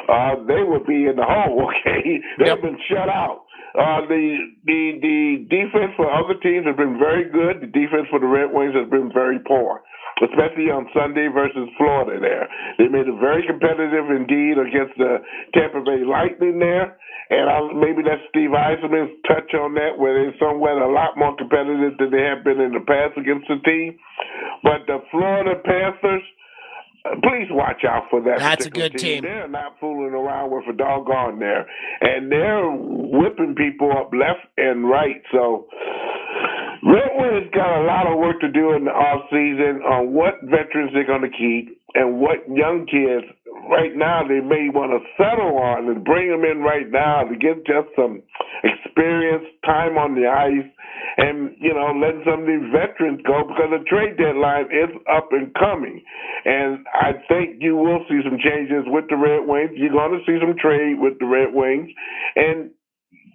[0.09, 1.70] uh, they would be in the hole.
[1.78, 3.44] Okay, they've been shut out.
[3.78, 7.60] Uh, the the the defense for other teams has been very good.
[7.60, 9.82] The defense for the Red Wings has been very poor,
[10.22, 12.20] especially on Sunday versus Florida.
[12.20, 15.22] There, they made it very competitive indeed against the
[15.54, 16.98] Tampa Bay Lightning there.
[17.30, 21.36] And I, maybe that's Steve Yzerman's touch on that, where they're somewhat a lot more
[21.36, 23.98] competitive than they have been in the past against the team.
[24.62, 26.22] But the Florida Panthers,
[27.04, 28.38] uh, please watch out for that.
[28.38, 29.22] That's a good team.
[29.22, 31.68] They're not fooling around with a doggone there,
[32.00, 35.22] and they're whipping people up left and right.
[35.30, 35.66] So.
[36.89, 40.40] Red Wings got a lot of work to do in the off season on what
[40.40, 43.28] veterans they're going to keep and what young kids.
[43.69, 47.36] Right now they may want to settle on and bring them in right now to
[47.36, 48.24] get just some
[48.65, 50.65] experience, time on the ice,
[51.20, 55.28] and you know letting some of these veterans go because the trade deadline is up
[55.36, 56.01] and coming,
[56.48, 59.77] and I think you will see some changes with the Red Wings.
[59.77, 61.93] You're going to see some trade with the Red Wings,
[62.36, 62.73] and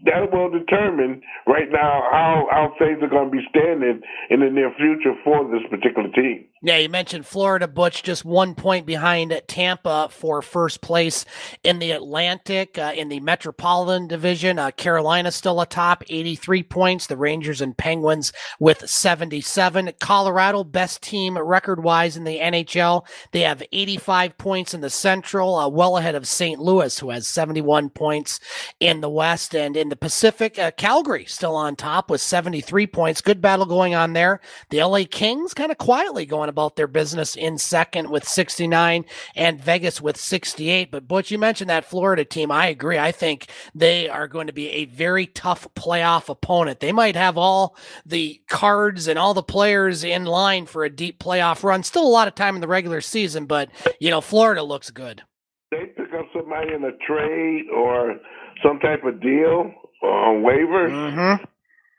[0.06, 4.50] that will determine right now how how things are going to be standing in the
[4.50, 6.46] near future for this particular team.
[6.66, 11.26] Yeah, you mentioned Florida, Butch, just one point behind Tampa for first place
[11.62, 14.58] in the Atlantic, uh, in the Metropolitan Division.
[14.58, 17.08] Uh, Carolina still atop, 83 points.
[17.08, 18.32] The Rangers and Penguins
[18.62, 19.92] with 77.
[20.00, 23.06] Colorado, best team record wise in the NHL.
[23.34, 26.62] They have 85 points in the Central, uh, well ahead of St.
[26.62, 28.40] Louis, who has 71 points
[28.80, 29.54] in the West.
[29.54, 33.20] And in the Pacific, uh, Calgary still on top with 73 points.
[33.20, 34.40] Good battle going on there.
[34.70, 39.06] The LA Kings kind of quietly going about their business in second with 69
[39.36, 40.92] and Vegas with 68.
[40.92, 42.52] But Butch, you mentioned that Florida team.
[42.52, 43.00] I agree.
[43.00, 46.80] I think they are going to be a very tough playoff opponent.
[46.80, 47.76] They might have all
[48.06, 51.82] the cards and all the players in line for a deep playoff run.
[51.82, 53.70] Still a lot of time in the regular season, but
[54.00, 55.24] you know, Florida looks good.
[55.72, 58.18] They pick up somebody in a trade or
[58.64, 59.74] some type of deal
[60.04, 60.92] on waivers.
[60.92, 61.44] Mm-hmm.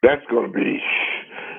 [0.02, 0.78] That's going to be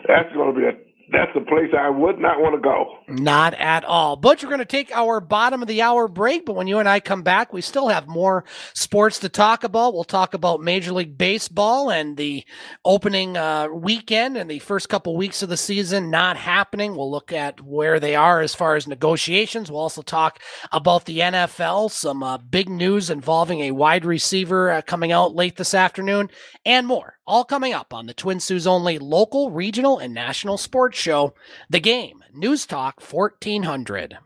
[0.07, 2.97] that's going to be a that's the place I would not want to go.
[3.07, 4.15] Not at all.
[4.15, 6.89] Butch, we're going to take our bottom of the hour break, but when you and
[6.89, 9.93] I come back, we still have more sports to talk about.
[9.93, 12.43] We'll talk about Major League Baseball and the
[12.83, 16.95] opening uh, weekend and the first couple weeks of the season not happening.
[16.95, 19.69] We'll look at where they are as far as negotiations.
[19.69, 20.39] We'll also talk
[20.71, 25.57] about the NFL, some uh, big news involving a wide receiver uh, coming out late
[25.57, 26.31] this afternoon,
[26.65, 27.19] and more.
[27.27, 31.33] All coming up on the Twin Sault's only local, regional, and national sports show,
[31.69, 34.17] The Game, News Talk 1400.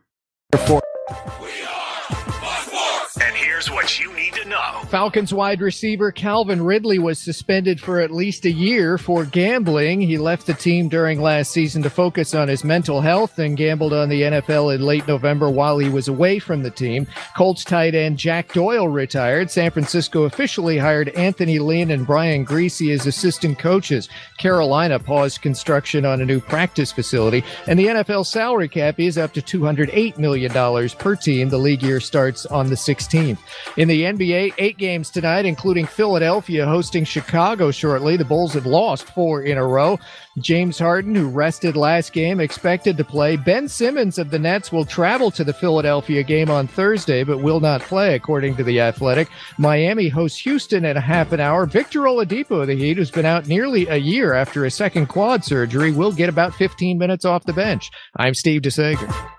[3.60, 4.84] Here's what you need to know.
[4.88, 9.99] Falcons wide receiver Calvin Ridley was suspended for at least a year for gambling.
[9.99, 13.91] He left the team during last season to focus on his mental health and gambled
[13.91, 17.06] on the NFL in late November while he was away from the team.
[17.36, 19.52] Colts tight end Jack Doyle retired.
[19.52, 24.07] San Francisco officially hired Anthony Lynn and Brian Griese as assistant coaches.
[24.38, 27.44] Carolina paused construction on a new practice facility.
[27.68, 31.49] And the NFL salary cap is up to $208 million per team.
[31.49, 33.38] The league year starts on the 16th.
[33.77, 38.17] In the NBA, eight games tonight, including Philadelphia hosting Chicago shortly.
[38.17, 39.99] The Bulls have lost four in a row.
[40.39, 43.35] James Harden, who rested last game, expected to play.
[43.35, 47.59] Ben Simmons of the Nets will travel to the Philadelphia game on Thursday, but will
[47.59, 49.27] not play, according to The Athletic.
[49.57, 51.65] Miami hosts Houston at a half an hour.
[51.65, 55.43] Victor Oladipo of the Heat, who's been out nearly a year after a second quad
[55.43, 57.91] surgery, will get about 15 minutes off the bench.
[58.15, 59.39] I'm Steve DeSager.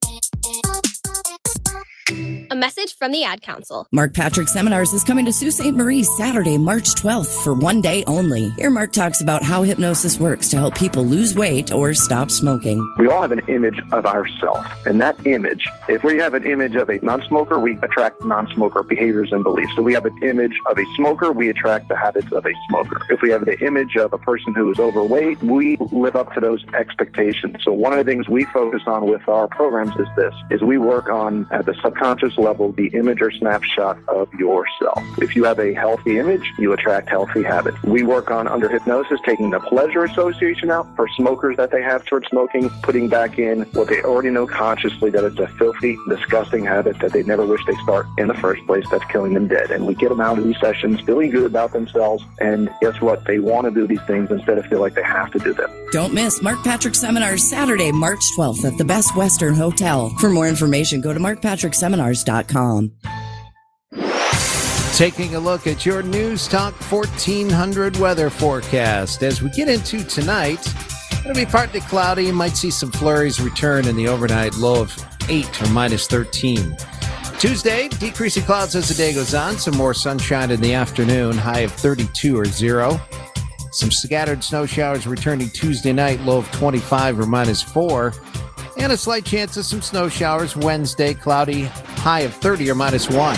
[2.61, 3.87] A message from the Ad Council.
[3.91, 5.73] Mark Patrick Seminars is coming to Sault Ste.
[5.73, 8.49] Marie Saturday, March 12th for one day only.
[8.51, 12.87] Here, Mark talks about how hypnosis works to help people lose weight or stop smoking.
[12.99, 16.75] We all have an image of ourselves, and that image, if we have an image
[16.75, 19.71] of a non-smoker, we attract non-smoker behaviors and beliefs.
[19.75, 23.01] So we have an image of a smoker, we attract the habits of a smoker.
[23.09, 26.39] If we have the image of a person who is overweight, we live up to
[26.39, 27.55] those expectations.
[27.63, 30.77] So one of the things we focus on with our programs is this, is we
[30.77, 35.01] work on at the subconscious level the image or snapshot of yourself.
[35.17, 37.81] If you have a healthy image, you attract healthy habits.
[37.83, 42.05] We work on under hypnosis taking the pleasure association out for smokers that they have
[42.05, 46.65] towards smoking, putting back in what they already know consciously that it's a filthy, disgusting
[46.65, 49.71] habit that they never wish they start in the first place that's killing them dead.
[49.71, 52.23] And we get them out of these sessions feeling good about themselves.
[52.39, 53.25] And guess what?
[53.25, 55.69] They want to do these things instead of feel like they have to do them.
[55.91, 60.09] Don't miss Mark Patrick Seminars Saturday, March 12th at the Best Western Hotel.
[60.19, 62.40] For more information, go to markpatrickseminars.com.
[64.95, 69.23] Taking a look at your News Talk 1400 weather forecast.
[69.23, 70.65] As we get into tonight,
[71.21, 72.31] it'll be partly cloudy.
[72.31, 74.93] Might see some flurries return in the overnight low of
[75.29, 76.75] 8 or minus 13.
[77.39, 79.57] Tuesday, decreasing clouds as the day goes on.
[79.57, 82.99] Some more sunshine in the afternoon, high of 32 or 0.
[83.71, 88.13] Some scattered snow showers returning Tuesday night, low of 25 or minus 4.
[88.77, 93.09] And a slight chance of some snow showers Wednesday, cloudy, high of 30 or minus
[93.09, 93.37] 1.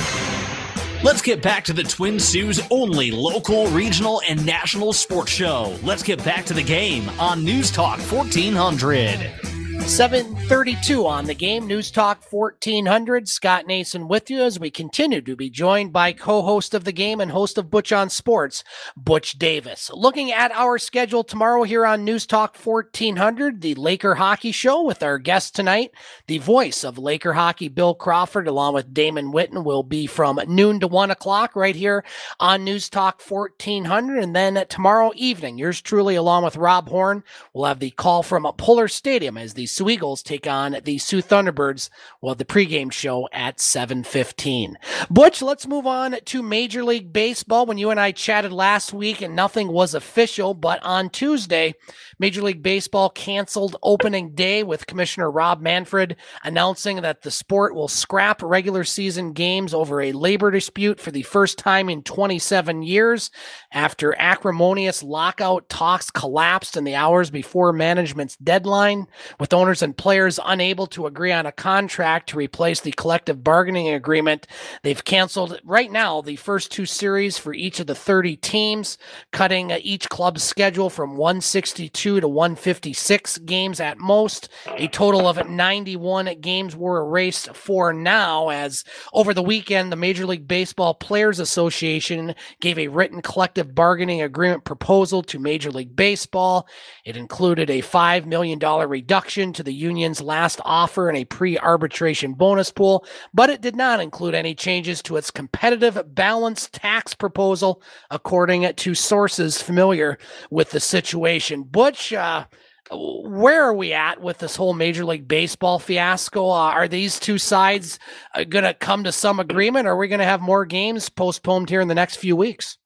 [1.03, 5.77] Let's get back to the Twin Sault's only local, regional, and national sports show.
[5.83, 9.52] Let's get back to the game on News Talk 1400.
[9.87, 15.35] 732 on the game news talk 1400 scott nason with you as we continue to
[15.35, 18.63] be joined by co-host of the game and host of butch on sports
[18.95, 19.91] butch davis.
[19.93, 25.03] Looking at our schedule tomorrow here on news talk 1400 the laker hockey show with
[25.03, 25.91] our guest tonight
[26.27, 30.79] the voice of laker hockey bill crawford along with damon whitten will be from noon
[30.79, 32.05] to one o'clock right here
[32.39, 37.21] on news talk 1400 and then tomorrow evening yours truly along with rob horn
[37.53, 41.19] will have the call from pullar stadium as the Soo Eagles take on the Soo
[41.19, 41.89] Thunderbirds.
[42.21, 44.77] Well, the pregame show at 7:15.
[45.09, 47.65] Butch, let's move on to Major League Baseball.
[47.65, 51.73] When you and I chatted last week, and nothing was official, but on Tuesday,
[52.19, 57.87] Major League Baseball canceled opening day with Commissioner Rob Manfred announcing that the sport will
[57.87, 63.31] scrap regular season games over a labor dispute for the first time in 27 years
[63.73, 69.07] after acrimonious lockout talks collapsed in the hours before management's deadline,
[69.39, 73.89] with owners and players unable to agree on a contract to replace the collective bargaining
[73.89, 74.47] agreement.
[74.83, 78.97] They've canceled right now the first two series for each of the 30 teams,
[79.31, 84.49] cutting each club's schedule from 162 to 156 games at most.
[84.77, 88.83] A total of 91 games were erased for now, as
[89.13, 94.65] over the weekend, the Major League Baseball Players Association gave a written collective bargaining agreement
[94.65, 96.67] proposal to Major League Baseball.
[97.05, 102.33] It included a $5 million reduction to the union's last offer and a pre arbitration
[102.33, 107.81] bonus pool, but it did not include any changes to its competitive balance tax proposal,
[108.09, 110.17] according to sources familiar
[110.49, 111.63] with the situation.
[111.63, 112.45] Butch, uh,
[112.91, 116.49] where are we at with this whole Major League Baseball fiasco?
[116.49, 117.99] Uh, are these two sides
[118.35, 119.87] uh, going to come to some agreement?
[119.87, 122.77] Or are we going to have more games postponed here in the next few weeks?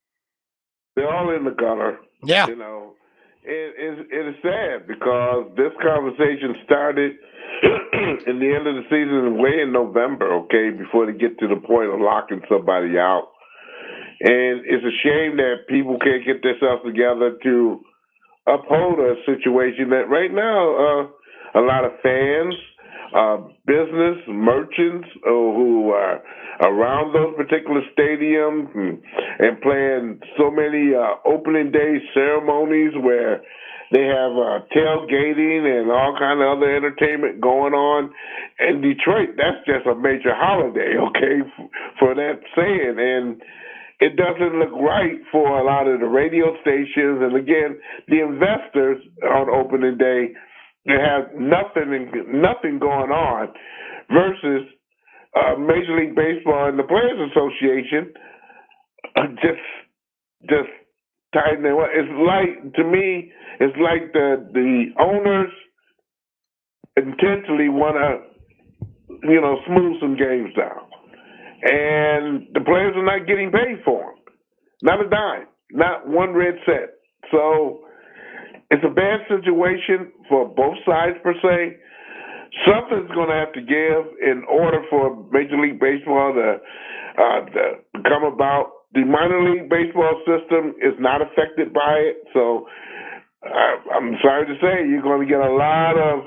[0.97, 1.99] They're all in the gutter.
[2.25, 2.47] Yeah.
[2.47, 2.97] You know,
[3.45, 7.13] it, it, it is sad because this conversation started
[8.25, 11.61] in the end of the season, way in November, okay, before they get to the
[11.61, 13.29] point of locking somebody out.
[14.25, 17.79] And it's a shame that people can't get themselves together to
[18.49, 22.57] uphold a situation that right now uh, a lot of fans,
[23.15, 26.21] uh, business merchants uh, who are
[26.61, 29.01] around those particular stadiums and,
[29.39, 33.41] and playing so many uh, opening day ceremonies where
[33.91, 38.11] they have uh, tailgating and all kind of other entertainment going on
[38.59, 39.37] in Detroit.
[39.37, 41.47] That's just a major holiday, okay,
[41.99, 43.41] for that saying and
[43.99, 49.01] it doesn't look right for a lot of the radio stations and again the investors
[49.23, 50.33] on opening day
[50.87, 53.49] to have nothing nothing going on
[54.11, 54.67] versus
[55.35, 58.13] uh, Major League Baseball and the Players Association
[59.17, 59.65] uh, just
[60.49, 60.69] just
[61.33, 61.77] tightening.
[61.95, 65.51] It's like to me, it's like the the owners
[66.97, 70.87] intentionally want to you know smooth some games down
[71.61, 74.35] and the players are not getting paid for them.
[74.83, 76.91] Not a dime, not one red cent.
[77.31, 77.81] So
[78.69, 81.77] it's a bad situation for both sides per se.
[82.65, 86.57] Something's going to have to give in order for Major League Baseball to,
[87.21, 88.71] uh, to come about.
[88.93, 92.67] The minor league baseball system is not affected by it, so
[93.45, 96.23] uh, I'm sorry to say you're going to get a lot of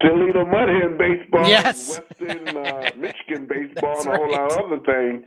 [0.00, 2.00] Toledo Mud Hen baseball, yes.
[2.18, 4.50] Western uh, Michigan baseball, and a whole right.
[4.50, 5.24] lot of other things,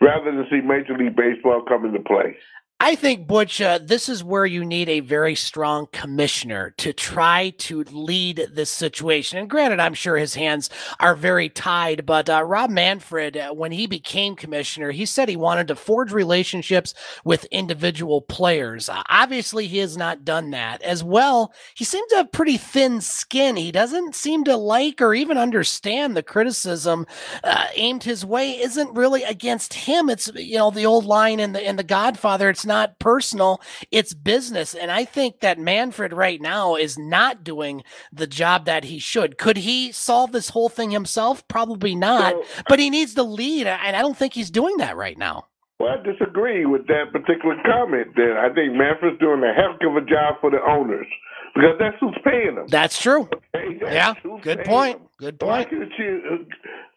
[0.00, 2.36] rather than see Major League Baseball come into play.
[2.82, 7.50] I think, Butch, uh, this is where you need a very strong commissioner to try
[7.58, 9.38] to lead this situation.
[9.38, 13.70] And granted, I'm sure his hands are very tied, but uh, Rob Manfred, uh, when
[13.70, 18.88] he became commissioner, he said he wanted to forge relationships with individual players.
[18.88, 20.80] Uh, obviously, he has not done that.
[20.80, 23.56] As well, he seems to have pretty thin skin.
[23.56, 27.06] He doesn't seem to like or even understand the criticism
[27.44, 30.08] uh, aimed his way isn't really against him.
[30.08, 33.60] It's, you know, the old line in the, in the Godfather, it's not personal,
[33.90, 34.74] it's business.
[34.74, 37.82] And I think that Manfred right now is not doing
[38.12, 39.36] the job that he should.
[39.38, 41.46] Could he solve this whole thing himself?
[41.48, 42.34] Probably not.
[42.68, 45.46] But he needs to lead, and I don't think he's doing that right now.
[45.80, 48.08] Well, I disagree with that particular comment.
[48.14, 51.06] There, I think Manfred's doing a heck of a job for the owners
[51.54, 52.66] because that's who's paying them.
[52.68, 53.22] That's true.
[53.56, 53.78] Okay?
[53.80, 54.98] That's Yeah, good point.
[54.98, 55.08] them.
[55.18, 55.70] Good Why point.
[55.70, 56.46] could you?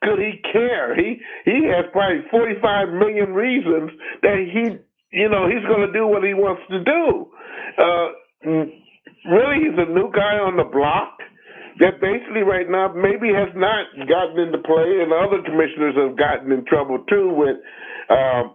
[0.03, 0.95] Could he care?
[0.95, 3.91] He he has probably forty five million reasons
[4.21, 4.63] that he,
[5.13, 7.29] you know, he's going to do what he wants to do.
[7.77, 8.07] Uh,
[9.29, 11.21] really, he's a new guy on the block
[11.79, 16.51] that basically right now maybe has not gotten into play, and other commissioners have gotten
[16.51, 17.57] in trouble too with
[18.09, 18.49] uh,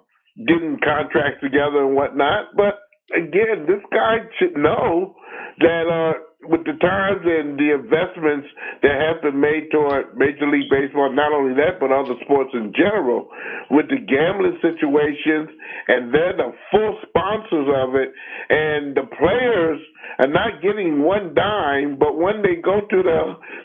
[0.47, 2.55] getting contracts together and whatnot.
[2.55, 2.83] But
[3.15, 5.15] again, this guy should know
[5.59, 8.47] that uh, with the times and the investments
[8.83, 12.73] that have been made toward Major League Baseball, not only that, but other sports in
[12.79, 13.27] general,
[13.71, 15.51] with the gambling situations,
[15.89, 18.15] and they're the full sponsors of it,
[18.51, 19.81] and the players
[20.21, 23.21] are not getting one dime, but when they go to the,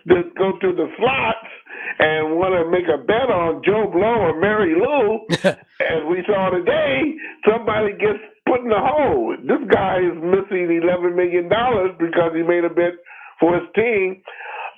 [0.06, 1.54] the go to the slots
[2.00, 5.22] and want to make a bet on Joe Blow or Mary Lou,
[5.54, 7.14] as we saw today,
[7.46, 9.36] somebody gets put in the hole.
[9.42, 12.96] This guy is missing eleven million dollars because he made a bet
[13.40, 14.22] for his team.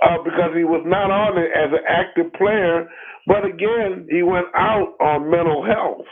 [0.03, 2.89] uh, because he was not on it as an active player.
[3.27, 6.05] But again, he went out on mental health.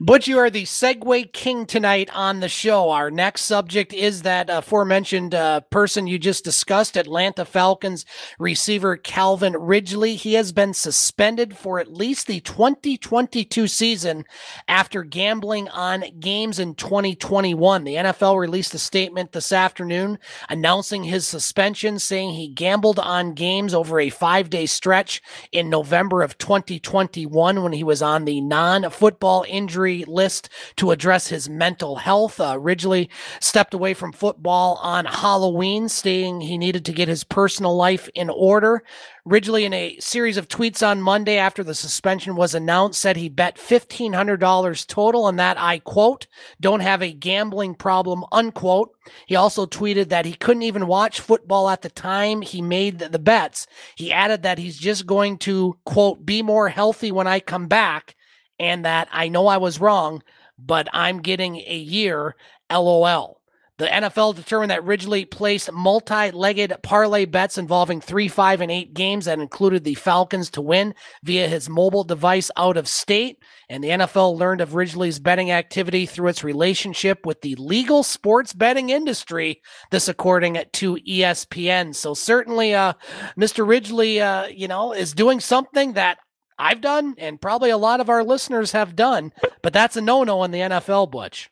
[0.00, 2.90] Butch, you are the segue king tonight on the show.
[2.90, 8.04] Our next subject is that aforementioned uh, person you just discussed, Atlanta Falcons
[8.38, 10.16] receiver Calvin Ridley.
[10.16, 14.24] He has been suspended for at least the 2022 season
[14.66, 17.84] after gambling on games in 2021.
[17.84, 20.18] The NFL released a statement this afternoon
[20.48, 25.22] announcing his suspension, saying he gambled on games over a five day stretch
[25.52, 31.28] in November of 2021 when he was on the non football injury list to address
[31.28, 32.40] his mental health.
[32.40, 33.10] Uh, Ridley
[33.40, 38.30] stepped away from football on Halloween, stating he needed to get his personal life in
[38.30, 38.82] order.
[39.24, 43.28] Ridley, in a series of tweets on Monday after the suspension was announced, said he
[43.28, 46.26] bet $1,500 total and that I quote,
[46.60, 48.90] don't have a gambling problem, unquote.
[49.26, 53.18] He also tweeted that he couldn't even watch football at the time he made the
[53.20, 53.68] bets.
[53.94, 58.16] He added that he's just going to, quote, be more healthy when I come back
[58.62, 60.22] and that I know I was wrong,
[60.58, 62.36] but I'm getting a year,
[62.70, 63.42] lol.
[63.82, 68.94] The NFL determined that Ridgely placed multi legged parlay bets involving three, five, and eight
[68.94, 70.94] games that included the Falcons to win
[71.24, 73.38] via his mobile device out of state.
[73.68, 78.52] And the NFL learned of Ridgely's betting activity through its relationship with the legal sports
[78.52, 79.62] betting industry.
[79.90, 81.92] This, according to ESPN.
[81.92, 82.92] So, certainly, uh,
[83.36, 83.66] Mr.
[83.66, 86.18] Ridgely, uh, you know, is doing something that
[86.62, 89.32] I've done, and probably a lot of our listeners have done,
[89.62, 91.50] but that's a no no in the NFL, Butch.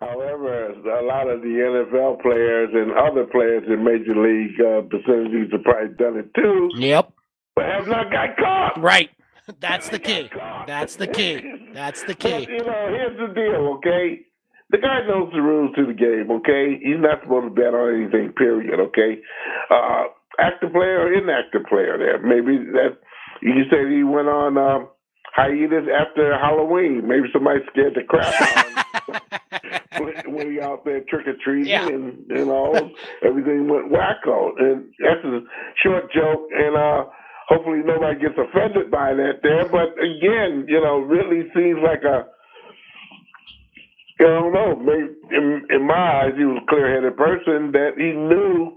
[0.00, 5.52] However, a lot of the NFL players and other players in Major League uh, facilities
[5.52, 6.70] have probably done it too.
[6.74, 7.12] Yep.
[7.54, 8.80] But have not got caught.
[8.82, 9.10] Right.
[9.60, 10.28] That's the key.
[10.66, 11.42] That's the key.
[11.72, 12.46] That's the key.
[12.46, 14.26] But, you know, here's the deal, okay?
[14.70, 16.78] The guy knows the rules to the game, okay?
[16.82, 19.20] He's not supposed to bet on anything, period, okay?
[19.70, 20.04] Uh,
[20.40, 22.18] active player or inactive player there.
[22.18, 22.98] Maybe that
[23.42, 24.88] you said he went on um,
[25.34, 27.06] hiatus after Halloween.
[27.06, 31.66] Maybe somebody scared the crap out of him when he out there trick or treating,
[31.70, 31.88] Yeah.
[31.88, 32.90] and you know
[33.24, 34.50] everything went wacko.
[34.58, 35.40] And that's a
[35.82, 37.04] short joke, and uh,
[37.48, 39.68] hopefully nobody gets offended by that there.
[39.68, 42.26] But again, you know, really seems like a
[44.20, 44.76] I don't know.
[44.76, 45.94] Maybe in, in my
[46.24, 48.76] eyes, he was a clear-headed person that he knew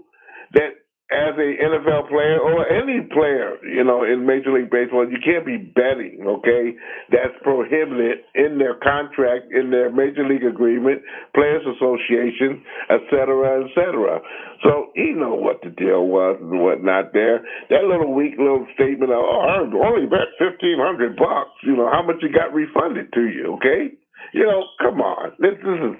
[0.54, 0.70] that
[1.14, 5.46] as a NFL player or any player, you know, in Major League Baseball, you can't
[5.46, 6.26] be betting.
[6.26, 6.74] Okay,
[7.10, 11.02] that's prohibited in their contract, in their Major League agreement,
[11.34, 14.20] Players Association, et cetera, et cetera.
[14.66, 17.12] So he know what the deal was and whatnot.
[17.14, 21.76] There, that little weak little statement of, "Oh, I only bet fifteen hundred bucks." You
[21.76, 23.54] know, how much you got refunded to you?
[23.62, 23.94] Okay,
[24.32, 25.96] you know, come on, this, this is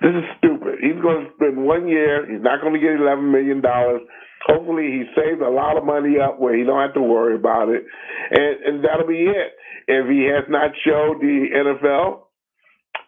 [0.00, 0.80] this is stupid.
[0.80, 2.24] He's going to spend one year.
[2.24, 4.02] He's not going to get eleven million dollars.
[4.46, 7.68] Hopefully, he saved a lot of money up where he don't have to worry about
[7.68, 7.84] it,
[8.30, 9.52] and and that'll be it.
[9.86, 12.22] If he has not showed the NFL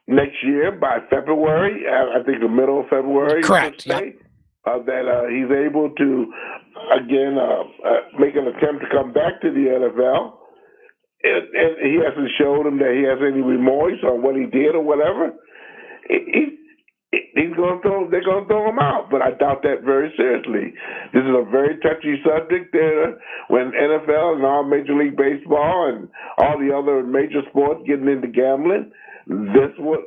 [0.07, 4.17] next year by February, I think the middle of February, Correct, let's
[4.65, 6.33] uh, that uh, he's able to
[6.95, 10.39] again uh, uh, make an attempt to come back to the NFL.
[11.25, 14.75] And, and he hasn't showed him that he has any remorse on what he did
[14.75, 15.33] or whatever.
[16.09, 16.59] He-
[17.13, 18.09] he's going to throw.
[18.11, 20.73] They're going to throw him out, but I doubt that very seriously.
[21.13, 22.73] This is a very touchy subject.
[22.73, 26.09] There, when NFL and all Major League Baseball and
[26.39, 28.93] all the other major sports getting into gambling,
[29.27, 30.01] this what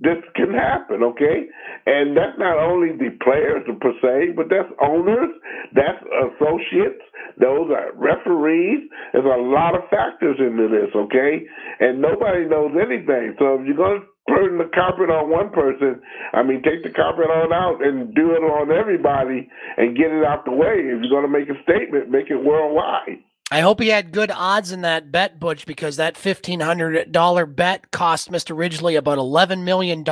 [0.00, 1.02] this can happen.
[1.02, 1.48] Okay,
[1.86, 5.32] and that's not only the players per se, but that's owners,
[5.72, 7.04] that's associates,
[7.40, 8.88] those are referees.
[9.12, 10.92] There's a lot of factors into this.
[10.92, 11.46] Okay,
[11.80, 13.36] and nobody knows anything.
[13.38, 14.06] So if you're going to
[14.40, 16.00] turn the carpet on one person,
[16.32, 20.24] I mean, take the carpet on out and do it on everybody and get it
[20.24, 20.76] out the way.
[20.78, 23.18] If you're going to make a statement, make it worldwide.
[23.52, 28.30] I hope he had good odds in that bet, Butch, because that $1,500 bet cost
[28.30, 28.56] Mr.
[28.56, 30.04] Ridgely about $11 million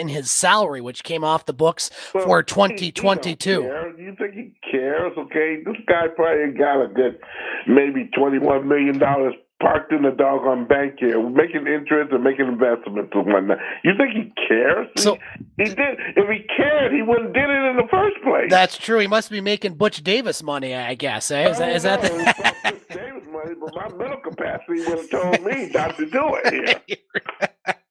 [0.00, 3.60] in his salary, which came off the books for 2022.
[3.62, 4.00] Care.
[4.00, 5.12] You think he cares?
[5.18, 7.18] Okay, this guy probably got a good,
[7.66, 13.10] maybe twenty-one million dollars parked in the doggone bank here, making interest and making investments
[13.14, 13.58] and whatnot.
[13.84, 14.88] You think he cares?
[14.98, 15.16] So
[15.56, 15.98] he, he did.
[16.16, 18.50] If he cared, he wouldn't did it in the first place.
[18.50, 18.98] That's true.
[18.98, 21.30] He must be making Butch Davis money, I guess.
[21.30, 21.50] Eh?
[21.50, 22.08] Is that, is that the...
[22.70, 26.82] Butch Davis money, but my mental capacity would have told me not to do it
[26.86, 27.74] here.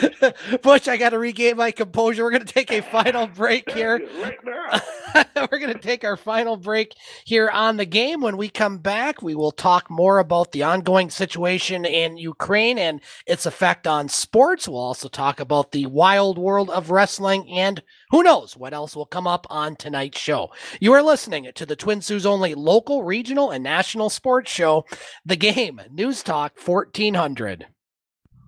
[0.62, 2.24] Butch, I got to regain my composure.
[2.24, 4.00] We're going to take a final break here.
[5.36, 6.94] We're going to take our final break
[7.24, 8.20] here on the game.
[8.20, 13.00] When we come back, we will talk more about the ongoing situation in Ukraine and
[13.26, 14.68] its effect on sports.
[14.68, 19.06] We'll also talk about the wild world of wrestling and who knows what else will
[19.06, 20.50] come up on tonight's show.
[20.80, 24.84] You are listening to the Twin Sault's only local, regional, and national sports show,
[25.24, 27.66] The Game, News Talk 1400.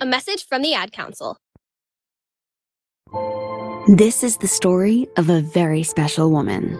[0.00, 1.36] A message from the Ad Council.
[3.88, 6.78] This is the story of a very special woman.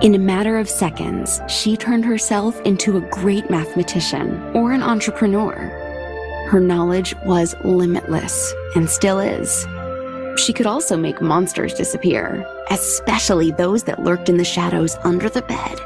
[0.00, 5.52] In a matter of seconds, she turned herself into a great mathematician or an entrepreneur.
[6.48, 9.66] Her knowledge was limitless and still is.
[10.40, 15.42] She could also make monsters disappear, especially those that lurked in the shadows under the
[15.42, 15.78] bed.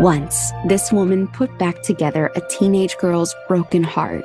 [0.00, 4.24] Once, this woman put back together a teenage girl's broken heart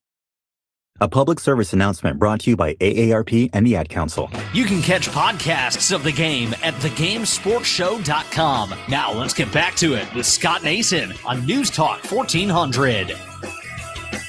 [0.99, 4.29] A public service announcement brought to you by AARP and the Ad Council.
[4.53, 8.73] You can catch podcasts of the game at thegamesportshow.com.
[8.87, 13.15] Now let's get back to it with Scott Nason on News Talk 1400.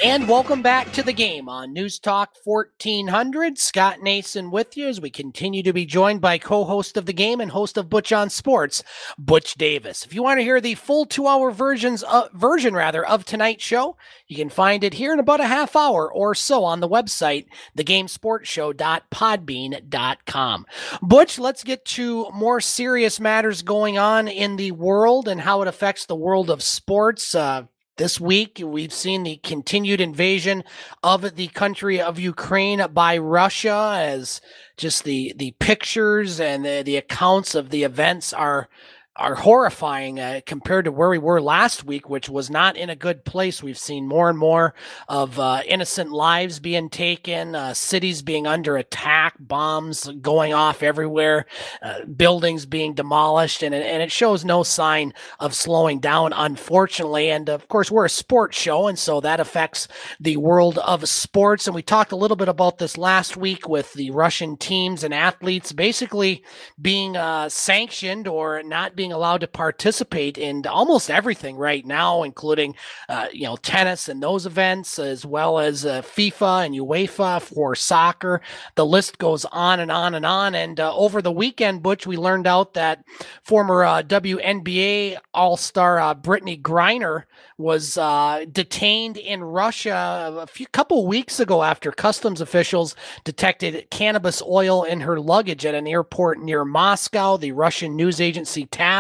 [0.05, 3.57] And welcome back to the game on News Talk 1400.
[3.57, 7.41] Scott Nason with you as we continue to be joined by co-host of the game
[7.41, 8.83] and host of Butch on Sports,
[9.17, 10.05] Butch Davis.
[10.05, 13.97] If you want to hear the full two-hour versions uh, version rather of tonight's show,
[14.27, 17.47] you can find it here in about a half hour or so on the website,
[17.79, 20.67] thegamesportshow.podbean.com.
[21.01, 25.69] Butch, let's get to more serious matters going on in the world and how it
[25.69, 27.37] affects the world of sports.
[27.37, 30.65] Uh, this week, we've seen the continued invasion
[31.03, 34.41] of the country of Ukraine by Russia as
[34.77, 38.69] just the, the pictures and the, the accounts of the events are
[39.17, 42.97] are horrifying uh, compared to where we were last week, which was not in a
[42.97, 43.63] good place.
[43.63, 44.73] We've seen more and more
[45.07, 51.45] of uh, innocent lives being taken, uh, cities being under attack, bombs going off everywhere,
[51.83, 57.29] uh, buildings being demolished, and, and it shows no sign of slowing down, unfortunately.
[57.29, 59.89] And of course, we're a sports show, and so that affects
[60.21, 61.67] the world of sports.
[61.67, 65.13] And we talked a little bit about this last week with the Russian teams and
[65.13, 66.43] athletes basically
[66.81, 72.23] being uh, sanctioned or not being being allowed to participate in almost everything right now,
[72.23, 72.73] including
[73.09, 77.75] uh, you know tennis and those events, as well as uh, FIFA and UEFA for
[77.75, 78.41] soccer.
[78.77, 80.55] The list goes on and on and on.
[80.55, 83.05] And uh, over the weekend, Butch, we learned out that
[83.43, 87.25] former uh, WNBA All Star uh, Brittney Griner
[87.59, 94.43] was uh, detained in Russia a few couple weeks ago after customs officials detected cannabis
[94.43, 97.37] oil in her luggage at an airport near Moscow.
[97.37, 98.92] The Russian news agency TASS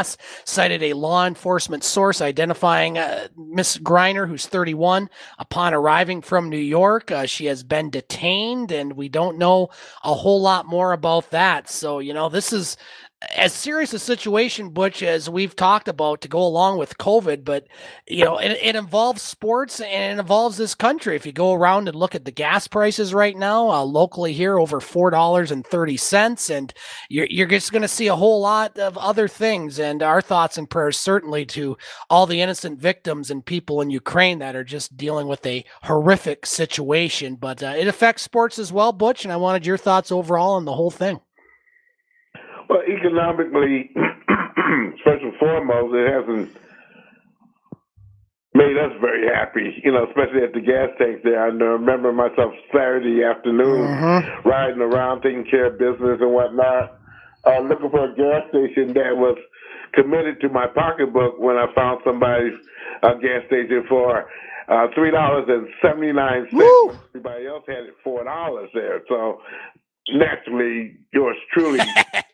[0.45, 5.09] cited a law enforcement source identifying uh, Miss Griner, who's 31.
[5.39, 9.69] Upon arriving from New York, uh, she has been detained, and we don't know
[10.03, 11.69] a whole lot more about that.
[11.69, 12.77] So, you know, this is
[13.31, 17.67] as serious a situation, Butch, as we've talked about to go along with COVID, but
[18.09, 21.17] you know, it, it involves sports and it involves this country.
[21.17, 24.59] If you go around and look at the gas prices right now, uh, locally here,
[24.59, 26.73] over four dollars and thirty cents, and
[27.09, 29.79] you're you're just going to see a whole lot of other things.
[29.79, 31.77] And our thoughts and prayers certainly to
[32.11, 36.47] all the innocent victims and people in Ukraine that are just dealing with a horrific
[36.47, 37.37] situation.
[37.37, 39.25] But uh, it affects sports as well, Butch.
[39.25, 41.21] And I wanted your thoughts overall on the whole thing.
[42.73, 43.91] Well, economically,
[45.05, 46.57] first and foremost, it hasn't
[48.55, 51.43] made us very happy, you know, especially at the gas tank there.
[51.43, 54.49] I remember myself Saturday afternoon Mm-hmm.
[54.49, 56.99] riding around taking care of business and whatnot,
[57.45, 59.37] uh, looking for a gas station that was
[59.93, 62.55] committed to my pocketbook when I found somebody's
[63.03, 64.25] uh, gas station for
[64.69, 66.99] uh, three dollars and seventy nine cents.
[67.15, 69.41] Everybody else had it four dollars there, so
[70.11, 71.81] naturally, yours truly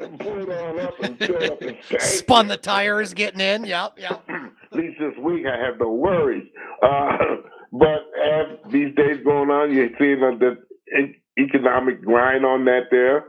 [0.00, 1.76] all up and up and.
[2.00, 3.64] Spun the tires getting in.
[3.64, 4.22] Yep, yep.
[4.28, 6.48] At least this week I have no worries.
[6.82, 7.16] Uh,
[7.72, 10.56] but as these days going on, you're seeing the
[11.38, 13.24] economic grind on that there.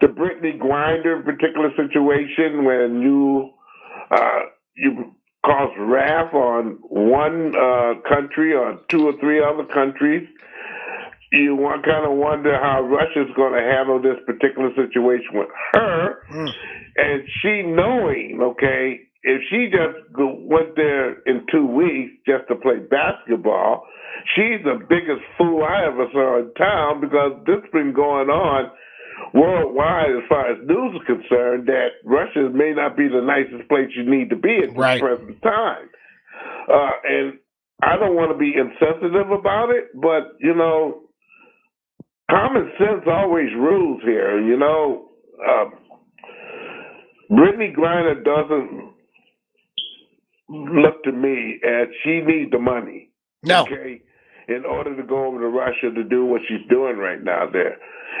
[0.00, 3.50] The Brittney Grinder particular situation when you
[4.10, 4.40] uh,
[4.74, 5.14] you
[5.44, 10.28] cause wrath on one uh, country or two or three other countries.
[11.32, 16.22] You want kind of wonder how Russia's going to handle this particular situation with her,
[16.96, 22.78] and she knowing, okay, if she just went there in two weeks just to play
[22.78, 23.86] basketball,
[24.34, 28.70] she's the biggest fool I ever saw in town because this has been going on
[29.34, 33.90] worldwide as far as news is concerned that Russia may not be the nicest place
[33.94, 35.88] you need to be at this present time.
[36.68, 37.38] Uh, and
[37.82, 41.02] I don't want to be insensitive about it, but you know,
[42.30, 44.40] common sense always rules here.
[44.40, 45.08] You know,
[45.46, 45.64] uh,
[47.30, 48.92] Brittney Griner doesn't
[50.48, 53.10] look to me as she needs the money.
[53.42, 53.62] No.
[53.62, 54.02] Okay.
[54.48, 57.76] In order to go over to Russia to do what she's doing right now there.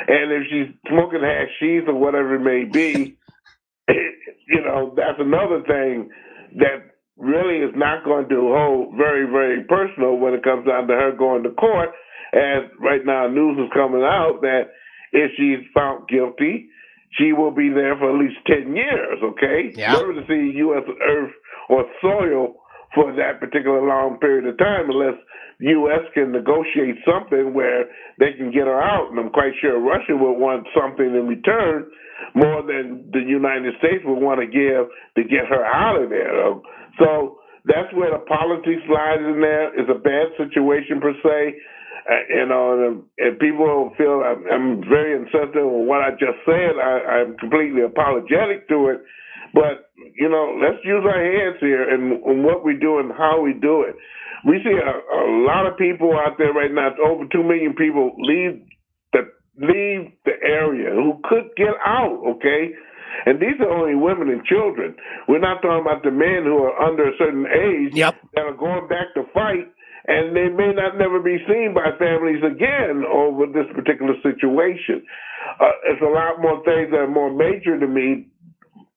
[0.06, 3.16] And if she's smoking hash hashish or whatever it may be,
[3.88, 6.10] you know, that's another thing
[6.56, 10.94] that really is not going to hold very, very personal when it comes down to
[10.94, 11.90] her going to court.
[12.32, 14.70] And right now, news is coming out that
[15.12, 16.70] if she's found guilty,
[17.18, 19.72] she will be there for at least 10 years, okay?
[19.74, 19.94] Yeah.
[19.94, 20.84] Never to see U.S.
[20.86, 21.32] earth
[21.68, 22.54] or soil
[22.94, 25.18] for that particular long period of time unless
[25.60, 26.06] U.S.
[26.14, 27.86] can negotiate something where
[28.18, 29.10] they can get her out.
[29.10, 31.90] And I'm quite sure Russia will want something in return
[32.34, 34.86] more than the United States would want to give
[35.16, 36.30] to get her out of there.
[36.98, 39.74] So that's where the politics lies in there.
[39.76, 41.58] It's a bad situation per se.
[42.08, 46.40] Uh, you know, and, and people feel I'm, I'm very insensitive with what I just
[46.46, 46.80] said.
[46.80, 49.00] I, I'm completely apologetic to it.
[49.52, 53.42] But, you know, let's use our heads here and, and what we do and how
[53.42, 53.96] we do it.
[54.46, 58.16] We see a, a lot of people out there right now, over 2 million people
[58.18, 58.62] leave
[59.12, 59.28] the,
[59.58, 62.72] leave the area who could get out, okay?
[63.26, 64.94] And these are only women and children.
[65.28, 68.16] We're not talking about the men who are under a certain age yep.
[68.34, 69.68] that are going back to fight
[70.06, 75.04] and they may not never be seen by families again over this particular situation.
[75.60, 78.28] Uh, it's a lot more things that are more major to me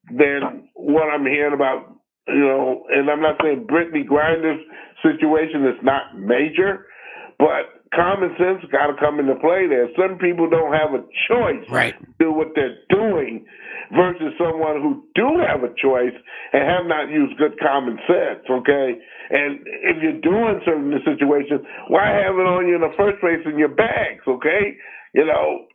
[0.10, 1.96] than what I'm hearing about,
[2.28, 4.60] you know, and I'm not saying Brittney Grinder's
[5.02, 6.88] situation is not major,
[7.40, 9.88] but common sense got to come into play there.
[9.96, 11.94] Some people don't have a choice right.
[11.94, 13.46] to do what they're doing
[13.94, 16.16] versus someone who do have a choice
[16.52, 18.98] and have not used good common sense, okay?
[19.30, 23.42] And if you're doing certain situations, why have it on you in the first place
[23.46, 24.78] in your bags, okay?
[25.14, 25.70] You know,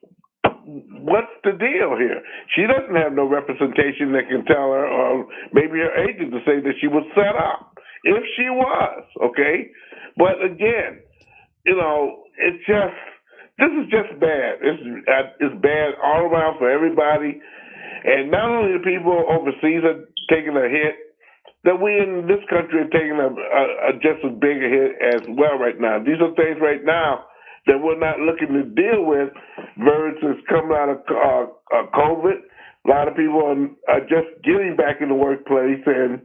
[1.07, 2.21] what's the deal here?
[2.55, 6.59] She doesn't have no representation that can tell her, or maybe her agent to say
[6.61, 7.79] that she was set up.
[8.05, 9.71] If she was, okay?
[10.17, 11.03] But again,
[11.69, 12.97] you know, it's just,
[13.61, 14.65] this is just bad.
[14.65, 14.83] It's,
[15.45, 17.37] it's bad all around for everybody.
[18.09, 20.97] And not only the people overseas are taking a hit,
[21.65, 24.93] that we in this country are taking a, a, a just as big a hit
[25.03, 25.99] as well right now.
[25.99, 27.27] These are things right now
[27.67, 29.29] that we're not looking to deal with
[29.77, 31.45] versus coming out of uh,
[31.77, 32.39] uh, COVID.
[32.41, 36.23] A lot of people are, are just getting back in the workplace and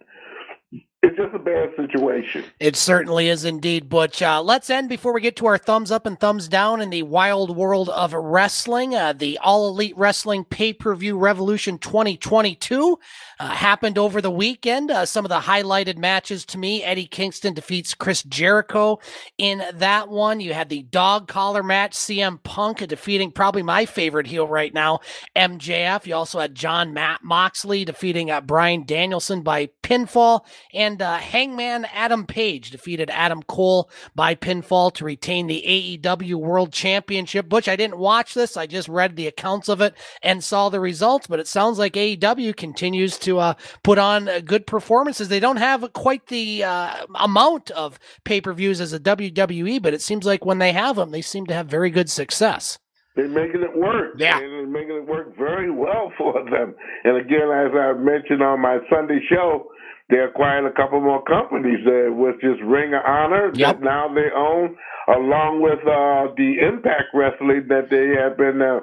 [1.03, 2.45] it's just a bad situation.
[2.61, 4.21] It certainly is indeed, Butch.
[4.21, 7.03] Uh, let's end before we get to our thumbs up and thumbs down in the
[7.03, 8.95] wild world of wrestling.
[8.95, 12.97] Uh, the All Elite Wrestling Pay Per View Revolution 2022
[13.37, 14.89] uh, happened over the weekend.
[14.91, 18.99] Uh, some of the highlighted matches to me Eddie Kingston defeats Chris Jericho
[19.37, 20.39] in that one.
[20.39, 25.01] You had the dog collar match, CM Punk defeating probably my favorite heel right now,
[25.35, 26.05] MJF.
[26.05, 30.45] You also had John Matt Moxley defeating uh, Bryan Danielson by pinfall.
[30.73, 36.35] And and uh, Hangman Adam Page defeated Adam Cole by pinfall to retain the AEW
[36.35, 37.49] World Championship.
[37.49, 38.55] Butch, I didn't watch this.
[38.55, 41.93] I just read the accounts of it and saw the results, but it sounds like
[41.93, 45.29] AEW continues to uh, put on uh, good performances.
[45.29, 49.95] They don't have quite the uh, amount of pay per views as a WWE, but
[49.95, 52.77] it seems like when they have them, they seem to have very good success.
[53.15, 54.15] They're making it work.
[54.17, 54.39] Yeah.
[54.39, 56.75] And they're making it work very well for them.
[57.03, 59.69] And again, as I mentioned on my Sunday show,
[60.09, 63.79] they acquired a couple more companies, uh, which is Ring of Honor yep.
[63.79, 64.75] that now they own,
[65.07, 68.81] along with uh, the Impact Wrestling that they have been uh,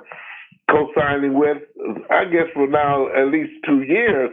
[0.70, 1.59] co-signing with,
[2.10, 4.30] I guess for now at least two years.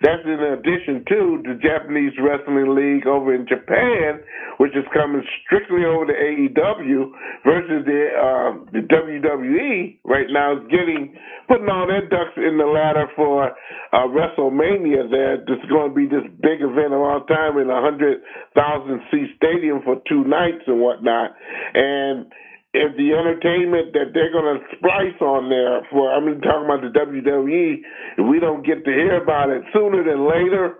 [0.00, 4.24] That's in addition to the Japanese Wrestling League over in Japan,
[4.56, 7.12] which is coming strictly over to AEW
[7.44, 10.00] versus the uh, the WWE.
[10.04, 11.12] Right now is getting
[11.48, 15.10] putting all their ducks in the ladder for uh, WrestleMania.
[15.10, 18.22] There, this is going to be this big event of all time in a hundred
[18.56, 21.36] thousand seat stadium for two nights and whatnot,
[21.74, 22.24] and
[22.72, 26.82] if the entertainment that they're going to splice on there for, I'm mean, talking about
[26.82, 27.82] the WWE,
[28.18, 30.78] if we don't get to hear about it sooner than later,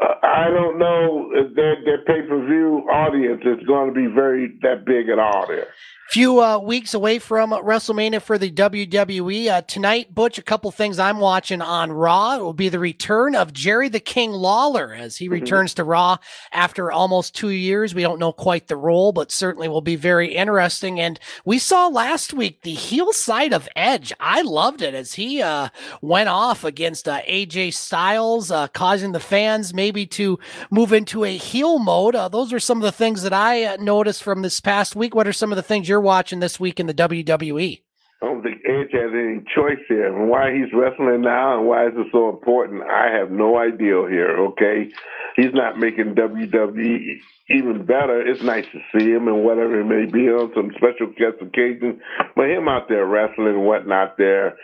[0.00, 4.06] uh, I don't know if their, their pay per view audience is going to be
[4.06, 5.68] very that big at all there
[6.10, 9.48] few uh, weeks away from WrestleMania for the WWE.
[9.48, 12.36] Uh, tonight, Butch, a couple things I'm watching on Raw.
[12.36, 15.34] It will be the return of Jerry the King Lawler as he mm-hmm.
[15.34, 16.18] returns to Raw
[16.52, 17.94] after almost two years.
[17.94, 21.00] We don't know quite the role, but certainly will be very interesting.
[21.00, 24.12] And we saw last week the heel side of Edge.
[24.20, 25.70] I loved it as he uh,
[26.00, 30.38] went off against uh, AJ Styles, uh, causing the fans maybe to
[30.70, 32.14] move into a heel mode.
[32.14, 35.14] Uh, those are some of the things that I noticed from this past week.
[35.14, 37.80] What are some of the things you're watching this week in the WWE?
[38.22, 40.06] I don't oh, think Edge has any choice here.
[40.06, 44.00] And why he's wrestling now and why is it so important, I have no idea
[44.08, 44.88] here, okay?
[45.36, 48.26] He's not making WWE even better.
[48.26, 52.00] It's nice to see him and whatever it may be on some special guest occasions.
[52.34, 54.56] But him out there wrestling and whatnot there,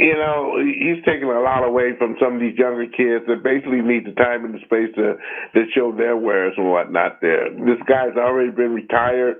[0.00, 3.84] you know, he's taking a lot away from some of these younger kids that basically
[3.84, 5.20] need the time and the space to
[5.52, 7.20] to show their wares and whatnot.
[7.20, 9.36] There, this guy's already been retired.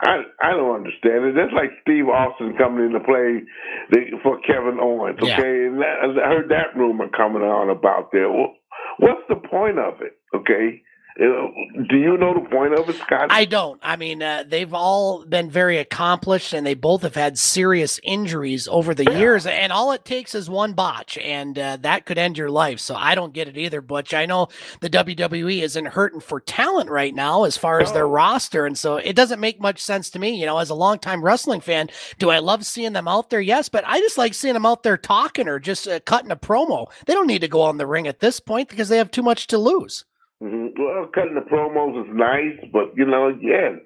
[0.00, 1.34] I I don't understand it.
[1.34, 3.42] That's like Steve Austin coming into play
[3.90, 5.18] the, for Kevin Owens.
[5.18, 5.66] Okay, yeah.
[5.66, 8.30] and that, I heard that rumor coming on about there.
[8.30, 8.54] Well,
[8.98, 10.14] what's the point of it?
[10.30, 10.82] Okay,
[11.16, 13.28] do you know the point of it, Scott?
[13.30, 13.78] I don't.
[13.84, 18.66] I mean, uh, they've all been very accomplished, and they both have had serious injuries
[18.66, 19.46] over the years.
[19.46, 22.80] And all it takes is one botch, and uh, that could end your life.
[22.80, 24.12] So I don't get it either, Butch.
[24.12, 24.48] I know
[24.80, 28.96] the WWE isn't hurting for talent right now as far as their roster, and so
[28.96, 30.34] it doesn't make much sense to me.
[30.34, 33.40] You know, as a longtime wrestling fan, do I love seeing them out there?
[33.40, 36.36] Yes, but I just like seeing them out there talking or just uh, cutting a
[36.36, 36.88] promo.
[37.06, 39.22] They don't need to go on the ring at this point because they have too
[39.22, 40.04] much to lose.
[40.44, 40.76] Mm-hmm.
[40.76, 43.80] Well, cutting the promos is nice, but you know, again,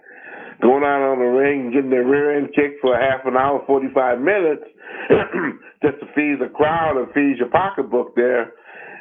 [0.60, 3.86] going out on the ring getting their rear end kicked for half an hour, forty
[3.94, 4.66] five minutes,
[5.82, 8.55] just to feed the crowd and feed your pocketbook there.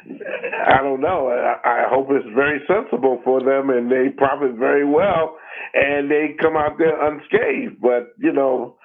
[0.08, 1.28] I don't know.
[1.28, 5.36] I, I hope it's very sensible for them and they profit very well
[5.74, 7.80] and they come out there unscathed.
[7.82, 8.76] But, you know,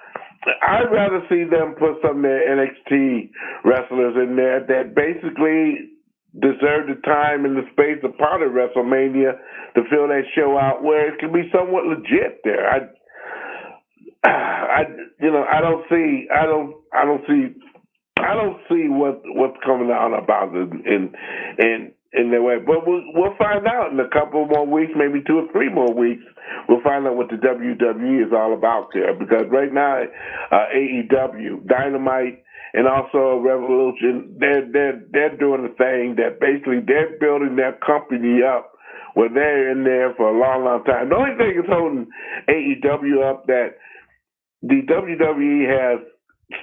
[0.44, 3.30] I'd rather see them put some of their NXT
[3.64, 5.93] wrestlers in there that basically
[6.40, 9.38] deserve the time and the space of part of WrestleMania
[9.76, 12.68] to fill that show out where it can be somewhat legit there.
[12.68, 12.78] I,
[14.24, 14.80] I,
[15.20, 17.54] you know, I don't see, I don't, I don't see,
[18.18, 21.12] I don't see what what's coming out about it in
[21.58, 22.56] in in their way.
[22.64, 25.92] But we'll we'll find out in a couple more weeks, maybe two or three more
[25.92, 26.22] weeks.
[26.68, 30.02] We'll find out what the WWE is all about there because right now,
[30.50, 32.43] uh, AEW Dynamite
[32.74, 37.78] and also a Revolution, they're they're they're doing a thing that basically they're building their
[37.86, 38.74] company up
[39.14, 41.08] where they're in there for a long, long time.
[41.08, 42.06] The only thing is holding
[42.50, 43.78] AEW up that
[44.62, 46.02] the WWE has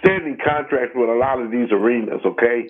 [0.04, 2.68] standing contracts with a lot of these arenas, okay?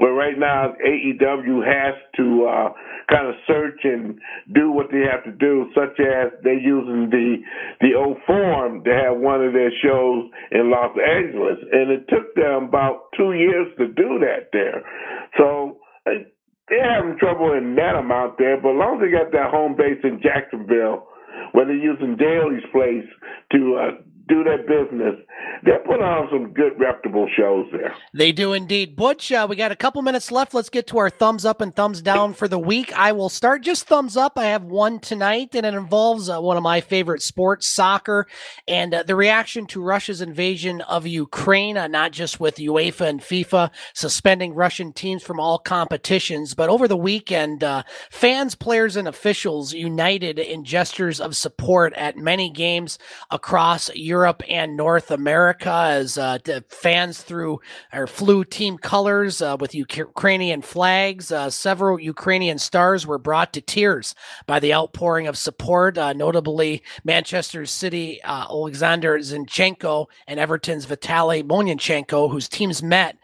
[0.00, 2.72] Where right now AEW has to uh,
[3.12, 4.18] kind of search and
[4.54, 7.36] do what they have to do, such as they're using the
[7.80, 12.34] the old forum to have one of their shows in Los Angeles, and it took
[12.34, 14.80] them about two years to do that there.
[15.36, 19.50] So they're having trouble in that amount there, but as long as they got that
[19.50, 21.08] home base in Jacksonville,
[21.52, 23.04] where they're using Daily's place
[23.52, 23.90] to uh,
[24.30, 25.16] do their business.
[25.64, 27.94] They put on some good, reputable shows there.
[28.14, 28.96] They do indeed.
[28.96, 30.54] Butch, uh, we got a couple minutes left.
[30.54, 32.96] Let's get to our thumbs up and thumbs down for the week.
[32.96, 34.38] I will start just thumbs up.
[34.38, 38.26] I have one tonight, and it involves uh, one of my favorite sports, soccer,
[38.66, 43.20] and uh, the reaction to Russia's invasion of Ukraine, uh, not just with UEFA and
[43.20, 49.08] FIFA suspending Russian teams from all competitions, but over the weekend, uh, fans, players, and
[49.08, 52.98] officials united in gestures of support at many games
[53.30, 56.36] across Europe Europe and North America as uh,
[56.68, 57.58] fans threw
[57.90, 61.32] or flew team colors uh, with Ukrainian flags.
[61.32, 64.14] Uh, several Ukrainian stars were brought to tears
[64.46, 71.42] by the outpouring of support, uh, notably Manchester City uh, Alexander Zinchenko and Everton's Vitaly
[71.42, 73.16] Monynchenko, whose teams met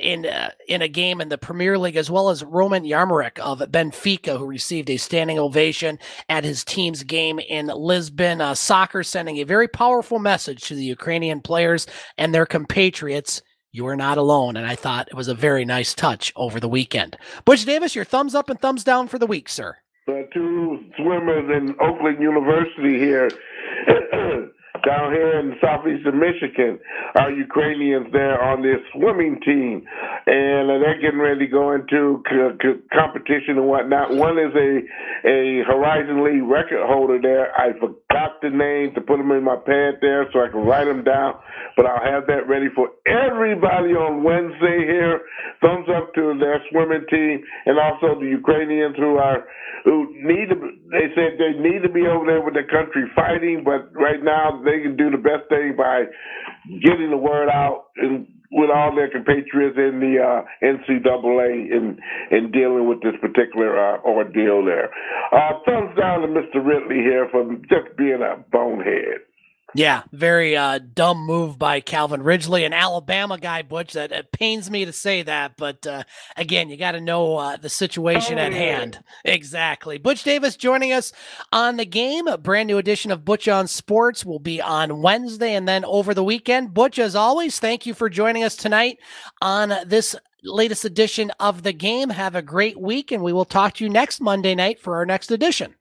[0.00, 0.30] in
[0.68, 4.46] in a game in the Premier League, as well as Roman Yarmouk of Benfica, who
[4.46, 8.54] received a standing ovation at his team's game in Lisbon.
[8.54, 11.86] soccer sending a very powerful powerful message to the Ukrainian players
[12.18, 13.42] and their compatriots.
[13.70, 14.56] You are not alone.
[14.56, 17.16] And I thought it was a very nice touch over the weekend.
[17.44, 19.76] Butch Davis, your thumbs up and thumbs down for the week, sir.
[20.08, 23.30] Uh, two swimmers in Oakland University here
[24.82, 26.78] down here in southeastern Michigan
[27.14, 29.86] are Ukrainians there on this swimming team,
[30.26, 34.10] and they're getting ready to go into c- c- competition and whatnot.
[34.16, 34.70] One is a
[35.30, 37.54] a Horizon League record holder there.
[37.56, 40.86] I forgot the name to put them in my pad there so I can write
[40.86, 41.34] them down,
[41.76, 45.20] but I'll have that ready for everybody on Wednesday here.
[45.62, 49.46] Thumbs up to their swimming team and also the Ukrainians who are
[49.84, 50.56] who need to.
[50.90, 54.60] They said they need to be over there with their country fighting, but right now
[54.64, 56.04] they can do the best thing by
[56.82, 61.98] getting the word out and with all their compatriots in the uh, NCAA in
[62.30, 64.90] in dealing with this particular uh, ordeal there.
[65.32, 66.64] Uh, thumbs down to Mr.
[66.64, 69.26] Ridley here for just being a bonehead.
[69.74, 73.94] Yeah, very uh, dumb move by Calvin Ridley, an Alabama guy, Butch.
[73.94, 76.04] That it pains me to say that, but uh,
[76.36, 78.58] again, you got to know uh, the situation oh, at yeah.
[78.58, 79.04] hand.
[79.24, 79.98] Exactly.
[79.98, 81.12] Butch Davis joining us
[81.52, 82.28] on the game.
[82.28, 86.14] A brand new edition of Butch on Sports will be on Wednesday and then over
[86.14, 86.72] the weekend.
[86.72, 88.98] Butch, as always, thank you for joining us tonight
[89.42, 90.14] on this
[90.44, 92.10] latest edition of the game.
[92.10, 95.06] Have a great week, and we will talk to you next Monday night for our
[95.06, 95.74] next edition.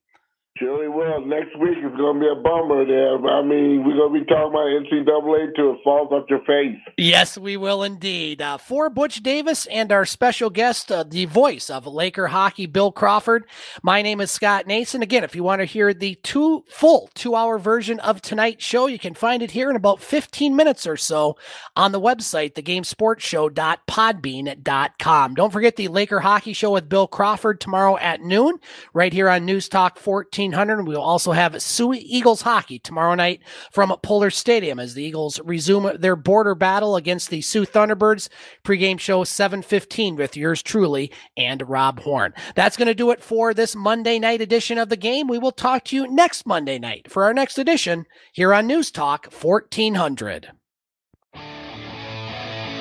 [0.64, 1.26] Surely will.
[1.26, 3.18] Next week is going to be a bummer there.
[3.18, 6.78] I mean, we're going to be talking about NCAA till it falls off your face.
[6.98, 8.42] Yes, we will indeed.
[8.42, 12.94] Uh, for Butch Davis and our special guest, uh, the voice of Laker hockey, Bill
[12.94, 13.44] Crawford.
[13.82, 15.02] My name is Scott Nason.
[15.02, 18.88] Again, if you want to hear the two full two hour version of tonight's show,
[18.88, 21.36] you can find it here in about 15 minutes or so
[21.76, 25.36] on the website, thegamesportshow.podbean.com.
[25.36, 28.60] Don't forget the Laker hockey show with Bill Crawford tomorrow at noon,
[28.94, 30.53] right here on News Talk 14.
[30.54, 30.88] 1500.
[30.88, 35.98] We'll also have Soo Eagles hockey tomorrow night from Pullar Stadium as the Eagles resume
[35.98, 38.30] their border battle against the Soo Thunderbirds.
[38.64, 42.34] Pregame show 715 with yours truly and Rob Horn.
[42.56, 45.28] That's going to do it for this Monday night edition of the game.
[45.28, 48.92] We will talk to you next Monday night for our next edition here on News
[48.92, 50.52] Talk 1400.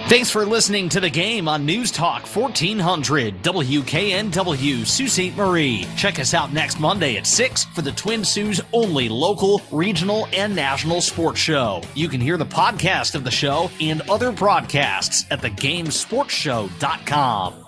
[0.08, 5.34] Thanks for listening to the game on News Talk 1400 WKNW Sault Ste.
[5.34, 5.86] Marie.
[5.96, 10.54] Check us out next Monday at 6 for the Twin Sault's only local, regional, and
[10.54, 11.80] national sports show.
[11.94, 17.61] You can hear the podcast of the show and other broadcasts at thegamesportshow.com.